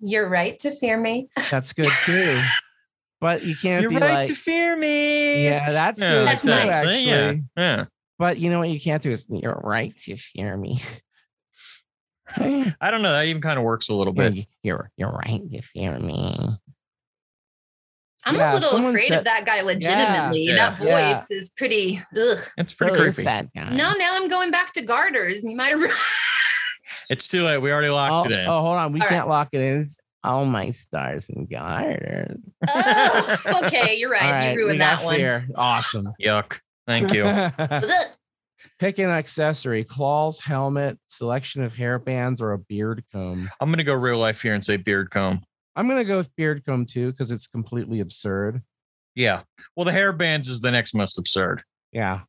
[0.00, 1.28] you're right to fear me.
[1.50, 2.40] that's good too.
[3.20, 5.44] But you can't You're be right like, to fear me.
[5.44, 6.66] yeah, that's Yeah, good That's too, nice.
[6.66, 6.70] Eh?
[6.76, 7.04] actually.
[7.04, 7.32] Yeah.
[7.56, 7.84] Yeah.
[8.24, 10.80] But you know what you can't do is you're right to fear me.
[12.38, 13.12] I don't know.
[13.12, 14.46] That even kind of works a little bit.
[14.62, 16.56] you're you're right to fear me.
[18.24, 20.40] I'm Yeah, a little afraid said- of that guy legitimately.
[20.44, 20.54] Yeah.
[20.56, 20.86] That voice
[21.30, 21.36] Yeah.
[21.36, 22.38] is pretty ugh.
[22.56, 23.26] It's pretty Who is creepy.
[23.26, 23.68] that guy?
[23.68, 25.82] No, now I'm going back to garters and you might have
[27.10, 27.58] It's too late.
[27.58, 28.46] We already Oh, locked it in.
[28.48, 28.92] oh, hold on.
[28.94, 29.82] We All can't lock it in.
[29.82, 32.38] It's all my stars and garters.
[32.66, 34.22] Oh, ugh, okay, you're right.
[34.24, 35.16] All right, you ruined got that one.
[35.16, 35.44] fear.
[35.54, 36.08] Awesome.
[36.24, 36.60] Yuck.
[36.86, 37.24] Thank you.
[38.80, 43.50] Pick an accessory: claws, helmet, selection of hair bands, or a beard comb.
[43.60, 45.42] I'm gonna go real life here and say beard comb.
[45.76, 48.62] I'm gonna go with beard comb too because it's completely absurd.
[49.14, 49.42] Yeah.
[49.76, 51.62] Well, the hair bands is the next most absurd.
[51.92, 52.22] Yeah,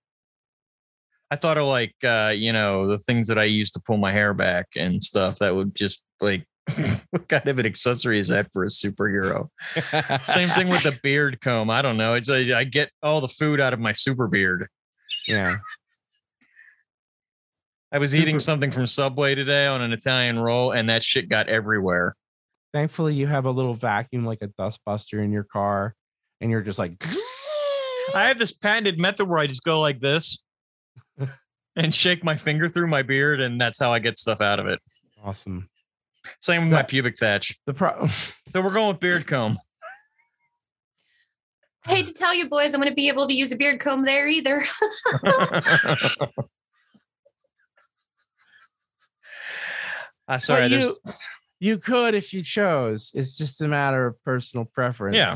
[1.32, 4.12] I thought of like uh, you know, the things that I used to pull my
[4.12, 6.46] hair back and stuff that would just like
[7.12, 9.50] what kind of an accessory is that for a superhero?
[10.24, 11.70] Same thing with the beard comb.
[11.70, 12.16] I don't know.
[12.16, 14.68] It's like I get all the food out of my super beard.
[15.28, 15.58] yeah.
[17.92, 21.48] I was eating something from Subway today on an Italian roll, and that shit got
[21.48, 22.16] everywhere.
[22.74, 25.96] Thankfully, you have a little vacuum like a dustbuster in your car,
[26.42, 27.02] and you're just like,
[28.14, 30.44] I have this patented method where I just go like this
[31.78, 34.68] and shake my finger through my beard, and that's how I get stuff out of
[34.68, 34.80] it.
[35.24, 35.70] awesome.
[36.40, 37.58] Same with my pubic thatch.
[37.66, 38.08] The pro.
[38.54, 39.58] So we're going with beard comb.
[41.86, 43.82] I hate to tell you boys, I'm going to be able to use a beard
[43.82, 44.64] comb there either.
[45.12, 46.28] I
[50.30, 50.62] ah, sorry.
[50.62, 53.12] But There's you, you could if you chose.
[53.14, 55.18] It's just a matter of personal preference.
[55.18, 55.36] Yeah.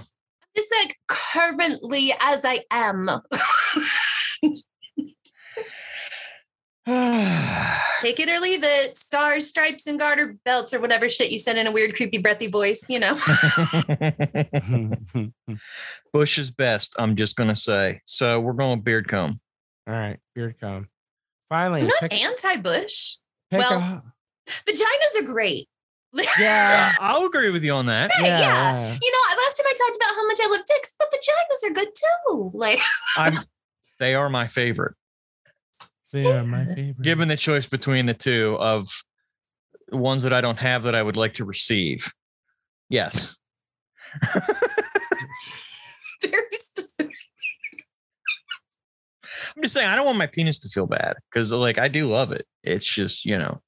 [0.56, 3.10] Just like currently as I am.
[8.00, 8.98] Take it or leave it.
[8.98, 12.48] Stars, stripes, and garter belts, or whatever shit you said in a weird, creepy, breathy
[12.48, 13.14] voice, you know.
[16.14, 16.96] Bush is best.
[16.98, 18.02] I'm just gonna say.
[18.06, 19.40] So we're going with beard comb.
[19.88, 20.88] All right, beard comb.
[21.50, 23.18] Finally, I'm not pick, anti-bush.
[23.52, 24.04] pick well, a,
[24.48, 25.70] Vaginas are great.
[26.40, 28.10] yeah, I'll agree with you on that.
[28.18, 28.80] Right, yeah, yeah.
[28.80, 28.98] yeah.
[29.00, 31.74] You know, last time I talked about how much I love dicks, but vaginas are
[31.74, 32.50] good too.
[32.56, 32.80] Like,
[33.18, 33.44] I'm.
[34.00, 34.96] They are my favorite.
[36.14, 37.02] They are my favorite.
[37.02, 38.90] Given the choice between the two of
[39.92, 42.14] ones that I don't have that I would like to receive,
[42.90, 43.36] yes.
[46.22, 47.16] very specific.
[49.56, 52.08] I'm just saying I don't want my penis to feel bad because like I do
[52.08, 52.46] love it.
[52.64, 53.62] It's just you know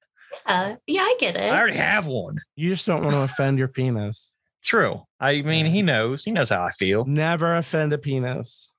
[0.48, 1.52] Yeah, yeah, I get it.
[1.52, 2.40] I already have one.
[2.56, 4.34] You just don't want to offend your penis.
[4.64, 5.02] True.
[5.20, 6.24] I mean he knows.
[6.24, 7.06] He knows how I feel.
[7.06, 8.71] Never offend a penis.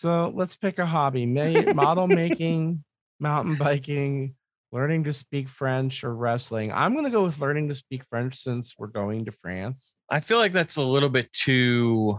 [0.00, 2.82] So let's pick a hobby: Ma- model making,
[3.20, 4.34] mountain biking,
[4.72, 6.72] learning to speak French, or wrestling.
[6.72, 9.94] I'm gonna go with learning to speak French since we're going to France.
[10.08, 12.18] I feel like that's a little bit too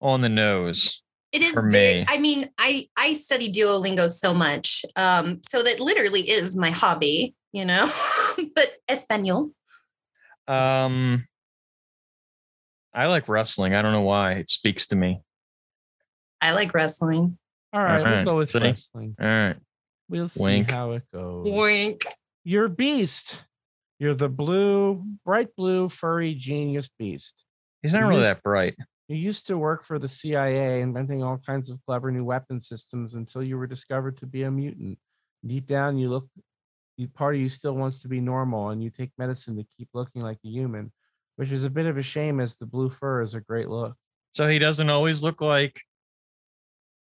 [0.00, 1.02] on the nose.
[1.30, 2.06] It is for very, me.
[2.08, 4.86] I mean, I I study Duolingo so much.
[4.96, 7.92] Um, so that literally is my hobby, you know.
[8.54, 9.50] but Espanol.
[10.46, 11.28] Um
[12.94, 13.74] I like wrestling.
[13.74, 14.32] I don't know why.
[14.32, 15.20] It speaks to me.
[16.40, 17.38] I like wrestling.
[17.72, 18.60] All right, we'll go with see?
[18.60, 19.16] wrestling.
[19.20, 19.56] All right.
[20.08, 20.70] We'll see Wink.
[20.70, 21.46] how it goes.
[21.50, 22.02] Wink.
[22.44, 23.44] You're Beast.
[23.98, 27.44] You're the blue, bright blue, furry genius beast.
[27.82, 28.76] He's not You really used- that bright.
[29.08, 33.14] You used to work for the CIA, inventing all kinds of clever new weapon systems
[33.14, 34.98] until you were discovered to be a mutant.
[35.46, 36.28] Deep down, you look,
[36.98, 39.88] you part of you still wants to be normal, and you take medicine to keep
[39.94, 40.92] looking like a human,
[41.36, 43.94] which is a bit of a shame as the blue fur is a great look.
[44.34, 45.80] So he doesn't always look like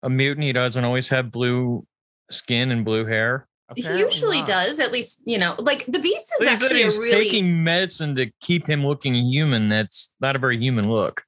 [0.06, 0.44] a mutant.
[0.46, 1.84] He doesn't always have blue
[2.30, 3.48] skin and blue hair.
[3.74, 4.46] He usually not.
[4.46, 7.24] does, at least, you know, like the beast is But he actually a he's really
[7.24, 9.68] taking medicine to keep him looking human.
[9.68, 11.24] That's not a very human look.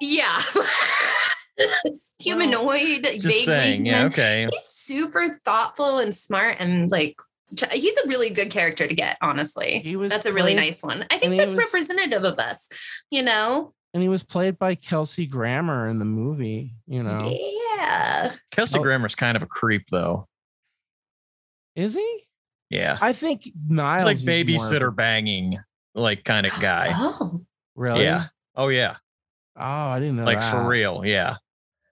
[0.00, 0.40] yeah.
[2.20, 3.86] Humanoid, Just vaguely saying.
[3.86, 4.06] Yeah.
[4.06, 4.46] Okay.
[4.50, 7.16] He's super thoughtful and smart and like
[7.72, 9.78] he's a really good character to get, honestly.
[9.80, 11.04] He was That's a really played- nice one.
[11.10, 12.68] I think that's was- representative of us,
[13.10, 13.74] you know?
[13.94, 16.74] And he was played by Kelsey Grammer in the movie.
[16.86, 17.30] You know,
[17.78, 18.34] Yeah.
[18.50, 18.82] Kelsey Oh.
[18.82, 20.28] Grammer's kind of a creep, though.
[21.76, 22.20] is he?
[22.70, 22.98] Yeah.
[23.00, 24.02] I think Niles.
[24.02, 25.58] It's like is more babysitter a- banging,
[25.94, 26.90] like kind of guy.
[26.94, 27.42] Oh.
[27.76, 28.04] Really?
[28.04, 28.26] Yeah.
[28.54, 28.96] Oh yeah.
[29.56, 30.24] Oh, I didn't know.
[30.24, 31.04] Like for real.
[31.04, 31.36] Yeah.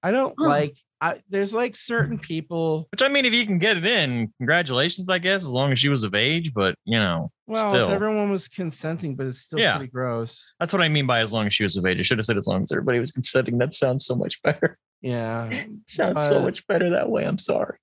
[0.03, 0.47] I don't Huh.
[0.49, 0.77] like.
[1.01, 2.87] I there's like certain people.
[2.93, 5.81] Which I mean, if you can get it in, congratulations, I guess, as long as
[5.81, 6.55] she was of age.
[6.55, 7.89] But you know, Well, Still.
[7.89, 9.77] if everyone was consenting, but it's still Yeah.
[9.77, 10.55] pretty gross.
[10.59, 11.99] that's what I mean by as long as she was of age.
[11.99, 13.59] I should have said as long as everybody was consenting.
[13.59, 14.79] That sounds so much better.
[15.03, 15.65] Yeah.
[15.89, 17.25] Sounds so much better that way.
[17.25, 17.77] I'm sorry.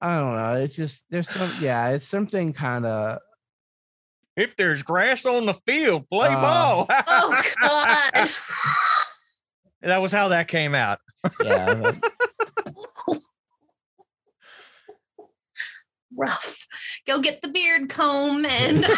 [0.00, 0.54] I don't know.
[0.62, 3.18] It's just there's some yeah, it's something kind of
[4.36, 6.86] If there's grass on the field, play Uh, ball.
[7.06, 8.28] Oh God.
[9.82, 10.98] that was how that came out.
[11.42, 11.74] yeah.
[11.74, 12.12] that-
[16.16, 16.63] Rough.
[17.06, 18.86] Go get the beard comb and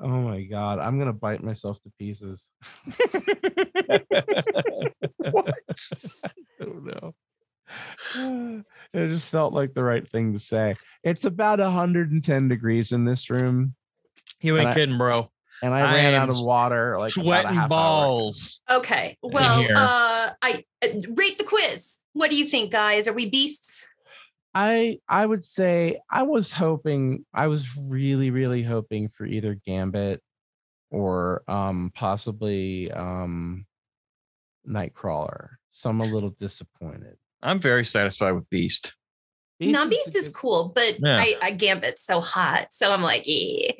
[0.00, 2.48] oh my god, I'm gonna bite myself to pieces.
[5.18, 5.54] what?
[6.24, 7.14] I don't know.
[8.94, 10.74] It just felt like the right thing to say.
[11.04, 13.74] It's about 110 degrees in this room,
[14.40, 15.30] You And ain't I- kidding, bro.
[15.62, 17.68] and I, I ran out of water like about Sweating half hour.
[17.68, 18.62] balls.
[18.70, 19.18] Okay.
[19.22, 22.00] Well, uh I uh, rate the quiz.
[22.14, 23.06] What do you think, guys?
[23.06, 23.86] Are we beasts?
[24.60, 30.20] I I would say I was hoping I was really really hoping for either Gambit
[30.90, 33.66] or um possibly um
[34.68, 35.50] Nightcrawler.
[35.70, 37.16] So I'm a little disappointed.
[37.42, 38.94] I'm very satisfied with Beast.
[39.60, 41.16] Now Beast is good- cool, but Yeah.
[41.18, 42.66] I, I Gambit's so hot.
[42.70, 43.72] So I'm like, eh.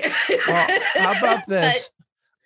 [0.46, 1.90] Well, how about But- this?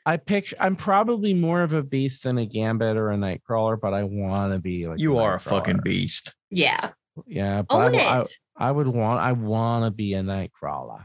[0.04, 3.94] I picture I'm probably more of a beast than a gambit or a nightcrawler, but
[3.94, 6.34] I want to be like You are a fucking beast.
[6.50, 6.90] yeah.
[7.26, 8.28] Yeah, but I Own w- I, it.
[8.56, 11.05] I would want I want to be a nightcrawler.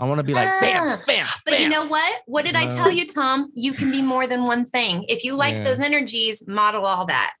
[0.00, 2.22] I want to be like bam, Ah, bam, But you know what?
[2.26, 3.50] What did I tell you, Tom?
[3.54, 5.04] You can be more than one thing.
[5.08, 5.62] If you like Yeah.
[5.64, 7.32] those energies, model all that.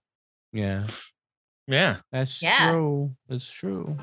[0.52, 0.86] yeah,
[1.66, 1.96] Yeah.
[2.12, 2.70] that's Yeah.
[2.70, 3.16] true.
[3.28, 3.96] That's true.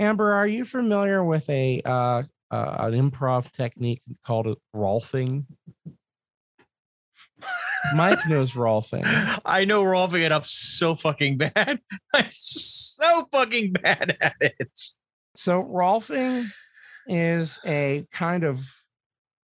[0.00, 5.44] Amber, are you familiar with a uh, uh, an improv technique called a Rolfing?
[7.94, 9.04] Mike knows Rolfing.
[9.44, 11.80] I know all it up so fucking bad.
[12.14, 14.80] I'm so fucking bad at it.
[15.36, 16.46] So Rolfing
[17.06, 18.60] is a kind of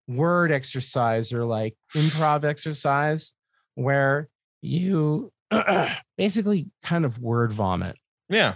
[0.08, 3.34] word exercise or like improv exercise
[3.76, 4.30] where
[4.62, 5.32] you
[6.18, 7.96] basically kind of word vomit.
[8.30, 8.56] Yeah.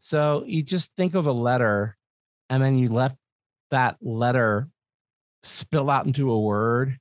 [0.00, 1.96] So you just think of a letter
[2.48, 3.16] and then you let
[3.74, 4.68] that letter
[5.42, 6.96] spill out into a word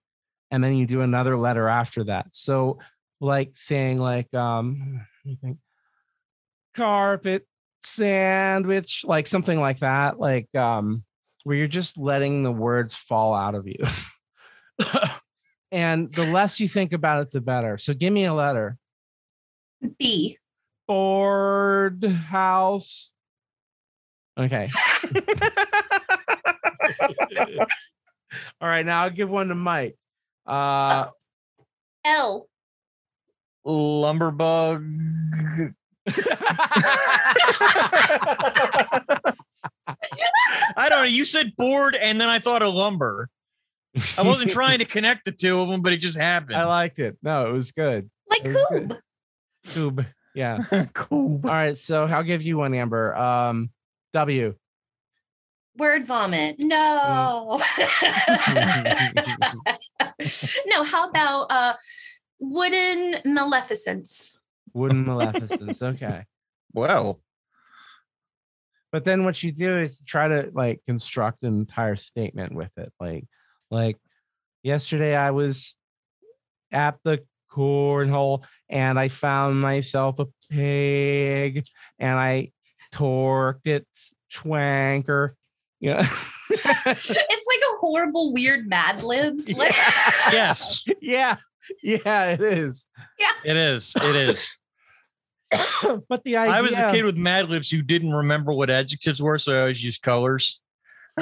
[0.49, 2.27] and then you do another letter after that.
[2.31, 2.79] So
[3.21, 5.57] like saying like um let me think
[6.75, 7.47] carpet
[7.83, 11.03] sandwich like something like that like um
[11.43, 13.77] where you're just letting the words fall out of you.
[15.71, 17.77] and the less you think about it the better.
[17.77, 18.77] So give me a letter.
[19.99, 20.37] B.
[20.87, 23.11] Board house.
[24.37, 24.67] Okay.
[28.61, 29.95] All right, now I'll give one to Mike.
[30.45, 31.07] Uh
[32.05, 32.47] L.
[33.65, 34.93] Lumberbug.
[40.75, 41.03] I don't know.
[41.03, 43.29] You said board, and then I thought of lumber.
[44.17, 46.55] I wasn't trying to connect the two of them, but it just happened.
[46.57, 47.17] I liked it.
[47.21, 48.09] No, it was good.
[48.29, 48.93] Like It was good.
[49.67, 50.05] Coob.
[50.35, 50.57] Yeah.
[50.93, 51.39] cool.
[51.45, 53.15] All right, so I'll give you one, Amber.
[53.15, 53.69] Um
[54.13, 54.55] W.
[55.77, 56.57] Word vomit.
[56.59, 57.59] No.
[60.67, 61.73] no, how about uh
[62.39, 64.39] wooden maleficence?
[64.73, 65.81] Wooden maleficence.
[65.81, 66.25] Okay.
[66.73, 67.21] Well,
[68.93, 72.93] but then what you do is try to like construct an entire statement with it
[72.99, 73.25] like
[73.69, 73.97] like
[74.61, 75.75] yesterday i was
[76.71, 77.21] at the
[77.51, 81.63] cornhole and i found myself a pig
[81.99, 82.49] and i
[82.93, 85.31] torqued its schwanker
[85.83, 86.07] yeah
[86.49, 89.49] It's like a horrible, weird Mad Libs.
[89.51, 89.71] Like,
[90.31, 91.37] yes, yeah
[91.81, 92.87] yeah it is.
[93.19, 93.31] Yeah.
[93.45, 93.93] It is.
[93.95, 94.57] It is.
[96.09, 99.21] but the idea I was the kid with Mad Libs who didn't remember what adjectives
[99.21, 100.61] were, so I always used colors.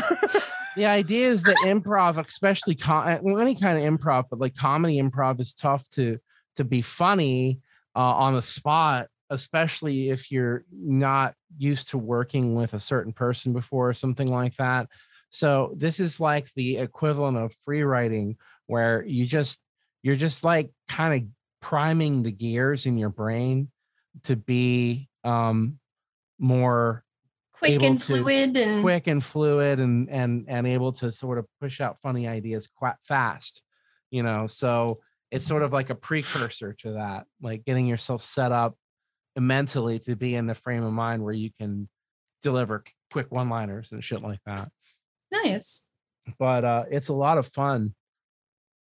[0.77, 5.01] the idea is that improv especially com- well, any kind of improv but like comedy
[5.01, 6.17] improv is tough to
[6.55, 7.59] to be funny
[7.93, 13.53] uh, on the spot especially if you're not used to working with a certain person
[13.53, 14.87] before or something like that.
[15.29, 18.37] So this is like the equivalent of free writing
[18.67, 19.59] where you just
[20.03, 21.27] you're just like kind of
[21.61, 23.71] priming the gears in your brain
[24.23, 25.79] to be um
[26.37, 27.03] more
[27.53, 31.79] quick and fluid and quick and fluid and and and able to sort of push
[31.79, 33.63] out funny ideas quite fast
[34.11, 34.45] you know?
[34.47, 34.99] So
[35.31, 38.75] it's sort of like a precursor to that like getting yourself set up
[39.37, 41.87] mentally to be in the frame of mind where you can
[42.43, 44.69] deliver quick one liners and shit like that
[45.31, 45.87] nice.
[46.39, 47.93] but uh it's a lot of fun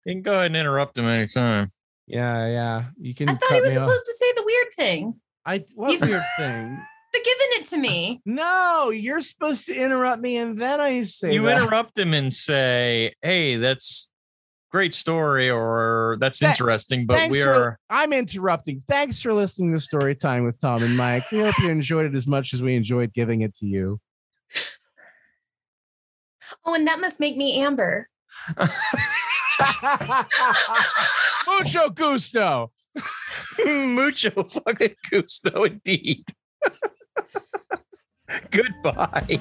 [0.05, 1.70] You can go ahead and interrupt him anytime.
[2.06, 3.86] yeah yeah you can I thought cut he was me off.
[3.89, 5.20] supposed to say the weird thing.
[5.47, 6.78] i what he's- weird thing
[7.12, 8.20] the giving it to me.
[8.27, 11.60] No, you're supposed to interrupt me and then I say you that.
[11.62, 14.10] interrupt them and say, "Hey, that's
[14.70, 17.78] great story," or "That's That- interesting," but Thanks we for- are.
[17.90, 18.82] I'm interrupting.
[18.88, 21.24] Thanks for listening to Story Time with Tom and Mike.
[21.32, 24.01] We hope you enjoyed it as much as we enjoyed giving it to you.
[26.64, 28.09] Oh, and that must make me Amber.
[31.47, 32.72] Mucho gusto.
[33.66, 36.24] Mucho fucking gusto indeed.
[38.51, 39.40] Goodbye.